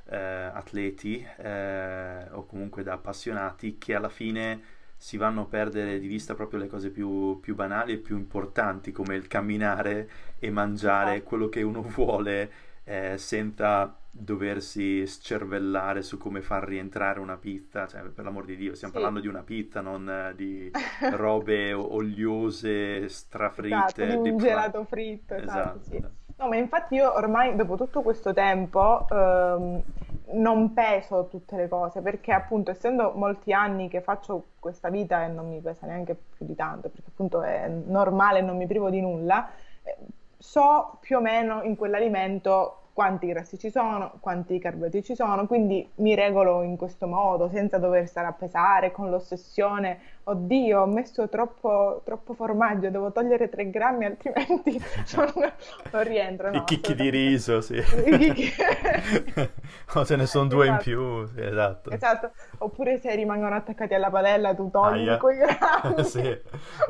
eh, 0.06 0.16
atleti 0.16 1.24
eh, 1.38 2.26
o 2.32 2.44
comunque 2.46 2.82
da 2.82 2.94
appassionati 2.94 3.78
che 3.78 3.94
alla 3.94 4.08
fine 4.08 4.60
si 4.96 5.16
vanno 5.16 5.42
a 5.42 5.46
perdere 5.46 6.00
di 6.00 6.08
vista 6.08 6.34
proprio 6.34 6.58
le 6.60 6.66
cose 6.68 6.90
più, 6.90 7.38
più 7.40 7.54
banali 7.54 7.92
e 7.92 7.98
più 7.98 8.16
importanti 8.16 8.90
come 8.90 9.14
il 9.16 9.28
camminare 9.28 10.08
e 10.40 10.50
mangiare 10.50 11.14
Esatto. 11.14 11.28
quello 11.28 11.48
che 11.48 11.62
uno 11.62 11.82
vuole 11.94 12.70
eh, 12.84 13.16
senza 13.18 13.96
doversi 14.10 15.06
scervellare 15.06 16.02
su 16.02 16.18
come 16.18 16.42
far 16.42 16.64
rientrare 16.64 17.20
una 17.20 17.36
pizza, 17.38 17.86
cioè 17.86 18.02
per 18.02 18.24
l'amor 18.24 18.44
di 18.44 18.56
Dio, 18.56 18.74
stiamo 18.74 18.92
Sì. 18.92 19.00
parlando 19.00 19.20
di 19.20 19.28
una 19.28 19.42
pizza, 19.42 19.80
non 19.80 20.08
eh, 20.08 20.34
di 20.34 20.70
robe 21.08 21.72
oliose, 21.72 23.08
Esatto, 23.64 24.06
di 24.06 24.16
strafritte, 24.16 24.16
un 24.16 24.36
gelato 24.36 24.84
fritto, 24.84 25.34
esatto, 25.34 25.80
Esatto, 25.80 25.82
sì. 25.82 25.96
esatto. 25.96 26.20
No, 26.36 26.48
ma 26.48 26.56
infatti 26.56 26.94
io 26.96 27.12
ormai 27.14 27.54
dopo 27.56 27.76
tutto 27.76 28.02
questo 28.02 28.32
tempo 28.32 29.06
ehm, 29.08 29.82
non 30.34 30.72
peso 30.72 31.28
tutte 31.28 31.56
le 31.56 31.68
cose 31.68 32.00
perché 32.02 32.32
appunto 32.32 32.70
essendo 32.70 33.12
molti 33.14 33.52
anni 33.52 33.88
che 33.88 34.00
faccio 34.02 34.48
questa 34.58 34.88
vita 34.90 35.24
e 35.24 35.28
non 35.28 35.48
mi 35.48 35.60
pesa 35.60 35.86
neanche 35.86 36.14
più 36.14 36.44
di 36.46 36.54
tanto 36.54 36.88
perché 36.90 37.08
appunto 37.10 37.42
è 37.42 37.68
normale, 37.68 38.40
non 38.42 38.56
mi 38.56 38.66
privo 38.66 38.90
di 38.90 39.00
nulla, 39.00 39.50
eh, 39.82 39.96
so 40.42 40.98
più 40.98 41.18
o 41.18 41.20
meno 41.20 41.62
in 41.62 41.76
quell'alimento 41.76 42.78
quanti 42.92 43.28
grassi 43.28 43.58
ci 43.58 43.70
sono, 43.70 44.14
quanti 44.20 44.58
carboidrati 44.58 45.04
ci 45.04 45.14
sono, 45.14 45.46
quindi 45.46 45.88
mi 45.96 46.14
regolo 46.14 46.62
in 46.62 46.76
questo 46.76 47.06
modo, 47.06 47.48
senza 47.48 47.78
dover 47.78 48.06
stare 48.06 48.26
a 48.26 48.32
pesare 48.32 48.90
con 48.90 49.08
l'ossessione, 49.08 49.98
oddio, 50.24 50.80
ho 50.80 50.86
messo 50.86 51.28
troppo, 51.28 52.02
troppo 52.04 52.34
formaggio, 52.34 52.90
devo 52.90 53.12
togliere 53.12 53.48
3 53.48 53.70
grammi 53.70 54.04
altrimenti 54.04 54.78
non, 55.16 55.32
non 55.90 56.02
rientro. 56.04 56.50
No, 56.50 56.56
I 56.58 56.64
chicchi 56.64 56.94
di 56.94 57.08
riso, 57.10 57.60
sì. 57.60 57.82
o 59.94 60.04
ce 60.04 60.16
ne 60.16 60.26
sono 60.26 60.48
due 60.48 60.66
esatto. 60.66 60.90
in 60.90 60.94
più, 60.94 61.26
sì, 61.26 61.40
esatto. 61.42 61.90
Esatto, 61.90 62.32
oppure 62.58 62.98
se 63.00 63.14
rimangono 63.14 63.54
attaccati 63.54 63.94
alla 63.94 64.10
padella 64.10 64.54
tu 64.54 64.70
togli 64.70 65.08
Aia. 65.08 65.18
quei 65.18 65.38
grammi. 65.38 66.04
sì, 66.04 66.40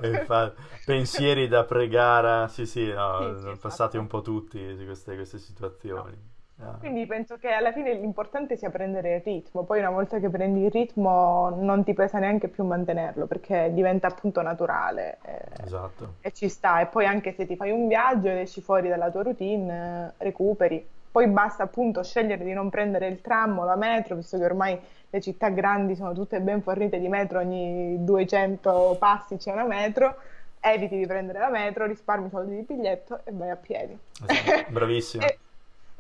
infatti, 0.03 0.63
pensieri 0.85 1.49
da 1.49 1.65
pregara, 1.65 2.49
sì 2.49 2.67
sì, 2.67 2.93
no, 2.93 3.35
sì, 3.37 3.41
sì 3.41 3.57
passati 3.59 3.97
esatto. 3.97 3.99
un 3.99 4.07
po' 4.07 4.21
tutti 4.23 4.59
queste, 4.85 5.15
queste 5.15 5.39
situazioni 5.39 5.71
situazioni. 5.83 6.32
Ah. 6.59 6.77
Quindi 6.79 7.07
penso 7.07 7.37
che 7.39 7.51
alla 7.51 7.73
fine 7.73 7.95
l'importante 7.95 8.57
sia 8.57 8.71
prendere 8.71 9.17
il 9.17 9.23
ritmo, 9.23 9.65
poi 9.65 9.81
una 9.81 9.91
volta 9.91 10.19
che 10.19 10.29
prendi 10.29 10.65
il 10.65 10.71
ritmo 10.71 11.51
non 11.51 11.83
ti 11.83 11.93
pesa 11.95 12.19
neanche 12.19 12.49
più 12.49 12.65
mantenerlo 12.65 13.27
perché 13.27 13.71
diventa 13.73 14.07
appunto 14.07 14.43
naturale 14.43 15.19
e, 15.25 15.41
esatto. 15.65 16.15
e 16.21 16.33
ci 16.33 16.49
sta. 16.49 16.81
E 16.81 16.87
poi 16.87 17.07
anche 17.07 17.33
se 17.33 17.47
ti 17.47 17.57
fai 17.57 17.71
un 17.71 17.89
viaggio 17.89 18.29
ed 18.29 18.39
esci 18.39 18.61
fuori 18.61 18.89
dalla 18.89 19.11
tua 19.11 19.23
routine, 19.23 20.15
recuperi. 20.19 20.87
Poi 21.11 21.27
basta 21.27 21.65
appunto 21.65 22.03
scegliere 22.03 22.45
di 22.45 22.53
non 22.53 22.71
prendere 22.71 23.07
il 23.09 23.21
tram 23.21 23.59
o 23.59 23.65
la 23.65 23.77
metro, 23.77 24.17
visto 24.17 24.39
che 24.39 24.45
ormai 24.45 24.81
le 25.11 25.21
città 25.21 25.51
grandi 25.51 25.95
sono 25.95 26.15
tutte 26.15 26.41
ben 26.41 26.63
fornite 26.63 26.99
di 26.99 27.09
metro, 27.09 27.39
ogni 27.39 28.03
200 28.03 28.97
passi 28.99 29.37
c'è 29.37 29.53
una 29.53 29.67
metro 29.67 30.17
eviti 30.65 30.97
di 30.97 31.07
prendere 31.07 31.41
la 31.41 31.51
metro, 31.51 31.87
risparmi 31.87 32.31
soldi 32.31 32.55
di 32.55 32.63
biglietto 32.63 33.21
e 33.25 33.33
vai 33.33 33.51
a 33.51 33.57
piedi. 33.57 33.99
Esatto, 34.27 34.71
bravissimo. 34.73 35.25
e, 35.25 35.39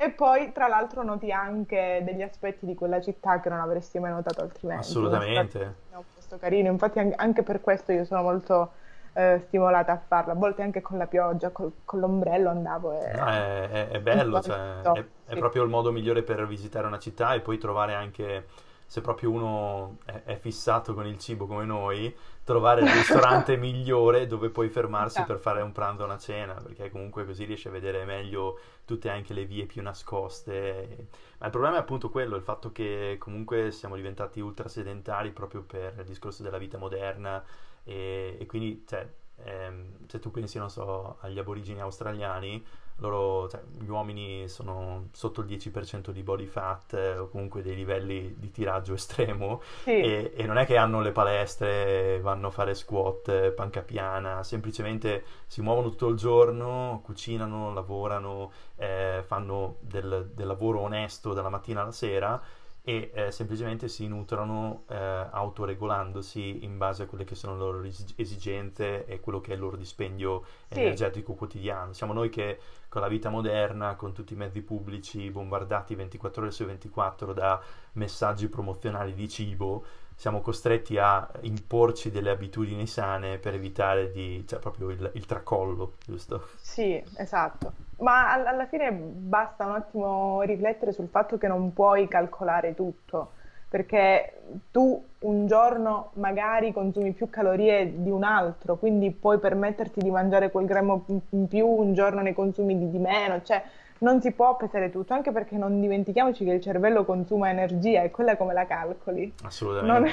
e 0.03 0.11
poi, 0.11 0.51
tra 0.53 0.67
l'altro, 0.67 1.05
noti 1.05 1.31
anche 1.31 2.03
degli 2.05 2.23
aspetti 2.23 2.67
di 2.67 2.75
quella 2.75 3.01
città 3.01 3.38
che 3.41 3.49
non 3.49 3.61
avresti 3.61 4.01
mai 4.01 4.11
notato 4.11 4.41
altrimenti. 4.41 4.87
Assolutamente. 4.87 5.61
È 5.91 5.95
un 5.95 6.03
posto 6.12 6.38
carino, 6.38 6.71
infatti 6.71 6.99
anche 7.15 7.43
per 7.45 7.61
questo 7.61 7.93
io 7.93 8.05
sono 8.05 8.23
molto 8.23 8.73
eh, 9.12 9.43
stimolata 9.47 9.93
a 9.93 10.01
farlo. 10.05 10.33
A 10.33 10.35
volte 10.35 10.62
anche 10.62 10.81
con 10.81 10.99
la 10.99 11.07
pioggia, 11.07 11.51
col, 11.51 11.73
con 11.85 12.01
l'ombrello 12.01 12.49
andavo 12.51 13.01
e... 13.01 13.12
No, 13.12 13.27
è, 13.27 13.69
è, 13.69 13.88
è 13.91 14.01
bello, 14.01 14.41
cioè, 14.41 14.81
è, 14.81 15.05
è 15.27 15.37
proprio 15.37 15.62
il 15.62 15.69
modo 15.69 15.93
migliore 15.93 16.23
per 16.23 16.47
visitare 16.49 16.87
una 16.88 16.99
città 16.99 17.35
e 17.35 17.41
poi 17.41 17.59
trovare 17.59 17.95
anche 17.95 18.47
se 18.93 19.01
proprio 19.01 19.31
uno 19.31 19.97
è, 20.05 20.21
è, 20.25 20.37
fissato 20.37 20.93
con 20.93 21.07
il 21.07 21.19
cibo 21.19 21.47
come 21.47 21.65
noi, 21.65 22.15
trovare 22.45 22.83
il 22.83 22.91
ristorante 22.91 23.57
migliore 23.57 24.27
dove 24.27 24.51
puoi 24.51 24.69
fermarsi 24.69 25.17
esatto. 25.17 25.33
per 25.33 25.41
fare 25.41 25.63
un 25.63 25.73
pranzo 25.73 26.03
o 26.03 26.05
una 26.05 26.19
cena, 26.19 26.53
perché 26.53 26.91
comunque 26.91 27.25
così 27.25 27.45
riesci 27.45 27.69
a 27.69 27.71
vedere 27.71 28.05
meglio 28.05 28.61
tutte 28.85 29.09
anche 29.09 29.33
le 29.33 29.47
vie 29.47 29.65
più 29.65 29.81
nascoste. 29.81 31.07
Ma 31.39 31.47
il 31.47 31.51
problema 31.51 31.77
è 31.77 31.79
appunto 31.79 32.11
quello, 32.11 32.37
il 32.37 32.43
fatto 32.43 32.71
che 32.71 33.17
comunque 33.19 33.71
siamo 33.71 33.97
diventati 33.97 34.41
ultra 34.41 34.69
sedentari 34.69 35.31
proprio 35.31 35.63
per 35.63 35.95
il 35.97 36.05
discorso 36.05 36.43
della 36.43 36.59
vita 36.59 36.77
moderna 36.77 37.43
e, 37.85 38.37
e 38.39 38.45
quindi, 38.45 38.85
cioè, 38.87 39.11
ehm, 39.43 40.07
se 40.07 40.19
tu 40.19 40.31
pensi, 40.31 40.59
non 40.59 40.69
so, 40.69 41.17
agli 41.21 41.39
aborigeni 41.39 41.81
australiani, 41.81 42.63
loro, 43.03 43.49
cioè, 43.49 43.61
gli 43.79 43.88
uomini 43.88 44.49
sono 44.49 45.09
sotto 45.12 45.43
il 45.43 45.47
10% 45.47 46.11
di 46.11 46.23
body 46.23 46.47
fat 46.47 46.95
eh, 46.95 47.19
o 47.19 47.29
comunque 47.29 47.62
dei 47.62 47.75
livelli 47.75 48.35
di 48.38 48.51
tiraggio 48.51 48.95
estremo 48.95 49.61
sì. 49.83 49.91
e, 49.91 50.33
e, 50.35 50.47
non 50.47 50.57
è 50.57 50.65
che 50.65 50.77
hanno 50.77 51.01
le 51.01 51.12
palestre, 51.12 52.21
vanno 52.21 52.49
a 52.49 52.51
fare 52.51 52.75
squat, 52.75 53.51
panca 53.51 53.83
piana, 53.83 54.43
semplicemente 54.43 55.25
si 55.47 55.61
muovono 55.61 55.91
tutto 55.91 56.09
il 56.09 56.17
giorno, 56.17 57.01
cucinano, 57.05 57.73
lavorano, 57.75 58.53
eh, 58.77 59.23
fanno 59.27 59.77
del, 59.81 60.31
del 60.35 60.47
lavoro 60.47 60.81
onesto 60.81 61.33
dalla 61.33 61.51
mattina 61.51 61.83
alla 61.83 61.93
sera 61.93 62.41
e 62.85 63.12
eh, 63.14 63.31
semplicemente 63.31 63.87
si 63.87 64.09
nutrono 64.09 64.83
eh, 64.88 64.97
autoregolandosi 64.97 66.64
in 66.64 66.79
base 66.79 67.05
a 67.05 67.07
quelle 67.07 67.23
che 67.23 67.37
sono 67.37 67.53
le 67.53 67.59
loro 67.59 67.83
esigenze 68.16 69.07
e 69.07 69.21
quello 69.21 69.40
che 69.40 69.53
è 69.53 69.55
il 69.55 69.61
loro 69.61 69.77
dispendio 69.77 70.45
sì. 70.68 70.81
energetico 70.81 71.35
quotidiano. 71.35 71.92
Siamo 71.92 72.12
noi 72.12 72.29
che 72.29 72.59
con 72.88 73.01
la 73.01 73.09
vita 73.09 73.31
moderna, 73.31 73.95
con 73.95 74.12
tutti 74.12 74.33
i 74.33 74.37
mezzi 74.37 74.62
pubblici 74.62 75.31
bombardati 75.31 75.95
24 75.95 76.42
ore 76.42 76.51
su 76.51 76.64
24 76.64 77.33
da 77.33 77.62
messaggi 77.92 78.49
promozionali 78.49 79.14
di 79.14 79.29
cibo, 79.29 79.85
siamo 80.16 80.40
costretti 80.40 80.98
a 80.98 81.29
imporci 81.40 82.11
delle 82.11 82.31
abitudini 82.31 82.87
sane 82.87 83.38
per 83.38 83.55
evitare 83.55 84.11
di, 84.12 84.44
cioè 84.46 84.59
proprio 84.59 84.90
il, 84.90 85.11
il 85.14 85.27
tracollo, 85.27 85.94
giusto? 86.05 86.48
Sì, 86.61 87.03
esatto. 87.16 87.72
Ma 87.98 88.33
alla 88.33 88.66
fine 88.66 88.90
basta 88.92 89.66
un 89.66 89.75
attimo 89.75 90.42
riflettere 90.42 90.92
sul 90.92 91.09
fatto 91.09 91.38
che 91.38 91.48
non 91.48 91.72
puoi 91.72 92.09
calcolare 92.09 92.75
tutto, 92.75 93.33
perché 93.68 94.42
tu 94.70 95.03
un 95.20 95.46
giorno 95.46 96.11
magari 96.14 96.72
consumi 96.72 97.12
più 97.12 97.31
calorie 97.31 98.03
di 98.03 98.11
un 98.11 98.25
altro, 98.25 98.77
quindi 98.77 99.11
puoi 99.12 99.38
permetterti 99.38 100.01
di 100.01 100.11
mangiare 100.11 100.51
quel 100.51 100.66
grammo 100.66 101.05
in 101.31 101.46
più, 101.46 101.66
un 101.66 101.94
giorno 101.94 102.20
ne 102.20 102.35
consumi 102.35 102.77
di, 102.77 102.90
di 102.90 102.98
meno, 102.98 103.40
cioè 103.42 103.62
non 104.03 104.21
si 104.21 104.33
può 104.33 104.57
pesare 104.57 104.91
tutto, 104.91 105.15
anche 105.15 105.33
perché 105.33 105.57
non 105.57 105.81
dimentichiamoci 105.81 106.45
che 106.45 106.53
il 106.53 106.61
cervello 106.61 107.05
consuma 107.05 107.51
energia 107.51 108.03
e 108.03 108.11
quella 108.11 108.37
come 108.37 108.53
la 108.53 108.67
calcoli. 108.67 109.33
Assolutamente. 109.45 110.11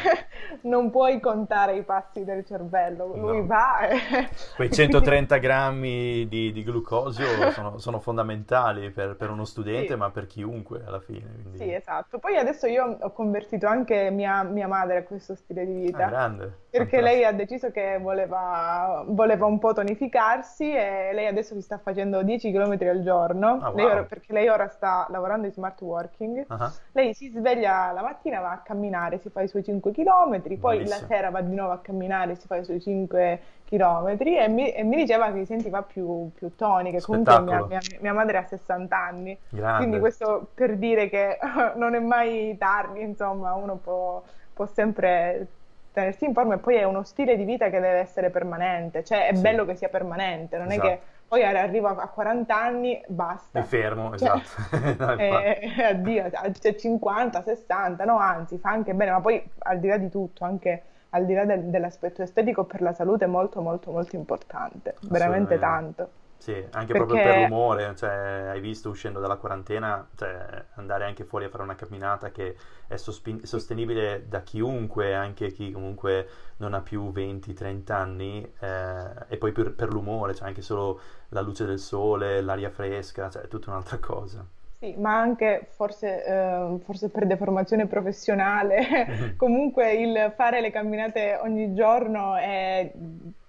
Non, 0.61 0.71
non 0.81 0.89
puoi 0.91 1.19
contare 1.19 1.75
i 1.75 1.83
passi 1.83 2.23
del 2.23 2.45
cervello, 2.45 3.07
lui 3.15 3.39
no. 3.39 3.45
va 3.45 3.87
e... 3.87 4.29
Quei 4.55 4.69
130 4.71 5.37
grammi 5.37 6.27
di, 6.27 6.51
di 6.51 6.63
glucosio 6.63 7.25
sono, 7.51 7.77
sono, 7.77 7.99
fondamentali 7.99 8.91
per, 8.91 9.15
per 9.15 9.29
uno 9.31 9.43
studente, 9.43 9.93
sì. 9.93 9.95
ma 9.95 10.09
per 10.11 10.27
chiunque 10.27 10.83
alla 10.85 10.99
fine. 10.99 11.27
Quindi... 11.41 11.57
Sì, 11.57 11.73
esatto. 11.73 12.19
Poi 12.19 12.37
adesso 12.37 12.67
io 12.67 12.97
ho 12.99 13.11
convertito 13.11 13.67
anche 13.67 14.09
mia, 14.11 14.43
mia 14.43 14.67
madre 14.67 14.97
a 14.97 15.03
questo 15.03 15.35
stile 15.35 15.65
di 15.65 15.73
vita. 15.73 16.05
Ah, 16.05 16.09
grande. 16.09 16.57
Perché 16.69 17.01
lei 17.01 17.23
ha 17.23 17.31
deciso 17.31 17.71
che 17.71 17.97
voleva, 17.99 19.03
voleva, 19.07 19.45
un 19.47 19.57
po' 19.57 19.73
tonificarsi 19.73 20.71
e 20.71 21.09
lei 21.13 21.25
adesso 21.25 21.55
si 21.55 21.61
sta 21.61 21.79
facendo 21.79 22.21
10 22.21 22.51
km 22.51 22.77
al 22.87 23.01
giorno. 23.01 23.59
Ah, 23.61 23.69
wow. 23.69 23.75
lei 23.75 23.85
ora, 23.85 24.03
perché 24.03 24.33
lei 24.33 24.47
ora 24.49 24.67
sta 24.67 25.07
lavorando 25.09 25.47
in 25.47 25.53
smart 25.53 25.81
working. 25.81 26.45
Uh-huh. 26.47 26.71
Lei 26.91 27.13
si 27.15 27.29
sveglia 27.29 27.91
la 27.91 28.01
mattina, 28.01 28.39
va 28.39 28.51
a 28.51 28.59
camminare, 28.59 29.17
si 29.17 29.29
fa 29.29 29.41
i 29.41 29.47
suoi 29.47 29.63
5 29.63 29.91
km, 29.91 30.41
poi 30.59 30.77
Bellissimo. 30.77 31.01
la 31.01 31.07
sera 31.07 31.29
va 31.31 31.41
di 31.41 31.55
nuovo 31.55 31.71
a 31.71 31.79
camminare, 31.79 32.35
si 32.35 32.45
fa 32.45 32.57
i 32.57 32.63
suoi 32.63 32.79
5 32.79 33.39
km 33.65 34.17
e 34.19 34.47
mi, 34.47 34.71
e 34.71 34.83
mi 34.83 34.95
diceva 34.95 35.31
che 35.31 35.39
si 35.39 35.45
sentiva 35.45 35.81
più, 35.81 36.29
più 36.33 36.55
tonica. 36.55 36.99
Comunque 37.01 37.39
mia, 37.41 37.65
mia, 37.65 37.79
mia, 37.99 38.13
madre 38.13 38.37
ha 38.37 38.43
60 38.43 38.95
anni, 38.95 39.37
Grande. 39.49 39.77
quindi 39.77 39.99
questo 39.99 40.49
per 40.53 40.77
dire 40.77 41.09
che 41.09 41.39
non 41.75 41.95
è 41.95 41.99
mai 41.99 42.55
tardi, 42.57 43.01
insomma, 43.01 43.53
uno 43.53 43.77
può, 43.77 44.21
può 44.53 44.65
sempre 44.67 45.47
tenersi 45.91 46.25
in 46.25 46.33
forma 46.33 46.55
e 46.55 46.57
poi 46.57 46.75
è 46.75 46.83
uno 46.83 47.03
stile 47.03 47.35
di 47.35 47.43
vita 47.43 47.65
che 47.69 47.79
deve 47.79 47.99
essere 47.99 48.29
permanente, 48.29 49.03
cioè 49.03 49.27
è 49.27 49.35
sì. 49.35 49.41
bello 49.41 49.65
che 49.65 49.75
sia 49.75 49.89
permanente, 49.89 50.57
non 50.57 50.71
esatto. 50.71 50.87
è 50.87 50.89
che 50.89 51.01
poi 51.29 51.43
arrivo 51.43 51.87
a 51.87 52.07
40 52.07 52.59
anni, 52.59 52.99
basta. 53.07 53.59
Mi 53.59 53.65
fermo, 53.65 54.17
cioè, 54.17 54.35
esatto. 54.35 55.17
eh, 55.21 55.83
addio, 55.83 56.31
cioè 56.59 56.75
50, 56.75 57.43
60, 57.43 58.03
no, 58.03 58.17
anzi, 58.17 58.57
fa 58.57 58.71
anche 58.71 58.93
bene, 58.93 59.11
ma 59.11 59.21
poi 59.21 59.47
al 59.59 59.79
di 59.79 59.87
là 59.87 59.97
di 59.97 60.09
tutto, 60.09 60.43
anche 60.43 60.83
al 61.11 61.25
di 61.25 61.33
là 61.33 61.45
del, 61.45 61.65
dell'aspetto 61.65 62.23
estetico, 62.23 62.63
per 62.63 62.81
la 62.81 62.93
salute 62.93 63.25
è 63.25 63.27
molto, 63.27 63.61
molto, 63.61 63.91
molto 63.91 64.15
importante, 64.15 64.95
veramente 65.01 65.59
tanto. 65.59 66.09
Sì, 66.41 66.53
anche 66.71 66.93
Perché... 66.93 66.95
proprio 66.95 67.19
per 67.19 67.35
l'umore, 67.35 67.95
cioè, 67.97 68.47
hai 68.49 68.61
visto 68.61 68.89
uscendo 68.89 69.19
dalla 69.19 69.35
quarantena, 69.35 70.07
cioè, 70.15 70.65
andare 70.75 71.03
anche 71.03 71.25
fuori 71.25 71.43
a 71.43 71.49
fare 71.49 71.63
una 71.63 71.75
camminata 71.75 72.31
che 72.31 72.55
è 72.87 72.95
sospi- 72.95 73.45
sostenibile 73.45 74.25
da 74.25 74.41
chiunque, 74.41 75.13
anche 75.13 75.51
chi 75.51 75.69
comunque 75.71 76.27
non 76.57 76.73
ha 76.73 76.81
più 76.81 77.11
20-30 77.11 77.91
anni, 77.91 78.41
eh, 78.59 79.25
e 79.27 79.37
poi 79.37 79.51
per, 79.51 79.73
per 79.75 79.91
l'umore, 79.91 80.33
cioè 80.33 80.47
anche 80.47 80.61
solo 80.61 81.01
la 81.29 81.41
luce 81.41 81.65
del 81.65 81.79
sole, 81.79 82.39
l'aria 82.41 82.69
fresca, 82.69 83.29
cioè 83.29 83.41
è 83.43 83.47
tutta 83.49 83.71
un'altra 83.71 83.97
cosa. 83.99 84.45
Sì, 84.81 84.95
ma 84.97 85.19
anche 85.19 85.67
forse, 85.71 86.23
eh, 86.25 86.79
forse 86.85 87.09
per 87.09 87.27
deformazione 87.27 87.85
professionale, 87.85 89.33
comunque 89.35 89.91
il 89.93 90.33
fare 90.37 90.61
le 90.61 90.71
camminate 90.71 91.37
ogni 91.41 91.73
giorno 91.73 92.35
è 92.35 92.89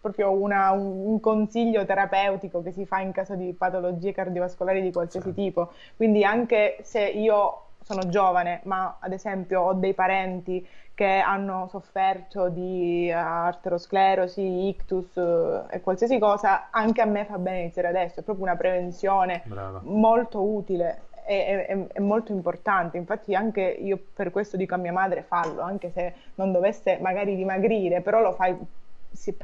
proprio 0.00 0.30
una, 0.32 0.70
un, 0.70 1.20
consiglio 1.20 1.84
terapeutico 1.84 2.62
che 2.62 2.72
si 2.72 2.86
fa 2.86 3.00
in 3.00 3.12
caso 3.12 3.34
di 3.34 3.52
patologie 3.52 4.12
cardiovascolari 4.12 4.80
di 4.80 4.92
qualsiasi 4.92 5.28
sì. 5.28 5.34
tipo. 5.34 5.72
Quindi 5.96 6.24
anche 6.24 6.78
se 6.82 7.02
io 7.02 7.64
sono 7.82 8.08
giovane, 8.08 8.60
ma 8.64 8.96
ad 9.00 9.12
esempio 9.12 9.60
ho 9.60 9.72
dei 9.74 9.94
parenti 9.94 10.66
che 10.94 11.18
hanno 11.18 11.66
sofferto 11.70 12.48
di 12.48 13.10
arterosclerosi, 13.10 14.68
ictus 14.68 15.16
eh, 15.16 15.62
e 15.70 15.80
qualsiasi 15.80 16.18
cosa, 16.18 16.68
anche 16.70 17.00
a 17.00 17.06
me 17.06 17.24
fa 17.24 17.38
bene 17.38 17.60
iniziare 17.60 17.88
adesso, 17.88 18.20
è 18.20 18.22
proprio 18.22 18.44
una 18.44 18.56
prevenzione 18.56 19.42
Brava. 19.46 19.80
molto 19.84 20.42
utile 20.42 21.02
e 21.26 21.66
è, 21.66 21.86
è 21.86 22.00
molto 22.00 22.32
importante. 22.32 22.96
Infatti 22.96 23.34
anche 23.34 23.62
io 23.62 23.98
per 24.12 24.30
questo 24.30 24.56
dico 24.56 24.74
a 24.74 24.78
mia 24.78 24.92
madre 24.92 25.22
fallo, 25.22 25.62
anche 25.62 25.90
se 25.90 26.14
non 26.34 26.52
dovesse 26.52 26.98
magari 27.00 27.34
dimagrire, 27.34 28.02
però 28.02 28.20
lo 28.20 28.32
fai 28.32 28.56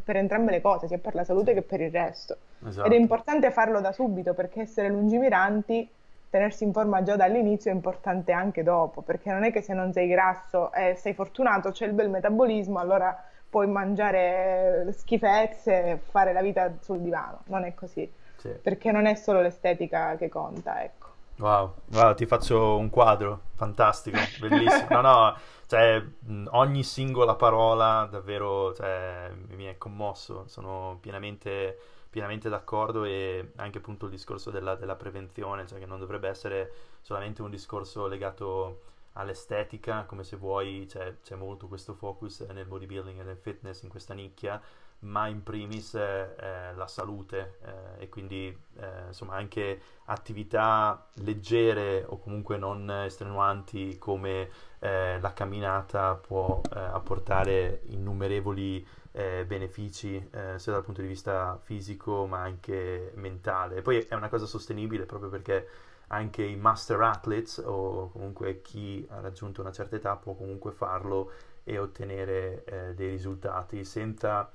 per 0.02 0.16
entrambe 0.16 0.50
le 0.50 0.61
cose, 0.61 0.87
sia 0.87 0.98
per 0.98 1.14
la 1.14 1.24
salute 1.24 1.55
che 1.55 1.62
per 1.62 1.81
il 1.81 1.90
resto. 1.90 2.37
Esatto. 2.66 2.87
Ed 2.87 2.92
è 2.92 2.96
importante 2.96 3.50
farlo 3.50 3.81
da 3.81 3.92
subito 3.92 4.35
perché 4.35 4.62
essere 4.62 4.88
lungimiranti 4.88 5.88
tenersi 6.29 6.64
in 6.64 6.72
forma 6.72 7.02
già 7.02 7.16
dall'inizio 7.16 7.70
è 7.70 7.74
importante 7.74 8.33
anche 8.33 8.62
dopo, 8.62 9.00
perché 9.00 9.31
non 9.33 9.44
è 9.44 9.52
che 9.52 9.62
se 9.62 9.72
non 9.74 9.92
sei 9.92 10.09
grasso 10.09 10.72
e 10.72 10.94
sei 10.96 11.14
fortunato, 11.14 11.70
c'è 11.70 11.87
il 11.87 11.92
bel 11.92 12.11
metabolismo, 12.11 12.79
allora 12.79 13.16
puoi 13.48 13.68
mangiare 13.68 14.87
schifezze 14.92 15.85
e 15.85 15.98
fare 16.11 16.33
la 16.33 16.42
vita 16.42 16.74
sul 16.81 16.98
divano. 17.00 17.40
Non 17.46 17.64
è 17.64 17.74
così, 17.74 18.11
Sì. 18.37 18.48
perché 18.61 18.92
non 18.92 19.07
è 19.07 19.14
solo 19.14 19.40
l'estetica 19.40 20.16
che 20.16 20.29
conta, 20.29 20.83
ecco. 20.83 21.05
Wow, 21.38 21.74
guarda, 21.87 22.14
ti 22.14 22.26
faccio 22.26 22.76
un 22.76 22.90
quadro 22.90 23.40
fantastico, 23.55 24.18
bellissimo. 24.40 24.88
No, 24.90 25.00
no, 25.00 25.37
cioè, 25.66 26.02
ogni 26.50 26.85
singola 26.85 27.35
parola 27.35 28.07
davvero, 28.11 28.72
cioè, 28.74 29.33
mi 29.48 29.64
è 29.64 29.76
commosso, 29.79 30.46
sono 30.46 30.98
pienamente, 31.00 31.76
pienamente 32.09 32.48
d'accordo 32.48 33.05
e 33.05 33.52
anche 33.57 33.79
appunto 33.79 34.05
il 34.05 34.12
discorso 34.12 34.50
della, 34.50 34.76
della 34.76 34.94
prevenzione, 34.94 35.66
cioè 35.66 35.81
che 35.81 35.87
non 35.87 35.98
dovrebbe 35.98 36.29
essere 36.29 36.72
solamente 37.00 37.42
un 37.42 37.50
discorso 37.50 38.07
legato 38.07 38.83
all'estetica, 39.14 40.05
come 40.05 40.24
se 40.24 40.37
vuoi, 40.37 40.87
cioè, 40.88 41.16
c'è 41.22 41.35
molto 41.35 41.66
questo 41.66 41.94
focus 41.94 42.40
nel 42.40 42.66
bodybuilding 42.66 43.20
e 43.20 43.24
nel 43.24 43.37
fitness 43.37 43.83
in 43.83 43.88
questa 43.88 44.14
nicchia, 44.14 44.61
ma 45.00 45.26
in 45.29 45.42
primis 45.42 45.94
eh, 45.94 46.35
eh, 46.38 46.74
la 46.74 46.87
salute 46.87 47.59
eh, 47.62 48.05
e 48.05 48.09
quindi 48.09 48.57
eh, 48.79 49.07
insomma 49.09 49.35
anche 49.35 49.81
attività 50.07 51.07
leggere 51.16 52.05
o 52.09 52.18
comunque 52.18 52.57
non 52.57 52.90
estenuanti 52.90 53.98
come 53.98 54.48
eh, 54.87 55.18
la 55.20 55.33
camminata 55.33 56.14
può 56.14 56.61
eh, 56.62 56.79
apportare 56.79 57.83
innumerevoli 57.87 58.87
eh, 59.11 59.44
benefici 59.46 60.14
eh, 60.14 60.59
sia 60.59 60.72
dal 60.72 60.85
punto 60.85 61.01
di 61.01 61.09
vista 61.09 61.59
fisico 61.62 62.27
ma 62.27 62.40
anche 62.42 63.12
mentale. 63.16 63.83
Poi 63.83 63.99
è 64.09 64.14
una 64.14 64.29
cosa 64.29 64.46
sostenibile 64.46 65.05
proprio 65.05 65.29
perché 65.29 65.68
anche 66.09 66.44
i 66.44 66.55
master 66.55 67.01
athletes 67.01 67.61
o 67.64 68.11
comunque 68.11 68.61
chi 68.62 69.05
ha 69.11 69.20
raggiunto 69.20 69.61
una 69.61 69.72
certa 69.72 69.96
età 69.96 70.14
può 70.14 70.35
comunque 70.35 70.70
farlo 70.70 71.33
e 71.64 71.79
ottenere 71.79 72.62
eh, 72.64 72.94
dei 72.94 73.09
risultati 73.09 73.85
senza 73.85 74.49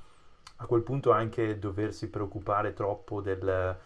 a 0.55 0.65
quel 0.65 0.81
punto 0.81 1.11
anche 1.11 1.59
doversi 1.59 2.09
preoccupare 2.09 2.73
troppo 2.73 3.19
del, 3.19 3.77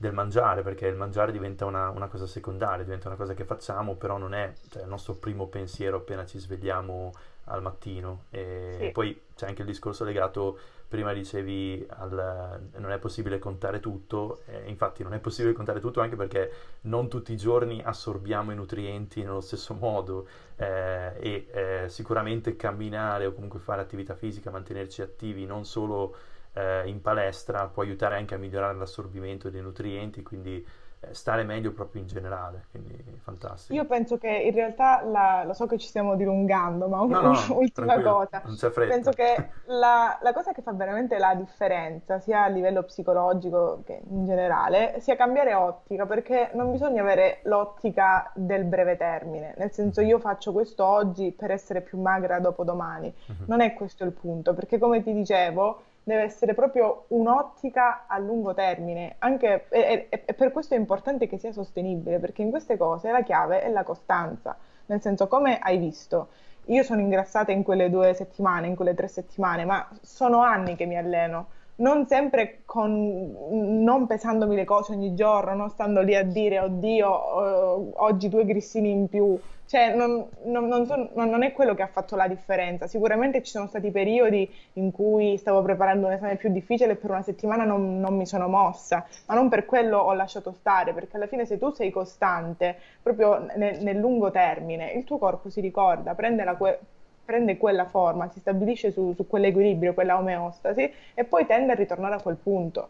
del 0.00 0.12
mangiare, 0.12 0.62
perché 0.62 0.86
il 0.86 0.94
mangiare 0.94 1.32
diventa 1.32 1.64
una, 1.64 1.90
una, 1.90 2.06
cosa 2.06 2.24
secondaria, 2.24 2.84
diventa 2.84 3.08
una 3.08 3.16
cosa 3.16 3.34
che 3.34 3.44
facciamo, 3.44 3.96
però 3.96 4.16
non 4.16 4.32
è 4.32 4.52
cioè, 4.70 4.82
il 4.82 4.88
nostro 4.88 5.14
primo 5.14 5.48
pensiero 5.48 5.96
appena 5.96 6.24
ci 6.24 6.38
svegliamo 6.38 7.12
al 7.46 7.62
mattino. 7.62 8.26
E 8.30 8.76
Sì. 8.78 8.90
poi 8.92 9.20
c'è 9.34 9.46
anche 9.48 9.62
il 9.62 9.66
discorso 9.66 10.04
legato, 10.04 10.56
prima 10.86 11.12
dicevi, 11.12 11.84
al, 11.88 12.60
non 12.76 12.92
è 12.92 12.98
possibile 12.98 13.40
contare 13.40 13.80
tutto, 13.80 14.42
e 14.46 14.68
infatti 14.68 15.02
non 15.02 15.14
è 15.14 15.18
possibile 15.18 15.52
contare 15.52 15.80
tutto 15.80 16.00
anche 16.00 16.14
perché 16.14 16.52
non 16.82 17.08
tutti 17.08 17.32
i 17.32 17.36
giorni 17.36 17.82
assorbiamo 17.84 18.52
i 18.52 18.54
nutrienti 18.54 19.22
nello 19.24 19.40
stesso 19.40 19.74
modo 19.74 20.28
eh, 20.54 21.12
e 21.18 21.46
eh, 21.50 21.88
sicuramente 21.88 22.54
camminare 22.54 23.26
o 23.26 23.32
comunque 23.32 23.58
fare 23.58 23.80
attività 23.80 24.14
fisica, 24.14 24.52
mantenerci 24.52 25.02
attivi 25.02 25.44
non 25.44 25.64
solo 25.64 26.14
eh, 26.52 26.82
in 26.86 27.00
palestra 27.00 27.66
può 27.68 27.82
aiutare 27.82 28.16
anche 28.16 28.34
a 28.34 28.38
migliorare 28.38 28.76
l'assorbimento 28.76 29.50
dei 29.50 29.62
nutrienti, 29.62 30.22
quindi 30.22 30.64
eh, 31.00 31.14
stare 31.14 31.44
meglio 31.44 31.72
proprio 31.72 32.00
in 32.00 32.08
generale, 32.08 32.64
quindi 32.70 32.96
fantastico. 33.22 33.74
Io 33.74 33.86
penso 33.86 34.18
che 34.18 34.28
in 34.28 34.52
realtà, 34.54 35.02
la- 35.04 35.44
lo 35.44 35.52
so 35.52 35.66
che 35.66 35.78
ci 35.78 35.86
stiamo 35.86 36.16
dilungando, 36.16 36.88
ma 36.88 37.00
un- 37.02 37.10
No, 37.10 37.20
no, 37.22 37.56
ultima 37.58 37.94
tranquillo, 37.94 38.16
cosa. 38.18 38.42
non 38.44 38.56
c'è 38.56 38.70
fretta. 38.70 38.94
Penso 38.94 39.10
che 39.12 39.48
la, 39.66 40.18
la 40.22 40.32
cosa 40.32 40.52
che 40.52 40.62
fa 40.62 40.72
veramente 40.72 41.18
la 41.18 41.34
differenza, 41.34 42.18
sia 42.20 42.44
a 42.44 42.48
livello 42.48 42.82
psicologico 42.82 43.82
che 43.84 44.00
in 44.08 44.24
generale, 44.24 44.96
sia 45.00 45.14
cambiare 45.16 45.52
ottica, 45.54 46.06
perché 46.06 46.50
non 46.54 46.72
bisogna 46.72 47.02
avere 47.02 47.40
l'ottica 47.44 48.30
del 48.34 48.64
breve 48.64 48.96
termine, 48.96 49.54
nel 49.58 49.70
senso 49.72 50.00
io 50.00 50.18
faccio 50.18 50.52
questo 50.52 50.84
oggi 50.84 51.32
per 51.32 51.50
essere 51.50 51.82
più 51.82 52.00
magra 52.00 52.40
dopodomani. 52.40 53.12
Mhm. 53.28 53.44
Non 53.46 53.60
è 53.60 53.74
questo 53.74 54.04
il 54.04 54.12
punto, 54.12 54.54
perché 54.54 54.78
come 54.78 55.02
ti 55.02 55.12
dicevo, 55.12 55.82
deve 56.08 56.22
essere 56.22 56.54
proprio 56.54 57.04
un'ottica 57.08 58.06
a 58.08 58.18
lungo 58.18 58.54
termine. 58.54 59.16
Anche, 59.18 59.66
e, 59.68 60.06
e- 60.08 60.22
e 60.24 60.32
per 60.32 60.50
questo 60.52 60.74
è 60.74 60.78
importante 60.78 61.26
che 61.26 61.36
sia 61.36 61.52
sostenibile, 61.52 62.18
perché 62.18 62.40
in 62.40 62.48
queste 62.48 62.78
cose 62.78 63.12
la 63.12 63.22
chiave 63.22 63.60
è 63.60 63.68
la 63.68 63.82
costanza. 63.82 64.56
Nel 64.86 65.02
senso, 65.02 65.28
come 65.28 65.58
hai 65.58 65.76
visto, 65.76 66.28
io 66.66 66.82
sono 66.82 67.02
ingrassata 67.02 67.52
in 67.52 67.62
quelle 67.62 67.90
due 67.90 68.14
settimane, 68.14 68.68
in 68.68 68.74
quelle 68.74 68.94
tre 68.94 69.06
settimane, 69.06 69.66
ma 69.66 69.86
sono 70.00 70.40
anni 70.40 70.76
che 70.76 70.86
mi 70.86 70.96
alleno. 70.96 71.48
Non 71.76 72.06
sempre 72.06 72.62
con, 72.64 73.36
non 73.84 74.06
pesandomi 74.06 74.56
le 74.56 74.64
cose 74.64 74.92
ogni 74.92 75.14
giorno, 75.14 75.54
non 75.54 75.68
stando 75.68 76.00
lì 76.00 76.16
a 76.16 76.24
dire, 76.24 76.58
oddio, 76.58 78.02
oggi 78.02 78.28
due 78.30 78.46
grissini 78.46 78.90
in 78.90 79.08
più. 79.08 79.38
Cioè, 79.68 79.94
non, 79.94 80.26
non- 80.44 80.66
non 80.66 81.10
non- 81.14 81.42
è 81.42 81.52
quello 81.52 81.74
che 81.74 81.82
ha 81.82 81.86
fatto 81.88 82.16
la 82.16 82.26
differenza. 82.26 82.86
Sicuramente 82.86 83.42
ci 83.42 83.50
sono 83.50 83.66
stati 83.66 83.90
periodi 83.90 84.50
in 84.74 84.90
cui 84.90 85.36
stavo 85.36 85.60
preparando 85.62 86.06
un 86.06 86.12
esame 86.14 86.36
più 86.36 86.50
difficile 86.50 86.92
e 86.92 86.96
per 86.96 87.10
una 87.10 87.22
settimana 87.22 87.64
non, 87.64 88.00
non 88.00 88.16
mi 88.16 88.24
sono 88.26 88.48
mossa, 88.48 89.06
ma 89.26 89.34
non 89.34 89.48
per 89.50 89.66
quello 89.66 89.98
ho 89.98 90.14
lasciato 90.14 90.52
stare, 90.52 90.94
perché 90.94 91.16
alla 91.16 91.26
fine 91.26 91.44
se 91.44 91.58
tu 91.58 91.70
sei 91.70 91.90
costante, 91.90 92.78
proprio 93.02 93.46
nel, 93.56 93.82
nel 93.82 93.98
lungo 93.98 94.30
termine, 94.30 94.90
il 94.92 95.04
tuo 95.04 95.18
corpo 95.18 95.50
si 95.50 95.60
ricorda, 95.60 96.14
prende, 96.14 96.44
la 96.44 96.56
que- 96.56 96.80
prende 97.24 97.58
quella 97.58 97.84
forma, 97.86 98.28
si 98.30 98.40
stabilisce 98.40 98.90
su, 98.90 99.12
su 99.14 99.26
quell'equilibrio, 99.26 99.92
quella 99.94 100.16
omeostasi 100.16 100.90
e 101.14 101.24
poi 101.24 101.44
tende 101.46 101.72
a 101.72 101.74
ritornare 101.74 102.14
a 102.14 102.22
quel 102.22 102.36
punto. 102.36 102.88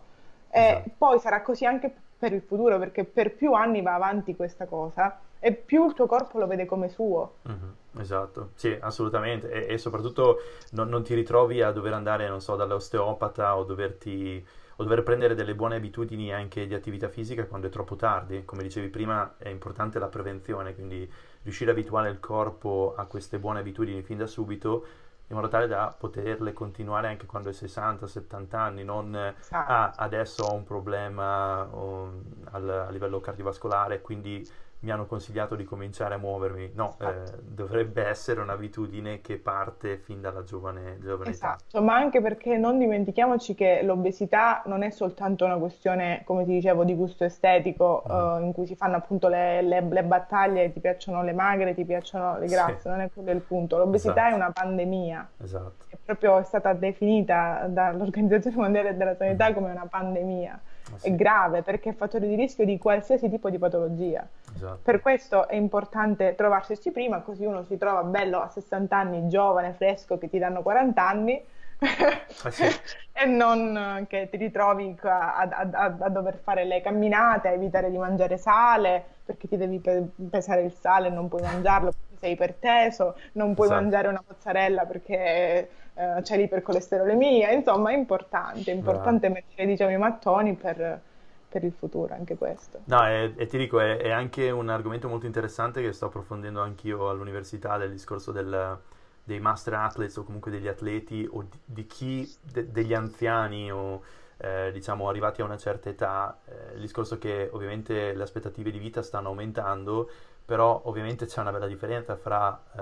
E 0.51 0.83
Esatto. 0.83 0.91
poi 0.97 1.19
sarà 1.19 1.43
così 1.43 1.65
anche 1.67 1.93
per 2.19 2.33
il 2.33 2.43
futuro, 2.43 2.79
perché 2.79 3.05
per 3.05 3.35
più 3.35 3.53
anni 3.55 3.83
va 3.83 3.95
avanti 3.95 4.35
questa 4.37 4.67
cosa 4.67 5.21
e 5.39 5.53
più 5.55 5.87
il 5.87 5.95
tuo 5.95 6.07
corpo 6.07 6.39
lo 6.39 6.47
vede 6.47 6.67
come 6.67 6.89
suo. 6.89 7.35
Mhm, 7.43 7.77
Esatto, 8.01 8.51
sì, 8.55 8.77
assolutamente. 8.81 9.51
E, 9.51 9.75
e 9.75 9.79
soprattutto 9.79 10.39
non, 10.73 10.89
non 10.89 11.03
ti 11.03 11.15
ritrovi 11.15 11.63
a 11.63 11.73
dover 11.73 11.95
andare, 11.95 12.29
non 12.29 12.41
so, 12.41 12.57
dall'osteopata 12.57 13.57
o 13.57 13.65
doverti, 13.65 14.45
o 14.77 14.83
dover 14.83 15.03
prendere 15.03 15.35
delle 15.35 15.55
buone 15.55 15.77
abitudini 15.77 16.33
anche 16.33 16.67
di 16.67 16.75
attività 16.75 17.09
fisica 17.09 17.47
quando 17.47 17.69
è 17.69 17.71
troppo 17.71 17.97
tardi. 17.97 18.45
Come 18.45 18.63
dicevi 18.63 18.89
prima, 18.89 19.37
è 19.39 19.49
importante 19.49 19.99
la 19.99 20.09
prevenzione, 20.09 20.75
quindi 20.75 21.11
riuscire 21.43 21.71
a 21.71 21.73
abituare 21.73 22.11
il 22.11 22.21
corpo 22.21 22.95
a 22.97 23.07
queste 23.07 23.39
buone 23.39 23.61
abitudini 23.61 24.03
fin 24.03 24.19
da 24.19 24.27
subito, 24.27 24.85
in 25.29 25.37
modo 25.37 25.49
tale 25.49 25.67
da 25.67 25.95
poterle 25.99 26.53
continuare 26.53 27.09
anche 27.09 27.27
quando 27.27 27.49
hai 27.49 27.55
60-70 27.55 28.59
anni, 28.61 28.85
non 28.85 29.35
Esatto. 29.39 29.65
ah, 29.65 29.95
adesso 29.97 30.45
ho 30.45 30.53
un 30.53 30.65
problema 30.65 31.65
oh, 31.75 32.23
al- 32.53 32.69
a 32.89 32.91
livello 32.91 33.21
cardiovascolare, 33.21 34.01
quindi 34.01 34.49
mi 34.81 34.93
hanno 34.93 35.07
consigliato 35.07 35.57
di 35.57 35.65
cominciare 35.65 36.15
a 36.15 36.19
muovermi. 36.19 36.71
No, 36.75 36.97
eh, 37.01 37.07
Esatto. 37.09 37.39
dovrebbe 37.43 38.05
essere 38.07 38.41
un'abitudine 38.41 39.21
che 39.21 39.37
parte 39.39 39.97
fin 39.99 40.21
dalla 40.21 40.45
giovane, 40.45 40.99
giovane 41.01 41.31
età. 41.31 41.57
Esatto, 41.57 41.83
ma 41.83 41.97
anche 41.97 42.21
perché 42.21 42.57
non 42.57 42.79
dimentichiamoci 42.79 43.55
che 43.57 43.81
l'obesità 43.83 44.63
non 44.67 44.83
è 44.83 44.91
soltanto 44.91 45.45
una 45.45 45.57
questione, 45.57 46.23
come 46.25 46.45
ti 46.45 46.53
dicevo, 46.53 46.85
di 46.85 46.95
gusto 46.95 47.25
estetico, 47.25 48.05
Mhm. 48.07 48.15
eh, 48.15 48.45
in 48.47 48.53
cui 48.53 48.67
si 48.67 48.77
fanno 48.77 48.97
appunto 48.97 49.27
le, 49.27 49.63
le- 49.63 49.81
le 49.81 50.03
battaglie, 50.05 50.71
ti 50.73 50.79
piacciono 50.79 51.25
le 51.25 51.33
magre, 51.33 51.75
ti 51.75 51.85
piacciono 51.85 52.39
le 52.39 52.47
Sì. 52.47 52.55
grasse, 52.55 52.89
non 52.89 53.01
è 53.01 53.11
quello 53.13 53.33
il 53.33 53.41
punto. 53.41 53.79
L'obesità 53.79 54.25
è 54.25 54.27
Esatto. 54.29 54.37
una 54.37 54.51
pandemia, 54.53 55.29
Esatto. 55.43 55.87
è 55.89 55.97
proprio 56.05 56.41
stata 56.45 56.73
definita 56.73 57.67
dall'Organizzazione 57.69 58.57
Mondiale 58.57 58.97
della 58.97 59.17
Sanità 59.17 59.49
Mhm. 59.49 59.55
come 59.55 59.71
una 59.73 59.87
pandemia. 59.91 60.61
È 60.97 60.99
sì, 61.01 61.15
grave 61.15 61.63
perché 61.63 61.91
è 61.91 61.95
fattore 61.95 62.27
di 62.27 62.35
rischio 62.35 62.65
di 62.65 62.79
qualsiasi 62.79 63.29
tipo 63.29 63.51
di 63.51 63.59
patologia. 63.59 64.27
esatto. 64.55 64.81
Per 64.83 65.01
questo 65.01 65.47
è 65.49 65.55
importante 65.55 66.35
trovarsi 66.35 66.91
prima, 66.91 67.21
così 67.21 67.45
uno 67.45 67.63
si 67.65 67.77
trova 67.77 68.03
bello 68.03 68.41
a 68.41 68.49
60 68.49 68.97
anni, 68.97 69.29
giovane, 69.29 69.73
fresco, 69.75 70.19
che 70.19 70.29
ti 70.29 70.39
danno 70.39 70.63
40 70.63 71.07
anni, 71.09 71.45
Ah, 72.45 72.51
sì. 72.51 72.65
e 73.13 73.25
non 73.27 73.77
eh, 73.77 74.07
che 74.09 74.29
ti 74.31 74.37
ritrovi 74.37 74.97
a, 75.03 75.35
a- 75.35 75.69
a- 75.73 75.97
a 75.99 76.09
dover 76.09 76.39
fare 76.43 76.65
le 76.65 76.81
camminate, 76.81 77.49
a 77.49 77.53
evitare 77.53 77.91
di 77.91 77.99
mangiare 77.99 78.37
sale, 78.39 79.05
perché 79.25 79.49
ti 79.49 79.57
devi 79.57 79.79
pe- 79.79 80.09
pesare 80.31 80.63
il 80.63 80.73
sale 80.73 81.09
e 81.09 81.11
non 81.11 81.29
puoi 81.29 81.43
mangiarlo 81.43 81.91
perché 81.91 82.17
sei 82.21 82.33
iperteso, 82.33 83.17
non 83.33 83.55
puoi 83.55 83.67
Esatto. 83.67 83.81
mangiare 83.81 84.09
una 84.09 84.23
mozzarella 84.27 84.85
perché 84.87 85.69
eh, 85.99 86.23
c'è 86.23 86.37
l'ipercolesterolemia, 86.37 87.51
insomma 87.51 87.91
è 87.91 87.97
importante, 87.97 88.71
è 88.71 88.75
importante 88.75 89.29
mettere 89.29 89.67
diciamo, 89.67 89.91
i 89.91 89.99
mattoni 89.99 90.55
per, 90.55 91.01
per 91.49 91.65
il 91.65 91.73
futuro, 91.73 92.15
anche 92.15 92.37
questo. 92.37 92.83
No, 92.85 93.05
e, 93.05 93.35
e 93.37 93.47
ti 93.47 93.59
dico, 93.59 93.81
è, 93.81 93.97
è 93.97 94.11
anche 94.11 94.49
un 94.51 94.69
argomento 94.69 95.09
molto 95.09 95.27
interessante 95.27 95.83
che 95.83 95.93
sto 95.93 96.07
approfondendo 96.07 96.61
anch'io 96.61 97.11
all'università 97.11 97.79
del 97.79 97.91
discorso 97.91 98.31
del, 98.31 98.79
dei 99.25 99.41
master 99.41 99.75
athletes 99.75 100.17
o 100.19 100.23
comunque 100.23 100.53
degli 100.53 100.69
atleti 100.69 101.29
o 101.29 101.43
di, 101.43 101.59
di 101.65 101.87
chi, 101.87 102.33
de, 102.43 102.71
degli 102.71 102.95
anziani 102.95 103.73
o 103.73 104.01
eh, 104.37 104.71
diciamo 104.73 105.09
arrivati 105.09 105.41
a 105.41 105.45
una 105.47 105.57
certa 105.57 105.89
età, 105.89 106.39
eh, 106.45 106.75
il 106.75 106.81
discorso 106.81 107.19
che 107.19 107.49
ovviamente 107.53 108.15
le 108.15 108.23
aspettative 108.23 108.71
di 108.71 108.79
vita 108.79 109.03
stanno 109.03 109.31
aumentando, 109.31 110.09
però 110.49 110.81
ovviamente 110.87 111.27
c'è 111.27 111.43
una 111.43 111.53
bella 111.53 111.67
differenza 111.67 112.17
fra 112.17 112.59
eh, 112.75 112.81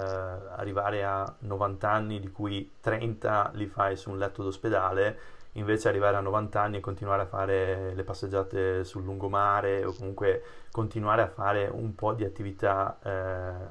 arrivare 0.55 1.02
a 1.02 1.35
90 1.40 1.90
anni 1.90 2.20
di 2.20 2.31
cui 2.31 2.70
30 2.79 3.50
li 3.55 3.66
fai 3.66 3.96
su 3.96 4.11
un 4.11 4.18
letto 4.18 4.44
d'ospedale 4.44 5.18
invece 5.55 5.88
arrivare 5.88 6.16
a 6.16 6.20
90 6.20 6.61
anni 6.61 6.76
e 6.76 6.81
continuare 6.81 7.22
a 7.22 7.26
fare 7.26 7.92
le 7.92 8.05
passeggiate 8.05 8.85
sul 8.85 9.02
lungomare 9.02 9.85
o 9.85 9.92
comunque 9.92 10.44
continuare 10.70 11.22
a 11.22 11.26
fare 11.26 11.66
un 11.66 11.96
po' 11.96 12.12
di 12.12 12.22
attività 12.22 13.00
eh, 13.02 13.11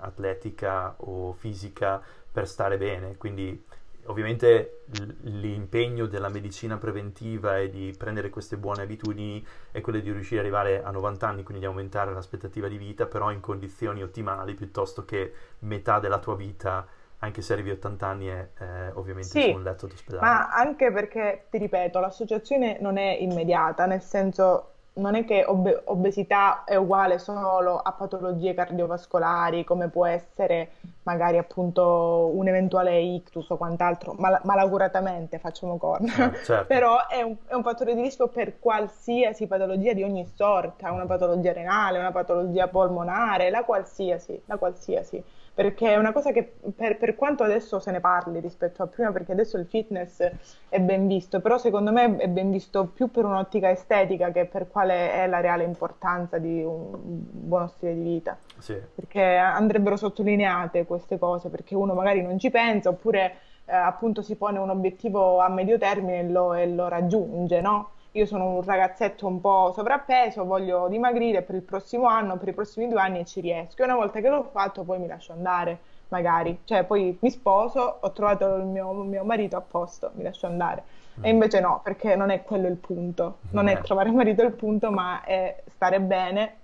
atletica 0.02 0.96
o 0.98 1.32
fisica 1.32 2.02
per 2.30 2.50
stare 2.50 2.78
bene. 2.78 3.16
Quindi 3.16 3.64
ovviamente 4.08 4.82
l'impegno 5.22 6.06
della 6.06 6.30
medicina 6.30 6.78
preventiva 6.78 7.60
e 7.60 7.70
di 7.70 7.94
prendere 7.98 8.30
queste 8.30 8.58
buone 8.58 8.84
abitudini 8.84 9.46
è 9.72 9.82
quello 9.82 10.00
di 10.00 10.12
riuscire 10.12 10.40
ad 10.40 10.46
arrivare 10.46 10.84
a 10.84 10.92
90 10.92 11.28
anni, 11.28 11.44
quindi 11.44 11.64
di 11.64 11.70
aumentare 11.70 12.14
l'aspettativa 12.14 12.68
di 12.68 12.78
vita, 12.78 13.06
però 13.06 13.32
in 13.32 13.40
condizioni 13.40 14.04
ottimali 14.04 14.54
piuttosto 14.54 15.06
che 15.06 15.34
metà 15.60 16.00
della 16.00 16.20
tua 16.20 16.36
vita 16.36 16.88
anche 17.20 17.42
se 17.42 17.54
arrivi 17.54 17.72
a 17.72 17.74
80 17.74 18.08
anni 18.08 18.28
è 18.28 18.50
eh, 18.60 18.92
ovviamente 18.94 19.30
sì, 19.30 19.50
su 19.50 19.56
un 19.56 19.64
letto 19.64 19.88
d'ospedale. 19.88 20.26
Ma 20.26 20.50
anche 20.50 20.92
perché, 20.92 21.48
ti 21.50 21.58
ripeto, 21.58 22.00
l'associazione 22.00 22.78
non 22.82 22.98
è 22.98 23.18
immediata, 23.20 23.86
nel 23.86 24.02
senso 24.02 24.75
non 24.96 25.16
è 25.16 25.26
che 25.26 25.44
ob- 25.46 25.82
obesità 25.86 26.64
è 26.64 26.76
uguale 26.76 27.20
solo 27.20 27.78
a 27.78 27.92
patologie 27.92 28.54
cardiovascolari, 28.54 29.64
come 29.64 29.90
può 29.90 30.06
essere 30.06 30.72
magari 31.04 31.38
appunto 31.38 32.32
un 32.34 32.48
eventuale 32.48 33.00
ictus 33.00 33.50
o 33.50 33.58
quant'altro, 33.58 34.16
mal- 34.18 34.40
malauguratamente 34.44 35.38
facciamo 35.40 35.78
corna, 35.78 36.32
eh, 36.32 36.44
certo. 36.44 36.66
però 36.68 37.08
è 37.08 37.22
un, 37.22 37.36
è 37.48 37.54
un, 37.54 37.64
fattore 37.64 37.94
di 37.94 38.02
rischio 38.02 38.28
per 38.28 38.60
qualsiasi 38.60 39.48
patologia 39.48 39.94
di 39.94 40.04
ogni 40.04 40.26
sorta, 40.36 40.92
una 40.92 41.06
patologia 41.06 41.52
renale, 41.52 42.00
una 42.00 42.12
patologia 42.12 42.68
polmonare, 42.68 43.50
la 43.50 43.64
qualsiasi, 43.64 44.42
la 44.46 44.58
qualsiasi 44.58 45.24
perché 45.56 45.94
è 45.94 45.96
una 45.96 46.12
cosa 46.12 46.34
che 46.34 46.58
per, 46.76 46.98
per, 46.98 47.16
quanto 47.16 47.44
adesso 47.44 47.80
se 47.80 47.90
ne 47.90 48.02
parli 48.02 48.42
rispetto 48.42 48.84
a 48.84 48.88
prima, 48.88 49.14
perché 49.14 49.32
adesso 49.32 49.58
il 49.58 49.66
fitness 49.66 50.30
è 50.68 50.82
ben 50.82 51.08
visto, 51.08 51.40
però 51.40 51.58
secondo 51.58 51.94
me 51.94 52.18
è 52.18 52.28
ben 52.28 52.52
visto 52.52 52.88
più 52.94 53.10
per 53.10 53.24
un'ottica 53.24 53.72
estetica 53.72 54.32
che 54.32 54.48
per 54.48 54.68
quale 54.68 55.14
è 55.14 55.26
la 55.28 55.40
reale 55.40 55.64
importanza 55.64 56.40
di 56.40 56.62
un 56.62 56.90
buono 57.00 57.68
stile 57.68 57.94
di 57.96 58.02
vita. 58.02 58.38
Sì. 58.58 58.78
Perché 58.94 59.24
andrebbero 59.24 59.96
sottolineate 59.96 60.86
queste 60.86 61.18
cose, 61.18 61.48
perché 61.48 61.74
uno 61.74 61.94
magari 61.94 62.22
non 62.22 62.38
ci 62.38 62.50
pensa, 62.50 62.90
oppure 62.90 63.36
eh, 63.64 63.74
appunto 63.74 64.22
si 64.22 64.36
pone 64.36 64.60
un 64.60 64.70
obiettivo 64.70 65.40
a 65.40 65.48
medio 65.48 65.78
termine 65.78 66.20
e 66.20 66.30
lo, 66.30 66.54
e 66.54 66.68
lo 66.68 66.90
raggiunge, 66.90 67.62
no? 67.62 67.92
Io 68.16 68.26
sono 68.26 68.48
un 68.48 68.64
ragazzetto 68.64 69.28
un 69.28 69.42
po' 69.42 69.74
sovrappeso, 69.76 70.46
voglio 70.46 70.88
dimagrire 70.88 71.42
per 71.42 71.56
il 71.56 71.64
prossimo 71.64 72.08
anno, 72.08 72.38
per 72.38 72.48
i 72.48 72.54
prossimi 72.54 72.88
due 72.88 73.02
anni 73.02 73.20
e 73.20 73.26
ci 73.26 73.42
riesco. 73.42 73.82
E 73.82 73.86
una 73.86 73.96
volta 73.96 74.22
che 74.22 74.30
l'ho 74.30 74.50
fatto 74.52 74.84
poi 74.84 75.00
mi 75.00 75.08
lascio 75.08 75.34
andare, 75.34 75.80
magari. 76.08 76.62
Cioè 76.64 76.86
poi 76.86 77.18
mi 77.20 77.30
sposo, 77.30 77.98
ho 78.00 78.12
trovato 78.14 78.56
il 78.56 78.64
mio, 78.64 78.94
mio 78.94 79.26
marito 79.26 79.58
a 79.58 79.62
posto, 79.62 80.12
mi 80.14 80.24
lascio 80.24 80.46
andare. 80.48 80.84
E 81.22 81.30
mm. 81.30 81.34
invece 81.34 81.60
no, 81.60 81.82
perché 81.84 82.16
non 82.16 82.30
è 82.30 82.44
quello 82.44 82.68
il 82.68 82.78
punto. 82.78 83.40
Non 83.52 83.68
è 83.68 83.82
trovare 83.82 84.10
marito 84.12 84.44
il 84.44 84.54
punto, 84.54 84.92
ma 84.92 85.22
è 85.24 85.62
stare 85.74 86.00
bene, 86.00 86.56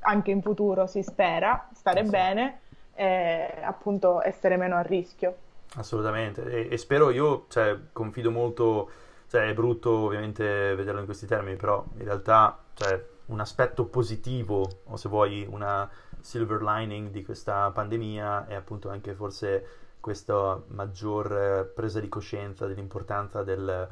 anche 0.00 0.30
in 0.30 0.40
futuro 0.40 0.86
si 0.86 1.02
spera, 1.02 1.68
stare 1.74 2.02
sì. 2.02 2.10
bene 2.10 2.60
e 2.94 3.46
appunto 3.62 4.22
essere 4.24 4.56
meno 4.56 4.76
a 4.76 4.80
rischio. 4.80 5.36
Assolutamente, 5.76 6.44
e, 6.44 6.68
e 6.70 6.78
spero 6.78 7.10
io, 7.10 7.44
cioè, 7.48 7.76
confido 7.92 8.30
molto 8.30 8.88
cioè, 9.34 9.48
è 9.48 9.52
brutto 9.52 9.90
ovviamente 9.90 10.76
vederlo 10.76 11.00
in 11.00 11.06
questi 11.06 11.26
termini, 11.26 11.56
però 11.56 11.84
in 11.96 12.04
realtà 12.04 12.56
cioè, 12.74 13.04
un 13.26 13.40
aspetto 13.40 13.84
positivo, 13.86 14.82
o 14.84 14.96
se 14.96 15.08
vuoi 15.08 15.44
una 15.50 15.90
silver 16.20 16.62
lining 16.62 17.10
di 17.10 17.24
questa 17.24 17.68
pandemia, 17.72 18.46
è 18.46 18.54
appunto 18.54 18.90
anche 18.90 19.12
forse 19.12 19.66
questa 19.98 20.62
maggior 20.68 21.72
presa 21.74 21.98
di 21.98 22.08
coscienza 22.08 22.68
dell'importanza 22.68 23.42
del 23.42 23.88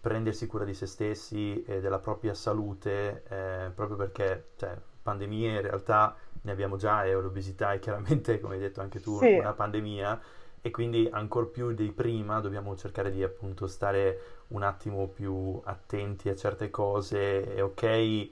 prendersi 0.00 0.48
cura 0.48 0.64
di 0.64 0.74
se 0.74 0.86
stessi 0.86 1.62
e 1.62 1.80
della 1.80 2.00
propria 2.00 2.34
salute, 2.34 3.22
eh, 3.28 3.70
proprio 3.72 3.96
perché 3.96 4.48
cioè, 4.56 4.76
pandemie 5.02 5.52
in 5.52 5.60
realtà 5.60 6.16
ne 6.42 6.50
abbiamo 6.50 6.76
già 6.76 7.04
e 7.04 7.12
l'obesità 7.12 7.74
è 7.74 7.78
chiaramente, 7.78 8.40
come 8.42 8.54
hai 8.54 8.60
detto 8.60 8.80
anche 8.80 8.98
tu, 8.98 9.18
sì. 9.18 9.34
una 9.34 9.52
pandemia 9.52 10.20
e 10.62 10.70
quindi 10.70 11.08
ancora 11.10 11.46
più 11.46 11.72
di 11.72 11.90
prima 11.92 12.40
dobbiamo 12.40 12.76
cercare 12.76 13.10
di 13.10 13.22
appunto 13.22 13.66
stare 13.66 14.20
un 14.48 14.62
attimo 14.62 15.08
più 15.08 15.60
attenti 15.64 16.28
a 16.28 16.34
certe 16.34 16.70
cose, 16.70 17.54
è 17.54 17.62
ok 17.62 18.28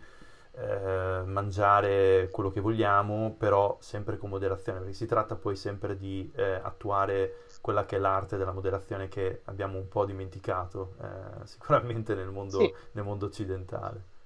eh, 0.59 1.23
mangiare 1.25 2.29
quello 2.31 2.51
che 2.51 2.61
vogliamo, 2.61 3.35
però 3.38 3.77
sempre 3.81 4.17
con 4.17 4.31
moderazione, 4.31 4.81
perché 4.81 4.95
si 4.95 5.07
tratta 5.07 5.37
poi 5.37 5.55
sempre 5.55 5.97
di 5.97 6.31
eh, 6.35 6.61
attuare 6.62 7.45
quella 7.61 7.85
che 7.85 7.97
è 7.97 7.99
l'arte 7.99 8.37
della 8.37 8.53
moderazione 8.53 9.09
che 9.09 9.43
abbiamo 9.45 9.79
un 9.79 9.88
po' 9.88 10.05
dimenticato 10.05 10.95
eh, 11.01 11.47
sicuramente 11.47 12.14
nel 12.14 12.31
mondo, 12.31 12.59
sì. 12.59 12.75
nel 12.93 13.05
mondo 13.05 13.27
occidentale. 13.27 14.17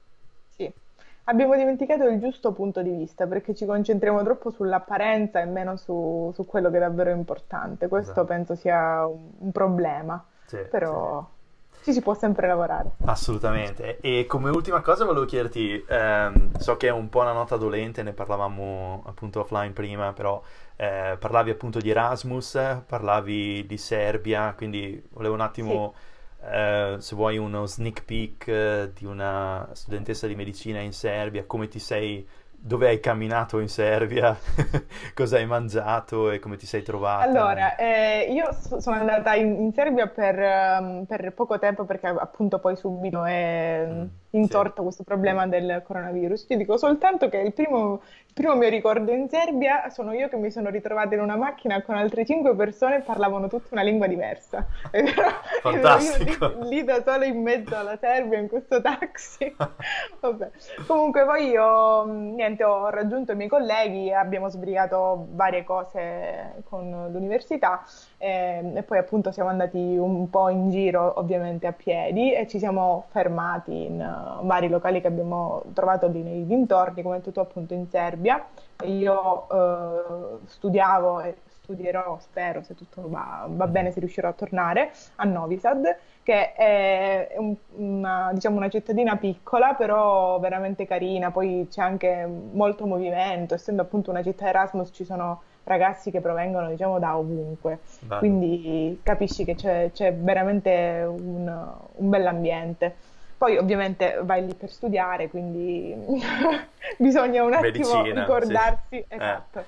Abbiamo 1.24 1.56
dimenticato 1.56 2.04
il 2.08 2.18
giusto 2.18 2.52
punto 2.52 2.82
di 2.82 2.90
vista 2.90 3.26
perché 3.26 3.54
ci 3.54 3.64
concentriamo 3.64 4.22
troppo 4.24 4.50
sull'apparenza 4.50 5.40
e 5.40 5.44
meno 5.44 5.76
su, 5.76 6.32
su 6.34 6.44
quello 6.46 6.70
che 6.70 6.78
è 6.78 6.80
davvero 6.80 7.10
importante. 7.10 7.88
Questo 7.88 8.10
esatto. 8.10 8.26
penso 8.26 8.54
sia 8.54 9.06
un, 9.06 9.30
un 9.38 9.52
problema, 9.52 10.24
sì, 10.46 10.58
però... 10.70 11.20
Sì 11.20 11.40
ci 11.82 11.92
si 11.92 12.00
può 12.00 12.14
sempre 12.14 12.46
lavorare. 12.46 12.92
Assolutamente. 13.04 13.98
E 14.00 14.24
come 14.26 14.50
ultima 14.50 14.80
cosa 14.80 15.04
volevo 15.04 15.24
chiederti, 15.24 15.84
ehm, 15.88 16.56
so 16.58 16.76
che 16.76 16.86
è 16.86 16.90
un 16.90 17.08
po' 17.08 17.20
una 17.20 17.32
nota 17.32 17.56
dolente, 17.56 18.02
ne 18.02 18.12
parlavamo 18.12 19.02
appunto 19.06 19.40
offline 19.40 19.72
prima, 19.72 20.12
però 20.12 20.40
eh, 20.76 21.16
parlavi 21.18 21.50
appunto 21.50 21.80
di 21.80 21.90
Erasmus, 21.90 22.82
parlavi 22.86 23.66
di 23.66 23.76
Serbia, 23.76 24.54
quindi 24.56 25.02
volevo 25.10 25.34
un 25.34 25.40
attimo, 25.40 25.94
sì. 25.94 26.10
Eh, 26.50 26.96
se 26.98 27.14
vuoi, 27.14 27.38
uno 27.38 27.66
sneak 27.66 28.04
peek 28.04 28.48
eh, 28.48 28.90
di 28.94 29.04
una 29.04 29.68
studentessa 29.72 30.26
di 30.26 30.34
medicina 30.34 30.80
in 30.80 30.92
Serbia, 30.92 31.44
come 31.44 31.68
ti 31.68 31.78
sei 31.78 32.26
dove 32.64 32.86
hai 32.86 33.00
camminato 33.00 33.58
in 33.58 33.68
Serbia, 33.68 34.36
cosa 35.14 35.36
hai 35.36 35.46
mangiato 35.46 36.30
e 36.30 36.38
come 36.38 36.56
ti 36.56 36.66
sei 36.66 36.82
trovata? 36.82 37.24
Allora, 37.24 37.74
eh, 37.74 38.28
io 38.30 38.52
sono 38.52 38.96
andata 38.96 39.34
in, 39.34 39.60
in 39.60 39.72
Serbia 39.72 40.06
per, 40.06 40.38
um, 40.80 41.04
per, 41.04 41.32
poco 41.32 41.58
tempo 41.58 41.84
perché 41.84 42.06
appunto 42.06 42.60
poi 42.60 42.76
subito 42.76 43.24
è 43.24 43.84
mm, 43.88 44.04
intorto 44.32 44.76
sì. 44.76 44.82
questo 44.82 45.02
problema 45.02 45.46
del 45.46 45.82
coronavirus. 45.84 46.46
Ti 46.46 46.56
dico 46.56 46.76
soltanto 46.76 47.28
che 47.28 47.38
il 47.38 47.52
primo, 47.52 48.02
il 48.26 48.32
primo 48.34 48.54
mio 48.54 48.68
ricordo 48.68 49.12
in 49.12 49.28
Serbia 49.28 49.88
sono 49.90 50.12
io 50.12 50.28
che 50.28 50.36
mi 50.36 50.50
sono 50.50 50.70
ritrovata 50.70 51.14
in 51.14 51.20
una 51.20 51.36
macchina 51.36 51.82
con 51.82 51.96
altre 51.96 52.24
cinque 52.24 52.54
persone 52.54 52.96
e 52.96 53.00
parlavano 53.00 53.48
tutta 53.48 53.68
una 53.72 53.82
lingua 53.82 54.06
diversa. 54.06 54.66
Fantastico! 55.62 56.54
Lì, 56.62 56.76
lì, 56.76 56.84
da 56.84 57.02
sola 57.02 57.24
in 57.24 57.42
mezzo 57.42 57.76
alla 57.76 57.96
Serbia 57.96 58.38
in 58.38 58.48
questo 58.48 58.80
taxi. 58.80 59.54
Vabbè. 60.20 60.50
Comunque 60.86 61.24
poi 61.24 61.48
io 61.48 62.04
niente, 62.04 62.64
ho 62.64 62.88
raggiunto 62.90 63.32
i 63.32 63.36
miei 63.36 63.48
colleghi 63.48 64.12
abbiamo 64.12 64.48
sbrigato 64.48 65.26
varie 65.30 65.64
cose 65.64 66.62
con 66.68 67.08
l'università 67.12 67.82
e, 68.22 68.60
ehm, 68.62 68.76
e 68.76 68.82
poi 68.84 68.98
appunto 68.98 69.32
siamo 69.32 69.48
andati 69.50 69.78
un 69.78 70.30
po' 70.30 70.48
in 70.48 70.70
giro 70.70 71.18
ovviamente 71.18 71.66
a 71.66 71.72
piedi 71.72 72.32
e 72.32 72.46
ci 72.46 72.58
siamo 72.58 73.06
fermati 73.08 73.86
in 73.86 74.00
uh, 74.00 74.46
vari 74.46 74.68
locali 74.68 75.00
che 75.00 75.08
abbiamo 75.08 75.62
trovato 75.72 76.06
lì 76.06 76.22
nei 76.22 76.46
dintorni, 76.46 77.02
come 77.02 77.20
tu 77.20 77.32
appunto 77.40 77.74
in 77.74 77.88
Serbia 77.88 78.10
Serbia. 78.12 78.44
Io 78.84 79.48
eh, 79.48 80.46
studiavo 80.46 81.20
e 81.20 81.36
studierò, 81.62 82.18
spero, 82.20 82.62
se 82.62 82.74
tutto 82.74 83.08
va, 83.08 83.46
va, 83.48 83.66
bene, 83.66 83.92
se 83.92 84.00
riuscirò 84.00 84.28
a 84.28 84.32
tornare, 84.32 84.92
a 85.16 85.24
Novi 85.24 85.58
Sad, 85.58 85.96
che 86.22 86.52
è 86.52 87.34
un, 87.38 87.54
una, 87.76 88.30
diciamo 88.32 88.56
una 88.56 88.68
cittadina 88.68 89.16
piccola, 89.16 89.74
però 89.74 90.38
veramente 90.40 90.86
carina, 90.86 91.30
poi 91.30 91.68
c'è 91.70 91.80
anche 91.80 92.26
molto 92.26 92.86
movimento, 92.86 93.54
essendo 93.54 93.82
appunto 93.82 94.10
una 94.10 94.22
città 94.22 94.48
Erasmus 94.48 94.90
ci 94.92 95.04
sono 95.04 95.42
ragazzi 95.64 96.10
che 96.10 96.20
provengono 96.20 96.68
diciamo 96.68 96.98
da 96.98 97.16
ovunque, 97.16 97.80
Bello. 98.00 98.18
quindi 98.18 99.00
capisci 99.02 99.44
che 99.44 99.54
c'è, 99.54 99.90
c'è 99.92 100.14
veramente 100.14 101.04
un, 101.06 101.70
un 101.96 102.08
bell'ambiente. 102.08 102.94
Poi 103.36 103.56
ovviamente 103.56 104.20
vai 104.22 104.46
lì 104.46 104.54
per 104.54 104.70
studiare, 104.70 105.28
quindi 105.28 105.94
bisogna 106.96 107.42
un 107.42 107.54
attimo 107.54 107.94
Medicina, 107.94 108.20
ricordarsi. 108.20 108.84
Sì. 108.88 109.04
Esatto, 109.08 109.58
eh. 109.58 109.64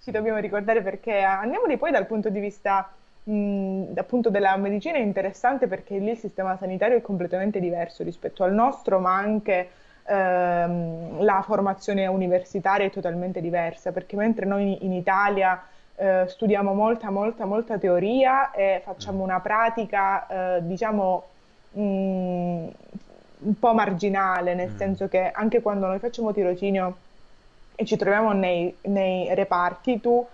ci 0.00 0.10
dobbiamo 0.12 0.38
ricordare 0.38 0.80
perché 0.82 1.22
andiamo 1.22 1.66
lì 1.66 1.76
poi 1.76 1.90
dal 1.90 2.06
punto 2.06 2.28
di 2.28 2.38
vista 2.38 2.88
mh, 3.24 3.92
appunto 3.96 4.30
della 4.30 4.56
medicina 4.56 4.98
è 4.98 5.00
interessante 5.00 5.66
perché 5.66 5.98
lì 5.98 6.10
il 6.10 6.18
sistema 6.18 6.56
sanitario 6.56 6.96
è 6.96 7.00
completamente 7.00 7.58
diverso 7.58 8.02
rispetto 8.02 8.44
al 8.44 8.52
nostro, 8.52 9.00
ma 9.00 9.16
anche 9.16 9.68
ehm, 10.06 11.22
la 11.22 11.42
formazione 11.42 12.06
universitaria 12.06 12.86
è 12.86 12.90
totalmente 12.90 13.40
diversa, 13.40 13.92
perché 13.92 14.16
mentre 14.16 14.46
noi 14.46 14.84
in 14.84 14.92
Italia 14.92 15.62
eh, 15.94 16.24
studiamo 16.28 16.74
molta, 16.74 17.10
molta, 17.10 17.44
molta 17.46 17.78
teoria 17.78 18.50
e 18.50 18.80
facciamo 18.84 19.22
una 19.22 19.40
pratica, 19.40 20.56
eh, 20.58 20.66
diciamo, 20.66 21.30
mm, 21.78 22.66
un 23.38 23.58
po' 23.58 23.74
marginale, 23.74 24.54
nel 24.54 24.70
Mm. 24.72 24.76
senso 24.76 25.08
che 25.08 25.30
anche 25.30 25.60
quando 25.60 25.86
noi 25.86 25.98
facciamo 25.98 26.32
tirocinio 26.32 27.02
e 27.74 27.84
ci 27.84 27.96
troviamo 27.96 28.32
nei, 28.32 28.78
nei 28.84 29.34
reparti, 29.34 30.00
tu 30.00 30.26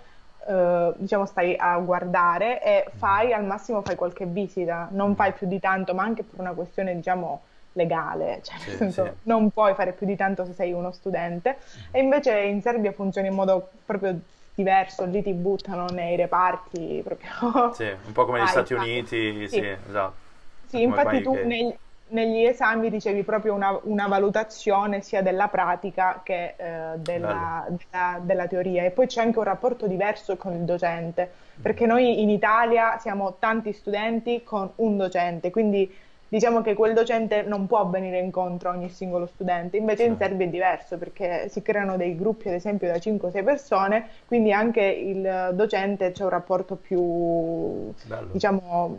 eh, 0.46 0.94
diciamo 0.98 1.24
stai 1.26 1.54
a 1.56 1.78
guardare 1.78 2.62
e 2.62 2.84
Mm. 2.94 2.98
fai 2.98 3.32
al 3.32 3.44
massimo 3.44 3.82
fai 3.82 3.96
qualche 3.96 4.26
visita, 4.26 4.88
non 4.92 5.10
Mm. 5.10 5.14
fai 5.14 5.32
più 5.32 5.46
di 5.46 5.58
tanto, 5.58 5.94
ma 5.94 6.02
anche 6.04 6.24
per 6.24 6.38
una 6.40 6.54
questione 6.54 6.94
diciamo 6.94 7.46
legale, 7.72 8.40
cioè 8.42 8.56
nel 8.58 8.68
Sì, 8.68 8.76
senso 8.76 9.02
sì. 9.04 9.10
non 9.22 9.50
puoi 9.50 9.74
fare 9.74 9.92
più 9.92 10.06
di 10.06 10.16
tanto 10.16 10.44
se 10.44 10.52
sei 10.52 10.72
uno 10.72 10.92
studente 10.92 11.58
e 11.90 12.00
invece 12.00 12.38
in 12.40 12.60
Serbia 12.60 12.92
funziona 12.92 13.28
in 13.28 13.34
modo 13.34 13.70
proprio 13.84 14.18
diverso, 14.54 15.04
lì 15.06 15.22
ti 15.22 15.32
buttano 15.32 15.86
nei 15.90 16.16
reparti 16.16 17.00
proprio 17.04 17.30
Sì, 17.74 17.84
un 17.84 18.12
po' 18.12 18.24
come 18.24 18.38
negli 18.38 18.46
vai, 18.46 18.52
Stati. 18.66 18.74
Uniti, 18.74 19.48
sì, 19.48 19.66
Sì. 19.66 19.66
esatto. 19.88 20.16
Sì, 20.64 20.80
infatti 20.82 21.20
tu 21.22 21.38
che- 21.38 21.44
neg- 21.44 21.76
negli 22.10 22.44
esami 22.44 22.88
ricevi 22.88 23.22
proprio 23.24 23.54
una, 23.54 23.78
una 23.84 24.06
valutazione 24.06 25.00
sia 25.02 25.22
della 25.22 25.48
pratica 25.48 26.20
che 26.24 26.54
eh, 26.56 26.98
della, 26.98 27.66
della- 27.68 28.18
della 28.22 28.46
teoria 28.46 28.84
e 28.84 28.90
poi 28.90 29.06
c'è 29.06 29.20
anche 29.22 29.38
un 29.38 29.44
rapporto 29.44 29.86
diverso 29.86 30.36
con 30.36 30.52
il 30.54 30.64
docente, 30.64 31.30
perché 31.60 31.86
noi 31.86 32.22
in 32.22 32.30
Italia 32.30 32.98
siamo 32.98 33.36
tanti 33.38 33.72
studenti 33.72 34.42
con 34.42 34.70
un 34.76 34.96
docente, 34.96 35.50
quindi 35.50 35.92
diciamo 36.33 36.62
che 36.62 36.72
quel 36.72 36.95
docente 36.95 37.43
non 37.43 37.66
può 37.66 37.87
venire 37.91 38.18
incontro 38.18 38.70
a 38.70 38.72
ogni 38.72 38.89
singolo 38.89 39.26
studente, 39.26 39.76
invece 39.76 40.05
in. 40.05 40.16
Serbia 40.16 40.47
è 40.47 40.49
diverso 40.49 40.97
perché 40.97 41.51
si 41.51 41.61
creano 41.61 41.99
dei 41.99 42.16
gruppi 42.16 42.49
ad 42.49 42.55
esempio 42.55 42.89
da 42.89 42.95
5-6 42.95 43.45
persone, 43.45 44.09
quindi 44.26 44.51
anche 44.51 44.80
il 44.80 45.51
docente 45.53 46.11
c'è 46.12 46.22
un 46.22 46.30
rapporto 46.30 46.76
più 46.76 47.93
Bello. 48.07 48.28
diciamo, 48.33 48.97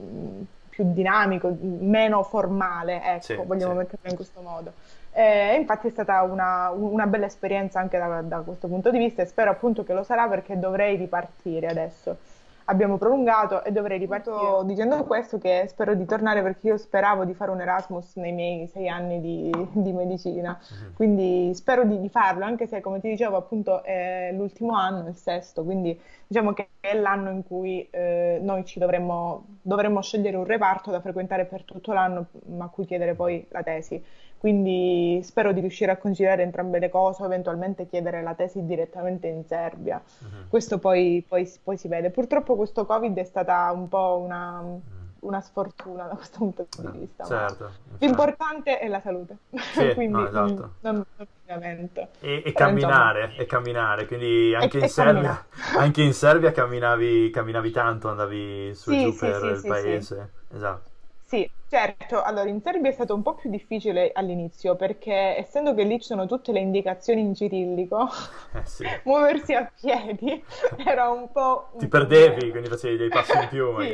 più 0.69 0.93
dinamico, 0.93 1.55
meno 1.59 2.21
formale, 2.21 3.01
ecco, 3.03 3.21
Sì, 3.23 3.35
vogliamo 3.35 3.71
sì. 3.71 3.77
metterlo 3.79 4.09
in 4.09 4.15
questo 4.15 4.41
modo. 4.41 4.73
E 5.11 5.55
infatti 5.55 5.87
è 5.87 5.89
stata 5.89 6.21
una, 6.21 6.69
una 6.69 7.07
bella 7.07 7.25
esperienza 7.25 7.79
anche 7.79 7.97
da, 7.97 8.21
da 8.21 8.41
questo 8.41 8.67
punto 8.67 8.91
di 8.91 8.99
vista 8.99 9.23
e 9.23 9.25
spero 9.25 9.49
appunto 9.49 9.83
che 9.83 9.93
lo 9.93 10.03
sarà 10.03 10.27
perché 10.27 10.59
dovrei 10.59 10.97
ripartire 10.97 11.65
adesso. 11.65 12.17
Abbiamo 12.65 12.97
prolungato 12.97 13.63
e 13.63 13.71
dovrei 13.71 13.97
ripartire. 13.97 14.63
Dicendo 14.65 15.03
questo 15.05 15.37
che 15.37 15.65
spero 15.67 15.95
di 15.95 16.05
tornare 16.05 16.41
perché 16.41 16.67
io 16.67 16.77
speravo 16.77 17.25
di 17.25 17.33
fare 17.33 17.51
un 17.51 17.59
Erasmus 17.61 18.15
nei 18.15 18.31
miei 18.31 18.67
sei 18.67 18.87
anni 18.87 19.19
di, 19.19 19.51
di 19.73 19.91
medicina, 19.91 20.57
Mhm. 20.71 20.93
quindi 20.93 21.53
spero 21.55 21.83
di, 21.85 21.99
di 21.99 22.09
farlo, 22.09 22.45
anche 22.45 22.67
se 22.67 22.79
come 22.81 22.99
ti 22.99 23.09
dicevo 23.09 23.35
appunto 23.37 23.83
è 23.83 24.31
l'ultimo 24.33 24.75
anno, 24.75 25.07
il 25.09 25.15
sesto, 25.15 25.63
quindi 25.63 25.99
diciamo 26.27 26.53
che 26.53 26.69
è 26.79 26.95
l'anno 26.97 27.29
in 27.31 27.43
cui 27.43 27.87
eh, 27.91 28.39
noi 28.41 28.65
ci 28.65 28.79
dovremmo, 28.79 29.57
dovremmo 29.61 30.01
scegliere 30.01 30.37
un 30.37 30.45
reparto 30.45 30.89
da 30.91 31.01
frequentare 31.01 31.45
per 31.45 31.63
tutto 31.63 31.91
l'anno, 31.93 32.27
ma 32.47 32.65
a 32.65 32.69
cui 32.69 32.85
chiedere 32.85 33.13
poi 33.15 33.45
la 33.49 33.63
tesi. 33.63 34.03
Quindi 34.43 35.21
spero 35.23 35.53
di 35.53 35.61
riuscire 35.61 35.91
a 35.91 35.95
conciliare 35.97 36.43
entrambe 36.43 36.77
le 36.77 36.89
cose, 36.89 37.21
o 37.23 37.25
eventualmente 37.27 37.87
chiedere 37.87 38.21
la 38.21 38.33
tesi 38.33 38.65
direttamente 38.65 39.27
in 39.27 39.45
Serbia. 39.45 40.01
Mhm. 40.19 40.49
Questo 40.49 40.79
poi, 40.79 41.23
poi- 41.25 41.49
poi 41.63 41.77
si 41.77 41.87
vede. 41.87 42.09
Purtroppo 42.09 42.57
questo 42.57 42.85
Covid 42.85 43.17
è 43.17 43.23
stata 43.23 43.71
un 43.71 43.87
po' 43.87 44.19
una, 44.21 44.61
una 45.21 45.39
sfortuna 45.39 46.07
da 46.07 46.15
questo 46.15 46.39
punto 46.39 46.67
di 46.77 46.85
Ah, 46.85 46.91
vista, 46.91 47.23
certo, 47.23 47.71
l'importante 47.99 48.79
è 48.79 48.87
la 48.89 48.99
salute, 48.99 49.37
Sì, 49.55 49.93
quindi 49.93 50.11
no, 50.11 50.27
esatto. 50.27 50.71
non, 50.81 51.05
non. 51.15 51.27
E, 52.19 52.43
e 52.45 52.51
camminare, 52.51 53.35
e 53.37 53.45
camminare, 53.45 54.05
quindi 54.07 54.53
anche 54.55 54.77
E- 54.79 54.81
in 54.81 54.89
Serbia, 54.89 55.45
anche 55.77 56.01
in 56.01 56.13
Serbia 56.13 56.51
camminavi, 56.51 57.29
camminavi 57.29 57.71
tanto, 57.71 58.09
andavi 58.09 58.75
su 58.75 58.91
e 58.91 58.95
Sì, 58.95 59.03
giù 59.03 59.11
sì, 59.11 59.19
per 59.19 59.43
il 59.43 59.61
paese. 59.65 60.31
Esatto. 60.53 60.91
Sì, 61.33 61.49
certo. 61.67 62.21
Allora, 62.21 62.47
in 62.47 62.61
Serbia 62.61 62.91
è 62.91 62.93
stato 62.93 63.15
un 63.15 63.23
po' 63.23 63.33
più 63.33 63.49
difficile 63.49 64.11
all'inizio 64.13 64.75
perché 64.75 65.35
essendo 65.37 65.73
che 65.73 65.83
lì 65.83 65.99
ci 65.99 66.05
sono 66.05 66.27
tutte 66.27 66.51
le 66.51 66.59
indicazioni 66.59 67.21
in 67.21 67.33
cirillico, 67.33 68.07
Eh 68.53 68.65
sì. 68.65 68.85
muoversi 69.05 69.53
a 69.55 69.65
piedi 69.79 70.43
era 70.85 71.09
un 71.09 71.31
po' 71.31 71.69
un 71.73 71.79
Ti 71.79 71.87
perdevi, 71.87 72.51
quindi 72.51 72.69
facevi 72.69 72.97
dei 72.97 73.09
passi 73.09 73.35
in 73.35 73.47
più 73.49 73.73
Sì. 73.79 73.91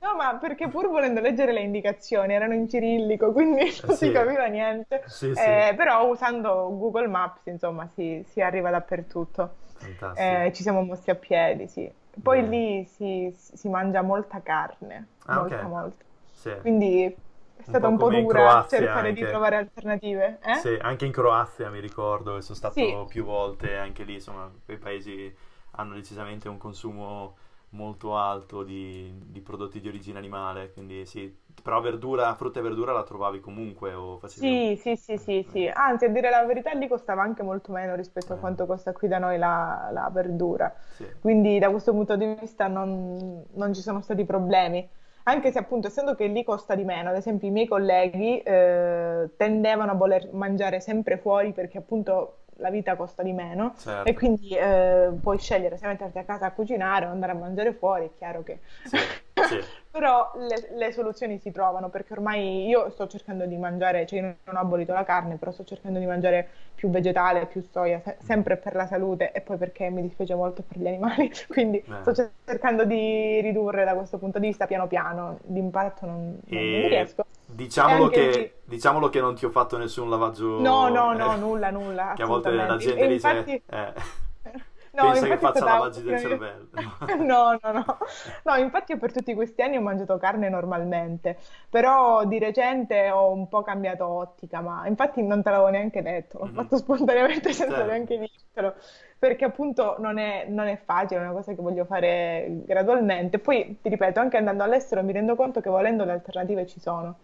No, 0.00 0.14
ma 0.16 0.36
perché 0.38 0.68
pur 0.68 0.88
volendo 0.88 1.20
leggere 1.20 1.52
le 1.52 1.60
indicazioni 1.60 2.32
erano 2.34 2.54
in 2.54 2.68
cirillico, 2.68 3.32
quindi 3.32 3.60
non 3.62 3.70
Eh 3.90 3.96
sì. 3.96 4.06
si 4.06 4.10
capiva 4.10 4.46
niente. 4.46 5.02
Sì. 5.06 5.26
Eh, 5.40 5.74
però 5.76 6.06
usando 6.08 6.76
Google 6.78 7.08
Maps, 7.08 7.46
insomma, 7.46 7.86
si, 7.88 8.22
si 8.26 8.40
arriva 8.40 8.70
dappertutto. 8.70 9.56
Eh, 10.16 10.50
ci 10.54 10.62
siamo 10.62 10.82
mossi 10.82 11.10
a 11.10 11.14
piedi, 11.14 11.68
sì. 11.68 11.90
Poi 12.22 12.42
Bene. 12.42 12.48
lì 12.48 12.84
si, 12.84 13.30
si 13.34 13.68
mangia 13.68 14.02
molta 14.02 14.40
carne, 14.42 15.08
Ah, 15.26 15.40
molta, 15.40 15.66
ok. 15.66 15.68
molta. 15.68 16.04
Sì. 16.44 16.54
Quindi 16.60 17.04
è 17.56 17.62
stata 17.62 17.86
po' 17.86 17.92
un 17.92 17.96
po' 17.96 18.04
come 18.06 18.18
in 18.18 18.26
dura 18.26 18.66
cercare 18.68 19.12
di 19.12 19.20
anche. 19.20 19.30
trovare 19.30 19.56
alternative, 19.56 20.38
eh? 20.42 20.52
Sì, 20.60 20.78
anche 20.80 21.04
in 21.06 21.12
Croazia 21.12 21.68
mi 21.70 21.80
ricordo 21.80 22.40
sono 22.40 22.56
stato 22.56 22.74
Sì. 22.74 23.06
più 23.08 23.24
volte, 23.24 23.76
anche 23.76 24.04
lì, 24.04 24.14
insomma, 24.14 24.50
quei 24.64 24.78
paesi 24.78 25.34
hanno 25.72 25.94
decisamente 25.94 26.48
un 26.48 26.58
consumo 26.58 27.36
molto 27.70 28.16
alto 28.16 28.62
di, 28.62 29.12
di 29.26 29.40
prodotti 29.40 29.80
di 29.80 29.88
origine 29.88 30.18
animale, 30.18 30.72
quindi 30.72 31.04
sì, 31.06 31.34
però 31.62 31.80
verdura, 31.80 32.34
frutta 32.34 32.60
e 32.60 32.62
verdura 32.62 32.92
la 32.92 33.02
trovavi 33.02 33.40
comunque 33.40 33.92
o 33.94 34.16
facevi... 34.18 34.46
Sì, 34.46 34.76
sì, 34.80 34.96
sì, 34.96 35.16
sì, 35.16 35.42
sì. 35.48 35.68
Anzi, 35.72 36.06
a 36.06 36.08
dire 36.08 36.28
la 36.28 36.44
verità, 36.44 36.72
lì 36.72 36.88
costava 36.88 37.22
anche 37.22 37.42
molto 37.42 37.70
meno 37.72 37.94
rispetto 37.94 38.32
a 38.32 38.36
Eh. 38.36 38.40
quanto 38.40 38.66
costa 38.66 38.92
qui 38.92 39.06
da 39.08 39.18
noi 39.18 39.38
la, 39.38 39.88
la 39.92 40.10
verdura. 40.12 40.74
Sì. 40.96 41.06
Quindi 41.20 41.58
da 41.58 41.70
questo 41.70 41.92
punto 41.92 42.16
di 42.16 42.34
vista 42.38 42.66
non, 42.66 43.44
non 43.54 43.72
ci 43.74 43.80
sono 43.80 44.00
stati 44.00 44.24
problemi. 44.24 44.86
Anche 45.26 45.52
se 45.52 45.58
appunto, 45.58 45.86
essendo 45.86 46.14
che 46.14 46.26
lì 46.26 46.44
costa 46.44 46.74
di 46.74 46.84
meno, 46.84 47.08
ad 47.08 47.16
esempio 47.16 47.48
i 47.48 47.50
miei 47.50 47.66
colleghi 47.66 48.40
eh, 48.40 49.30
tendevano 49.36 49.92
a 49.92 49.94
voler 49.94 50.30
mangiare 50.32 50.80
sempre 50.80 51.16
fuori 51.16 51.52
perché 51.52 51.78
appunto 51.78 52.43
la 52.56 52.70
vita 52.70 52.96
costa 52.96 53.22
di 53.22 53.32
meno 53.32 53.74
Certo. 53.78 54.08
e 54.08 54.14
quindi 54.14 54.48
eh, 54.56 55.10
puoi 55.20 55.38
scegliere 55.38 55.76
se 55.76 55.86
metterti 55.86 56.18
a 56.18 56.24
casa 56.24 56.46
a 56.46 56.52
cucinare 56.52 57.06
o 57.06 57.10
andare 57.10 57.32
a 57.32 57.34
mangiare 57.36 57.72
fuori, 57.72 58.06
è 58.06 58.10
chiaro 58.16 58.42
che... 58.42 58.60
Sì, 58.84 58.96
sì. 59.48 59.60
Però 59.90 60.32
le, 60.36 60.70
le 60.76 60.92
soluzioni 60.92 61.38
si 61.38 61.52
trovano 61.52 61.88
perché 61.88 62.14
ormai 62.14 62.66
io 62.66 62.90
sto 62.90 63.06
cercando 63.06 63.46
di 63.46 63.56
mangiare, 63.56 64.06
cioè 64.06 64.18
io 64.20 64.36
non 64.44 64.56
ho 64.56 64.58
abolito 64.58 64.92
la 64.92 65.04
carne, 65.04 65.36
però 65.36 65.52
sto 65.52 65.62
cercando 65.64 66.00
di 66.00 66.06
mangiare 66.06 66.48
più 66.74 66.90
vegetale, 66.90 67.46
più 67.46 67.62
soia, 67.62 68.00
se- 68.00 68.16
sempre 68.20 68.56
per 68.56 68.74
la 68.74 68.86
salute 68.86 69.30
e 69.30 69.40
poi 69.40 69.56
perché 69.56 69.90
mi 69.90 70.02
dispiace 70.02 70.34
molto 70.34 70.62
per 70.62 70.78
gli 70.78 70.88
animali, 70.88 71.30
quindi 71.46 71.78
Eh. 71.78 71.98
sto 72.00 72.12
cer- 72.12 72.32
cercando 72.44 72.84
di 72.84 73.40
ridurre 73.40 73.84
da 73.84 73.94
questo 73.94 74.18
punto 74.18 74.40
di 74.40 74.48
vista 74.48 74.66
piano 74.66 74.88
piano, 74.88 75.38
l'impatto 75.46 76.06
non, 76.06 76.40
non- 76.48 76.70
non 76.70 76.84
E 76.84 76.88
riesco. 76.88 77.24
Diciamolo 77.54 78.08
che, 78.10 78.30
lì- 78.38 78.52
diciamolo 78.64 79.08
che 79.08 79.20
non 79.20 79.34
ti 79.34 79.44
ho 79.44 79.50
fatto 79.50 79.76
nessun 79.78 80.08
lavaggio... 80.10 80.60
No, 80.62 80.88
no, 80.88 81.12
no, 81.14 81.32
eh, 81.32 81.36
nulla, 81.36 81.70
nulla, 81.70 82.14
Che 82.14 82.22
a 82.22 82.26
volte 82.26 82.50
la 82.50 82.76
gente 82.76 83.06
dice... 83.06 83.28
infatti- 83.34 83.62
eh, 83.66 83.92
No, 84.94 85.10
pensa 85.10 85.26
che 85.26 85.38
faccia 85.38 85.64
lavaggi 85.64 86.02
del 86.02 86.18
cervello. 86.20 86.68
No, 87.18 87.58
no, 87.60 87.72
no. 87.72 87.98
No, 88.44 88.54
infatti 88.56 88.92
io 88.92 88.98
per 88.98 89.12
tutti 89.12 89.34
questi 89.34 89.60
anni 89.62 89.76
ho 89.76 89.80
mangiato 89.80 90.16
carne 90.18 90.48
normalmente, 90.48 91.36
però 91.68 92.24
di 92.26 92.38
recente 92.38 93.10
ho 93.10 93.30
un 93.32 93.48
po' 93.48 93.62
cambiato 93.62 94.06
ottica, 94.06 94.60
ma 94.60 94.86
infatti 94.86 95.20
non 95.22 95.42
te 95.42 95.50
l'avevo 95.50 95.68
neanche 95.70 96.00
detto, 96.02 96.38
l'ho 96.38 96.46
Mhm. 96.46 96.54
fatto 96.54 96.76
spontaneamente 96.76 97.52
senza 97.52 97.74
Certo. 97.74 97.90
neanche 97.90 98.18
dirtelo, 98.18 98.74
perché 99.18 99.44
appunto 99.44 99.96
non 99.98 100.18
è, 100.18 100.46
non 100.48 100.66
è 100.68 100.76
facile, 100.76 101.20
è 101.20 101.22
una 101.24 101.32
cosa 101.32 101.52
che 101.54 101.60
voglio 101.62 101.84
fare 101.84 102.46
gradualmente. 102.64 103.38
Poi, 103.38 103.78
ti 103.82 103.88
ripeto, 103.88 104.20
anche 104.20 104.36
andando 104.36 104.62
all'estero 104.62 105.02
mi 105.02 105.12
rendo 105.12 105.34
conto 105.36 105.60
che 105.60 105.70
volendo 105.70 106.04
le 106.04 106.12
alternative 106.12 106.66
ci 106.66 106.78
sono. 106.80 107.16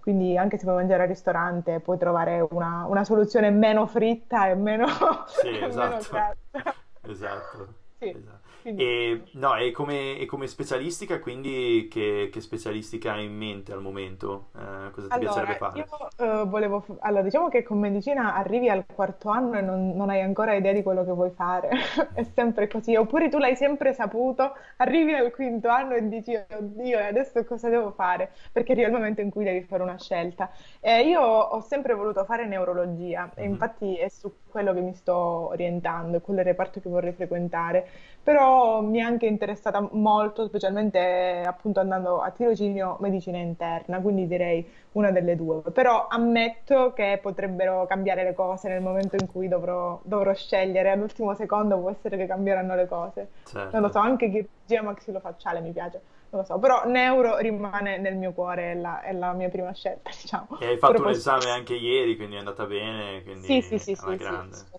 Quindi 0.00 0.36
anche 0.36 0.58
se 0.58 0.64
vuoi 0.64 0.76
mangiare 0.76 1.02
al 1.02 1.08
ristorante 1.08 1.80
puoi 1.80 1.98
trovare 1.98 2.46
una, 2.50 2.86
una 2.86 3.04
soluzione 3.04 3.50
meno 3.50 3.86
fritta 3.86 4.48
e 4.48 4.54
meno, 4.54 4.86
Sì, 5.26 5.50
meno 5.50 5.66
esatto. 5.66 6.06
grassa. 6.10 6.34
Esatto. 7.02 7.74
Sì, 7.98 8.08
esatto. 8.10 8.48
E, 8.74 9.28
no, 9.32 9.56
e 9.56 9.70
come, 9.72 10.18
e 10.18 10.26
come 10.26 10.46
specialistica, 10.46 11.18
quindi, 11.20 11.88
che, 11.90 12.28
che 12.32 12.40
specialistica 12.40 13.12
hai 13.14 13.24
in 13.26 13.36
mente 13.36 13.72
al 13.72 13.80
momento? 13.82 14.50
Eh, 14.56 14.90
cosa 14.92 15.08
ti 15.10 15.18
piacerebbe 15.18 15.54
Allora, 15.54 15.56
fare? 15.56 15.78
io 15.82 16.08
eh, 16.18 16.44
volevo... 16.46 16.84
Allora, 17.00 17.22
diciamo 17.22 17.48
che 17.48 17.64
con 17.64 17.78
medicina 17.80 18.34
arrivi 18.36 18.68
al 18.68 18.84
quarto 18.86 19.28
anno 19.28 19.58
e 19.58 19.60
non, 19.60 19.90
non 19.96 20.08
hai 20.08 20.20
ancora 20.20 20.54
idea 20.54 20.72
di 20.72 20.84
quello 20.84 21.04
che 21.04 21.10
vuoi 21.10 21.30
fare. 21.30 21.68
È 22.14 22.22
sempre 22.22 22.68
così. 22.68 22.94
Oppure 22.94 23.28
tu 23.28 23.38
l'hai 23.38 23.56
sempre 23.56 23.92
saputo, 23.92 24.52
arrivi 24.76 25.12
al 25.14 25.32
quinto 25.32 25.68
anno 25.68 25.94
e 25.94 26.06
dici, 26.08 26.32
oddio, 26.34 26.98
e 26.98 27.02
adesso 27.06 27.44
cosa 27.44 27.68
devo 27.68 27.90
fare? 27.90 28.30
Perché 28.52 28.70
arriva 28.72 28.86
il 28.86 28.92
momento 28.94 29.20
in 29.20 29.30
cui 29.30 29.42
devi 29.44 29.62
fare 29.64 29.82
una 29.82 29.98
scelta. 29.98 30.50
E 30.80 31.02
io 31.08 31.20
ho 31.20 31.60
sempre 31.60 31.94
voluto 31.94 32.24
fare 32.24 32.46
neurologia 32.46 33.32
e 33.34 33.46
Mhm. 33.46 33.48
infatti 33.48 33.96
è 33.96 34.08
su 34.08 34.32
quello 34.48 34.72
che 34.72 34.80
mi 34.80 34.94
sto 34.94 35.14
orientando, 35.48 36.18
è 36.18 36.20
quello 36.20 36.40
il 36.40 36.46
reparto 36.46 36.80
che 36.80 36.88
vorrei 36.88 37.12
frequentare. 37.12 37.84
Però 38.22 38.49
però 38.50 38.80
mi 38.82 38.98
è 38.98 39.02
anche 39.02 39.26
interessata 39.26 39.86
molto, 39.92 40.46
specialmente 40.46 41.42
appunto 41.46 41.80
andando 41.80 42.20
a 42.20 42.30
tirocinio 42.30 42.96
medicina 43.00 43.38
interna, 43.38 44.00
quindi 44.00 44.26
direi 44.26 44.68
una 44.92 45.10
delle 45.12 45.36
due. 45.36 45.60
Però 45.72 46.06
ammetto 46.08 46.92
che 46.92 47.18
potrebbero 47.22 47.86
cambiare 47.86 48.24
le 48.24 48.34
cose 48.34 48.68
nel 48.68 48.80
momento 48.82 49.16
in 49.16 49.26
cui 49.26 49.46
dovrò, 49.48 50.00
dovrò 50.04 50.34
scegliere, 50.34 50.90
all'ultimo 50.90 51.34
secondo 51.34 51.78
può 51.78 51.90
essere 51.90 52.16
che 52.16 52.26
cambieranno 52.26 52.74
le 52.74 52.86
cose. 52.86 53.28
Certo. 53.44 53.70
Non 53.72 53.82
lo 53.82 53.88
so, 53.88 53.98
anche 53.98 54.28
chirurgia 54.30 54.82
maxillofacciale 54.82 55.60
mi 55.60 55.70
piace, 55.72 56.00
non 56.30 56.40
lo 56.40 56.46
so, 56.46 56.58
però 56.58 56.84
neuro 56.86 57.36
rimane 57.38 57.98
nel 57.98 58.16
mio 58.16 58.32
cuore, 58.32 58.72
è 58.72 58.74
la, 58.74 59.00
è 59.00 59.12
la 59.12 59.32
mia 59.32 59.48
prima 59.48 59.72
scelta, 59.72 60.10
diciamo. 60.20 60.48
E 60.58 60.66
hai 60.66 60.78
fatto 60.78 61.02
Però 61.02 61.02
un 61.02 61.10
posso- 61.10 61.18
esame 61.18 61.50
anche 61.50 61.74
ieri, 61.74 62.14
quindi 62.14 62.36
è 62.36 62.38
andata 62.38 62.64
bene, 62.66 63.22
Sì, 63.34 63.60
sì, 63.62 63.78
quindi 63.78 63.80
sì, 63.80 63.94
alla 63.96 64.14
sì, 64.16 64.16
grande. 64.16 64.38
sì, 64.50 64.66
sì, 64.70 64.76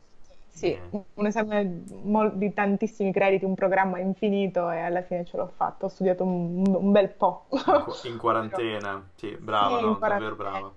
Bene. 0.59 0.91
un 1.15 1.25
esame 1.25 1.83
di 2.35 2.53
tantissimi 2.53 3.11
crediti, 3.11 3.45
un 3.45 3.55
programma 3.55 3.99
infinito 3.99 4.69
e 4.69 4.79
alla 4.79 5.01
fine 5.01 5.25
ce 5.25 5.37
l'ho 5.37 5.47
fatto. 5.55 5.85
Ho 5.85 5.89
studiato 5.89 6.23
un, 6.23 6.63
un 6.67 6.91
bel 6.91 7.09
po'. 7.09 7.47
In, 8.03 8.17
quarantena, 8.17 9.09
sì, 9.15 9.35
brava, 9.39 9.77
Sì, 9.77 9.83
no? 9.85 9.99
Davvero 9.99 10.35
brava. 10.35 10.73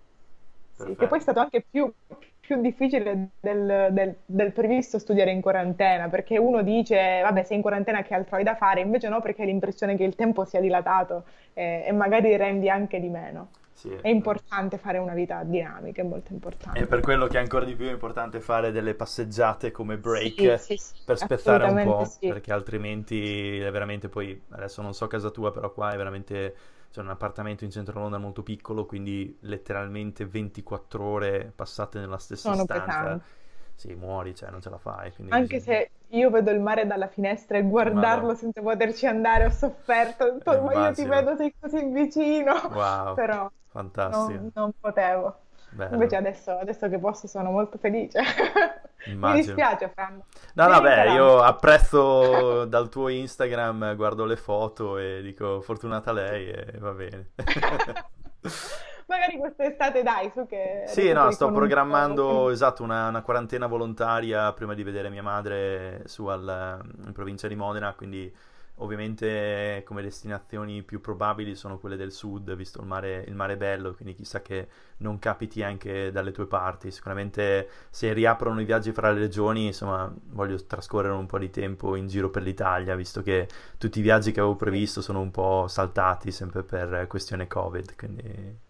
Sì, 0.77 0.97
che 0.97 1.07
poi 1.07 1.19
è 1.19 1.23
stato 1.23 1.39
anche 1.41 1.65
più, 1.69 1.93
più 2.41 2.61
difficile 2.61 3.31
del, 3.41 3.89
del- 3.93 4.17
del 4.27 4.53
previsto 4.53 4.99
studiare 4.99 5.31
in 5.31 5.41
quarantena, 5.41 6.09
perché 6.09 6.37
uno 6.37 6.63
dice, 6.63 7.21
vabbè, 7.23 7.45
sei 7.45 7.57
in 7.57 7.63
quarantena 7.63 8.03
che 8.03 8.15
altro 8.15 8.37
hai 8.37 8.43
da 8.45 8.57
fare, 8.57 8.81
invece 8.81 9.09
no, 9.09 9.21
perché 9.21 9.43
hai 9.43 9.49
l'impressione 9.49 9.97
che 9.97 10.03
il 10.05 10.15
tempo 10.17 10.45
sia 10.45 10.61
dilatato 10.61 11.25
eh, 11.55 11.85
e 11.87 11.93
magari 11.93 12.37
rendi 12.37 12.69
anche 12.69 13.01
di 13.01 13.09
meno. 13.09 13.49
Sì, 13.75 13.91
È 14.01 14.09
importante 14.09 14.79
fare 14.79 14.99
una 14.99 15.15
vita 15.15 15.43
dinamica, 15.43 16.01
è 16.03 16.05
molto 16.05 16.33
È 16.33 16.33
importante. 16.33 16.87
per 16.87 17.01
quello 17.03 17.29
che 17.29 17.39
è 17.39 17.41
ancora 17.41 17.65
di 17.65 17.77
più 17.77 17.89
importante 17.89 18.41
fare 18.41 18.73
delle 18.73 18.95
passeggiate 18.95 19.71
come 19.71 19.97
break 19.97 20.35
Sì, 20.59 20.77
sì, 20.77 20.95
per 21.05 21.19
spezzare 21.19 21.65
un 21.65 21.79
po', 21.79 22.19
perché 22.25 22.53
altrimenti 22.53 23.61
è 23.61 23.71
veramente 23.71 24.09
poi, 24.09 24.43
adesso 24.51 24.83
non 24.83 24.93
so 24.93 25.07
casa 25.07 25.31
tua, 25.31 25.53
però 25.53 25.73
qua 25.73 25.93
è 25.93 25.97
veramente, 25.97 26.57
c'è 26.91 27.01
un 27.01 27.11
appartamento 27.11 27.63
in 27.65 27.71
centro 27.71 28.01
Londra 28.01 28.19
molto 28.19 28.43
piccolo, 28.43 28.87
quindi 28.87 29.37
letteralmente 29.43 30.27
24 30.27 31.05
ore 31.05 31.53
passate 31.55 32.01
nella 32.01 32.19
stessa 32.19 32.53
Sono 32.53 32.65
stanza, 32.65 32.99
pesanti. 32.99 33.25
Sì, 33.75 33.95
muori, 33.95 34.35
cioè 34.35 34.51
non 34.51 34.61
ce 34.61 34.71
la 34.71 34.79
fai, 34.79 35.13
Anche 35.29 35.57
bisogna... 35.57 35.77
se 35.79 35.91
io 36.09 36.31
vedo 36.31 36.51
il 36.51 36.61
mare 36.61 36.87
dalla 36.87 37.09
finestra 37.09 37.59
e 37.59 37.63
guardarlo 37.63 38.05
Madonna, 38.05 38.35
senza 38.35 38.61
poterci 38.63 39.07
andare, 39.07 39.45
ho 39.45 39.51
sofferto, 39.51 40.31
detto, 40.33 40.61
ma 40.63 40.87
io 40.89 40.93
ti 40.93 41.05
vedo, 41.05 41.37
sei 41.37 41.55
così 41.59 41.85
vicino, 41.87 42.55
Wow, 42.73 43.15
però 43.15 43.51
fantastico, 43.69 44.33
non, 44.33 44.51
non 44.55 44.73
potevo. 44.79 45.39
Invece 45.77 46.17
bello, 46.21 46.29
adesso, 46.29 46.59
adesso 46.59 46.89
che 46.89 46.99
posso 46.99 47.27
sono 47.27 47.51
molto 47.51 47.79
felice. 47.79 48.21
Mi 49.07 49.33
dispiace, 49.35 49.89
Fran. 49.89 50.23
No, 50.55 50.69
no, 50.69 50.81
beh, 50.81 51.13
io 51.13 51.43
apprezzo 51.43 52.65
dal 52.65 52.89
tuo 52.89 53.09
Instagram, 53.09 53.97
guardo 53.97 54.25
le 54.25 54.37
foto 54.37 54.99
e 54.99 55.21
dico 55.21 55.61
fortunata 55.61 56.13
lei 56.13 56.49
e 56.49 56.79
va 56.79 56.93
bene. 56.93 57.31
Magari 59.07 59.37
quest'estate 59.37 60.03
dai, 60.03 60.31
su 60.35 60.47
che 60.47 60.85
Sì, 60.87 61.13
no, 61.13 61.31
sto 61.31 61.51
programmando, 61.53 62.51
esatto, 62.51 62.83
una, 62.83 63.09
una 63.09 63.23
quarantena 63.23 63.67
volontaria 63.67 64.53
prima 64.53 64.75
di 64.75 64.83
vedere 64.83 65.11
mia 65.11 65.23
madre 65.23 66.03
su 66.07 66.27
al- 66.27 66.81
in 67.05 67.13
provincia 67.13 67.47
di 67.49 67.55
Modena, 67.55 67.93
quindi 67.95 68.35
ovviamente 68.79 69.83
come 69.87 70.03
destinazioni 70.03 70.83
più 70.83 71.01
probabili 71.01 71.55
sono 71.55 71.79
quelle 71.79 71.97
del 71.97 72.11
sud, 72.13 72.55
visto 72.57 72.81
il 72.81 72.87
mare, 72.87 73.25
il 73.29 73.35
mare 73.35 73.57
bello, 73.57 73.95
quindi 73.95 74.15
chissà 74.15 74.43
che 74.43 74.69
non 74.99 75.19
capiti 75.19 75.63
anche 75.63 76.11
dalle 76.11 76.33
tue 76.33 76.47
parti. 76.47 76.91
Sicuramente 76.91 77.69
se 77.91 78.13
riaprono 78.13 78.61
i 78.61 78.65
viaggi 78.65 78.93
fra 78.93 79.11
le 79.13 79.21
regioni, 79.21 79.67
insomma, 79.67 80.13
voglio 80.31 80.57
trascorrere 80.67 81.15
un 81.15 81.27
po' 81.27 81.39
di 81.39 81.51
tempo 81.51 81.95
in 81.95 82.09
giro 82.09 82.31
per 82.31 82.43
l'Italia, 82.43 82.95
visto 82.97 83.23
che 83.23 83.49
tutti 83.79 83.99
i 84.01 84.03
viaggi 84.03 84.33
che 84.33 84.41
avevo 84.41 84.57
previsto 84.57 85.01
sono 85.03 85.21
un 85.21 85.31
po' 85.31 85.67
saltati 85.69 86.31
sempre 86.33 86.63
per 86.63 87.07
questione 87.07 87.47
Covid, 87.47 87.95
quindi... 87.97 88.64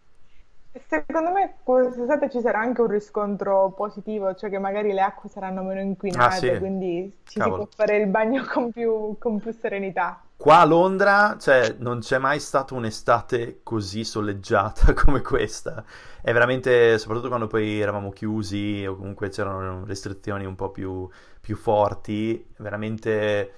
Secondo 0.89 1.31
me 1.33 1.57
quest'estate 1.62 2.29
ci 2.29 2.41
sarà 2.41 2.59
anche 2.61 2.81
un 2.83 2.89
riscontro 2.89 3.72
positivo, 3.72 4.35
cioè 4.35 4.51
che 4.51 4.59
magari 4.59 4.93
le 4.93 5.01
acque 5.01 5.29
saranno 5.31 5.62
meno 5.62 5.81
Ah 6.16 6.31
sì, 6.31 6.49
inquinate, 6.49 6.57
quindi 6.59 7.20
ci 7.25 7.41
si 7.41 7.53
può 7.55 7.66
cavolo. 7.66 7.68
fare 7.75 7.97
il 7.97 8.09
bagno 8.09 8.45
con 8.45 8.70
più, 8.70 9.16
con 9.18 9.41
più 9.41 9.53
serenità. 9.53 10.22
Qua 10.37 10.59
a 10.61 10.64
Londra, 10.66 11.37
cioè, 11.41 11.77
non 11.79 12.01
c'è 12.01 12.18
mai 12.18 12.39
stata 12.41 12.75
un'estate 12.75 13.61
così 13.62 14.05
soleggiata 14.05 14.93
come 14.95 15.22
questa. 15.22 15.85
È 16.20 16.33
veramente, 16.33 16.99
soprattutto 16.99 17.29
quando 17.29 17.47
poi 17.47 17.81
eravamo 17.81 18.11
chiusi 18.11 18.85
o 18.87 18.97
comunque 18.97 19.29
c'erano 19.31 19.85
restrizioni 19.87 20.45
un 20.45 20.55
po' 20.55 20.70
più, 20.70 21.09
più 21.41 21.57
forti, 21.57 22.47
veramente, 22.59 23.53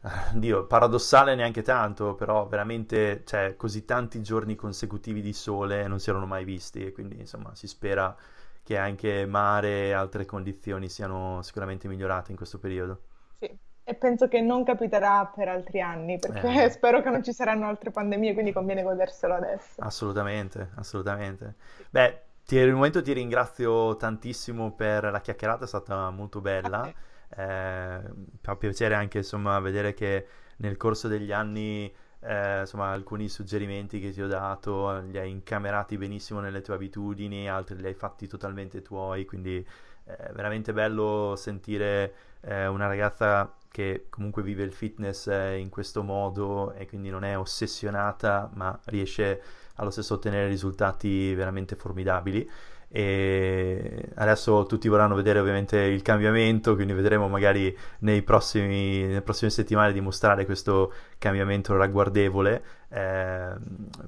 Dio, 0.34 0.66
paradossale 0.66 1.34
neanche 1.34 1.62
tanto, 1.62 2.14
però 2.14 2.46
veramente, 2.46 3.22
cioè, 3.24 3.56
così 3.56 3.84
tanti 3.84 4.22
giorni 4.22 4.54
consecutivi 4.54 5.20
di 5.20 5.32
sole 5.32 5.86
non 5.88 5.98
si 5.98 6.10
erano 6.10 6.26
mai 6.26 6.44
visti 6.44 6.84
e 6.86 6.92
quindi, 6.92 7.18
insomma, 7.18 7.54
si 7.54 7.66
spera 7.66 8.16
che 8.62 8.76
anche 8.76 9.26
mare 9.26 9.86
e 9.86 9.92
altre 9.92 10.24
condizioni 10.24 10.88
siano 10.88 11.42
sicuramente 11.42 11.88
migliorate 11.88 12.30
in 12.30 12.36
questo 12.36 12.58
periodo. 12.58 13.00
Sì, 13.40 13.58
e 13.82 13.94
penso 13.96 14.28
che 14.28 14.40
non 14.40 14.62
capiterà 14.64 15.26
per 15.26 15.48
altri 15.48 15.80
anni, 15.80 16.18
perché 16.20 16.48
Eh. 16.48 16.70
spero 16.70 17.02
che 17.02 17.10
non 17.10 17.22
ci 17.24 17.32
saranno 17.32 17.66
altre 17.66 17.90
pandemie, 17.90 18.32
quindi 18.32 18.52
conviene 18.52 18.82
goderselo 18.82 19.34
adesso. 19.34 19.82
Assolutamente, 19.82 20.70
assolutamente. 20.76 21.54
Beh, 21.90 22.22
ti, 22.44 22.56
per 22.56 22.66
il 22.66 22.74
momento 22.74 23.00
ti 23.02 23.12
ringrazio 23.12 23.96
tantissimo 23.96 24.72
per 24.74 25.04
la 25.04 25.20
chiacchierata, 25.20 25.64
è 25.64 25.68
stata 25.68 26.10
molto 26.10 26.40
bella. 26.40 26.92
te. 26.92 26.94
Eh, 27.36 28.00
fa 28.40 28.56
piacere 28.56 28.94
anche, 28.94 29.18
insomma, 29.18 29.58
vedere 29.60 29.94
che 29.94 30.26
nel 30.58 30.76
corso 30.76 31.08
degli 31.08 31.32
anni, 31.32 31.92
eh, 32.20 32.60
insomma, 32.60 32.90
alcuni 32.90 33.28
suggerimenti 33.28 34.00
che 34.00 34.10
ti 34.10 34.20
ho 34.22 34.26
dato 34.26 34.98
li 35.00 35.18
hai 35.18 35.30
incamerati 35.30 35.96
benissimo 35.96 36.40
nelle 36.40 36.60
tue 36.62 36.74
abitudini, 36.74 37.48
altri 37.48 37.76
li 37.76 37.86
hai 37.86 37.94
fatti 37.94 38.26
totalmente 38.26 38.82
tuoi, 38.82 39.24
quindi 39.24 39.64
è 40.04 40.30
veramente 40.32 40.72
bello 40.72 41.34
sentire 41.36 42.14
eh, 42.40 42.66
una 42.66 42.86
ragazza 42.86 43.54
che 43.70 44.06
comunque 44.08 44.42
vive 44.42 44.62
il 44.62 44.72
fitness 44.72 45.26
eh, 45.26 45.58
in 45.58 45.68
questo 45.68 46.02
modo 46.02 46.72
e 46.72 46.86
quindi 46.86 47.10
non 47.10 47.24
è 47.24 47.36
ossessionata, 47.38 48.50
ma 48.54 48.78
riesce 48.86 49.40
allo 49.76 49.90
stesso 49.90 50.14
a 50.14 50.16
ottenere 50.16 50.48
risultati 50.48 51.34
veramente 51.34 51.76
formidabili. 51.76 52.50
E 52.90 54.08
adesso 54.14 54.64
tutti 54.64 54.88
vorranno 54.88 55.14
vedere 55.14 55.38
ovviamente 55.38 55.76
il 55.78 56.00
cambiamento, 56.00 56.74
quindi 56.74 56.94
vedremo 56.94 57.28
magari 57.28 57.76
nei 58.00 58.22
prossimi, 58.22 59.02
nelle 59.02 59.22
prossime 59.22 59.50
settimane 59.50 59.92
dimostrare 59.92 60.46
questo 60.46 60.92
cambiamento 61.18 61.76
ragguardevole, 61.76 62.62
eh, 62.88 63.50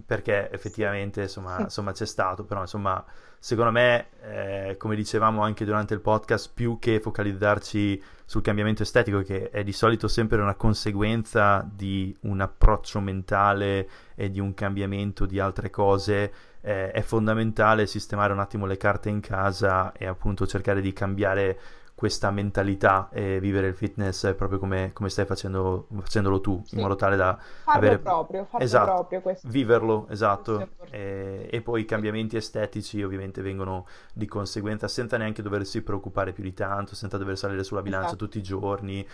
perché 0.06 0.50
effettivamente 0.50 1.22
insomma, 1.22 1.60
insomma 1.60 1.92
c'è 1.92 2.06
stato, 2.06 2.44
però 2.44 2.60
insomma 2.60 3.04
secondo 3.38 3.70
me, 3.70 4.06
eh, 4.22 4.76
come 4.78 4.96
dicevamo 4.96 5.42
anche 5.42 5.64
durante 5.64 5.94
il 5.94 6.00
podcast, 6.00 6.50
più 6.54 6.78
che 6.78 7.00
focalizzarci 7.00 8.02
sul 8.24 8.42
cambiamento 8.42 8.82
estetico, 8.82 9.22
che 9.22 9.50
è 9.50 9.64
di 9.64 9.72
solito 9.72 10.08
sempre 10.08 10.40
una 10.40 10.54
conseguenza 10.54 11.66
di 11.70 12.16
un 12.20 12.40
approccio 12.40 13.00
mentale 13.00 13.88
e 14.14 14.30
di 14.30 14.40
un 14.40 14.54
cambiamento 14.54 15.26
di 15.26 15.40
altre 15.40 15.68
cose, 15.70 16.32
eh, 16.62 16.90
è 16.90 17.00
fondamentale 17.02 17.86
sistemare 17.86 18.32
un 18.32 18.38
attimo 18.38 18.66
le 18.66 18.76
carte 18.76 19.08
in 19.08 19.20
casa 19.20 19.92
e 19.92 20.06
appunto 20.06 20.46
cercare 20.46 20.80
di 20.80 20.92
cambiare 20.92 21.58
questa 22.00 22.30
mentalità 22.30 23.10
e 23.12 23.38
vivere 23.40 23.68
il 23.68 23.74
fitness 23.74 24.34
proprio 24.34 24.58
come, 24.58 24.90
come 24.94 25.10
stai 25.10 25.26
facendo, 25.26 25.86
facendolo 26.00 26.40
tu, 26.40 26.66
in 26.70 26.78
Sì, 26.78 26.80
modo 26.80 26.96
tale 26.96 27.16
da 27.16 27.38
farlo 27.64 27.78
avere... 27.78 27.98
proprio, 27.98 28.44
farlo 28.46 28.64
Esatto, 28.64 28.80
proprio, 28.80 29.20
questo, 29.20 29.48
viverlo, 29.50 30.06
esatto, 30.08 30.70
e, 30.90 31.48
e 31.50 31.60
poi 31.62 31.82
i 31.82 31.84
cambiamenti 31.84 32.36
estetici 32.36 33.02
ovviamente 33.02 33.42
vengono 33.42 33.86
di 34.14 34.26
conseguenza 34.26 34.88
senza 34.88 35.16
neanche 35.18 35.42
doversi 35.42 35.82
preoccupare 35.82 36.32
più 36.32 36.42
di 36.42 36.52
tanto, 36.54 36.94
senza 36.94 37.18
dover 37.18 37.36
salire 37.38 37.64
sulla 37.64 37.82
bilancia 37.82 38.16
Esatto. 38.16 38.16
tutti 38.16 38.38
i 38.38 38.42
giorni, 38.42 39.06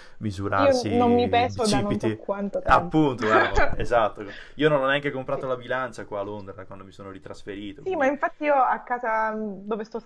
Io 0.57 0.73
misurarsi 0.79 0.89
non 0.89 1.13
mi 1.15 1.29
peso 1.29 1.67
da 1.69 1.81
non 1.81 1.99
so 2.01 2.15
quanto 2.17 2.61
tempo. 2.61 2.97
Appunto, 2.97 3.27
bravo, 3.27 3.71
esatto. 3.77 4.25
Io 4.57 4.69
non 4.69 4.83
ho 4.83 4.87
neanche 4.87 5.11
comprato 5.13 5.47
Sì. 5.47 5.47
la 5.47 5.57
bilancia 5.57 6.05
qua 6.05 6.21
a 6.21 6.23
Londra 6.25 6.65
quando 6.67 6.85
mi 6.85 6.93
sono 6.93 7.11
ritrasferito, 7.11 7.83
Sì, 7.83 7.95
ma 7.95 8.07
quindi 8.07 8.07
infatti 8.07 8.45
io 8.45 8.55
a 8.55 8.81
casa 8.83 9.33
dove 9.37 9.85
sto 9.85 10.03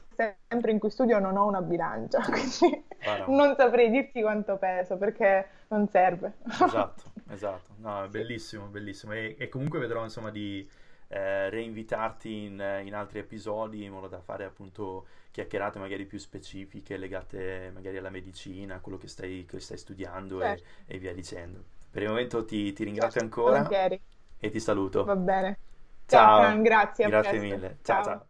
sempre 0.49 0.70
in 0.70 0.78
cui 0.78 0.91
studio 0.91 1.18
non 1.18 1.37
ho 1.39 1.47
una 1.47 1.62
bilancia, 1.62 2.20
quindi 2.28 2.70
guarda, 3.03 3.35
non 3.37 3.55
saprei 3.57 3.91
dirti 3.91 4.21
quanto 4.23 4.57
peso 4.59 4.97
perché 4.97 5.49
non 5.68 5.89
serve. 5.89 6.35
esatto, 6.55 7.12
esatto. 7.29 7.75
No, 7.79 8.09
bellissimo, 8.09 8.66
bellissimo. 8.66 9.12
E, 9.12 9.37
e 9.39 9.49
comunque 9.49 9.79
vedrò 9.79 10.03
insomma 10.05 10.31
di 10.31 10.68
eh, 11.09 11.49
reinvitarti 11.51 12.45
in, 12.45 12.83
in 12.85 12.95
altri 12.95 13.18
episodi 13.21 13.85
in 13.85 13.93
modo 13.93 14.09
da 14.09 14.21
fare 14.21 14.45
appunto 14.45 15.07
chiacchierate 15.31 15.79
magari 15.79 16.07
più 16.07 16.18
specifiche 16.18 16.97
legate 16.97 17.71
magari 17.73 17.97
alla 17.99 18.11
medicina, 18.11 18.77
a 18.77 18.81
quello 18.81 18.99
che 18.99 19.09
stai, 19.09 19.45
che 19.47 19.61
stai 19.61 19.79
studiando 19.79 20.43
e, 20.43 20.61
certo, 20.61 20.71
e 20.87 20.99
via 20.99 21.12
dicendo. 21.14 21.64
Per 21.91 22.03
il 22.03 22.09
momento 22.09 22.45
ti, 22.45 22.73
ti 22.73 22.85
ringrazio 22.85 23.21
certo, 23.21 23.23
ancora 23.23 23.77
volentieri. 23.77 24.01
e 24.39 24.51
ti 24.51 24.61
saluto. 24.61 25.09
Va 25.09 25.16
bene. 25.16 25.59
Ciao 26.07 26.39
Ciao, 26.39 26.62
grazie, 26.62 27.11
grazie 27.21 27.39
mille. 27.41 27.79
Ciao 27.85 28.03
Ciao. 28.03 28.03
ciao. 28.03 28.30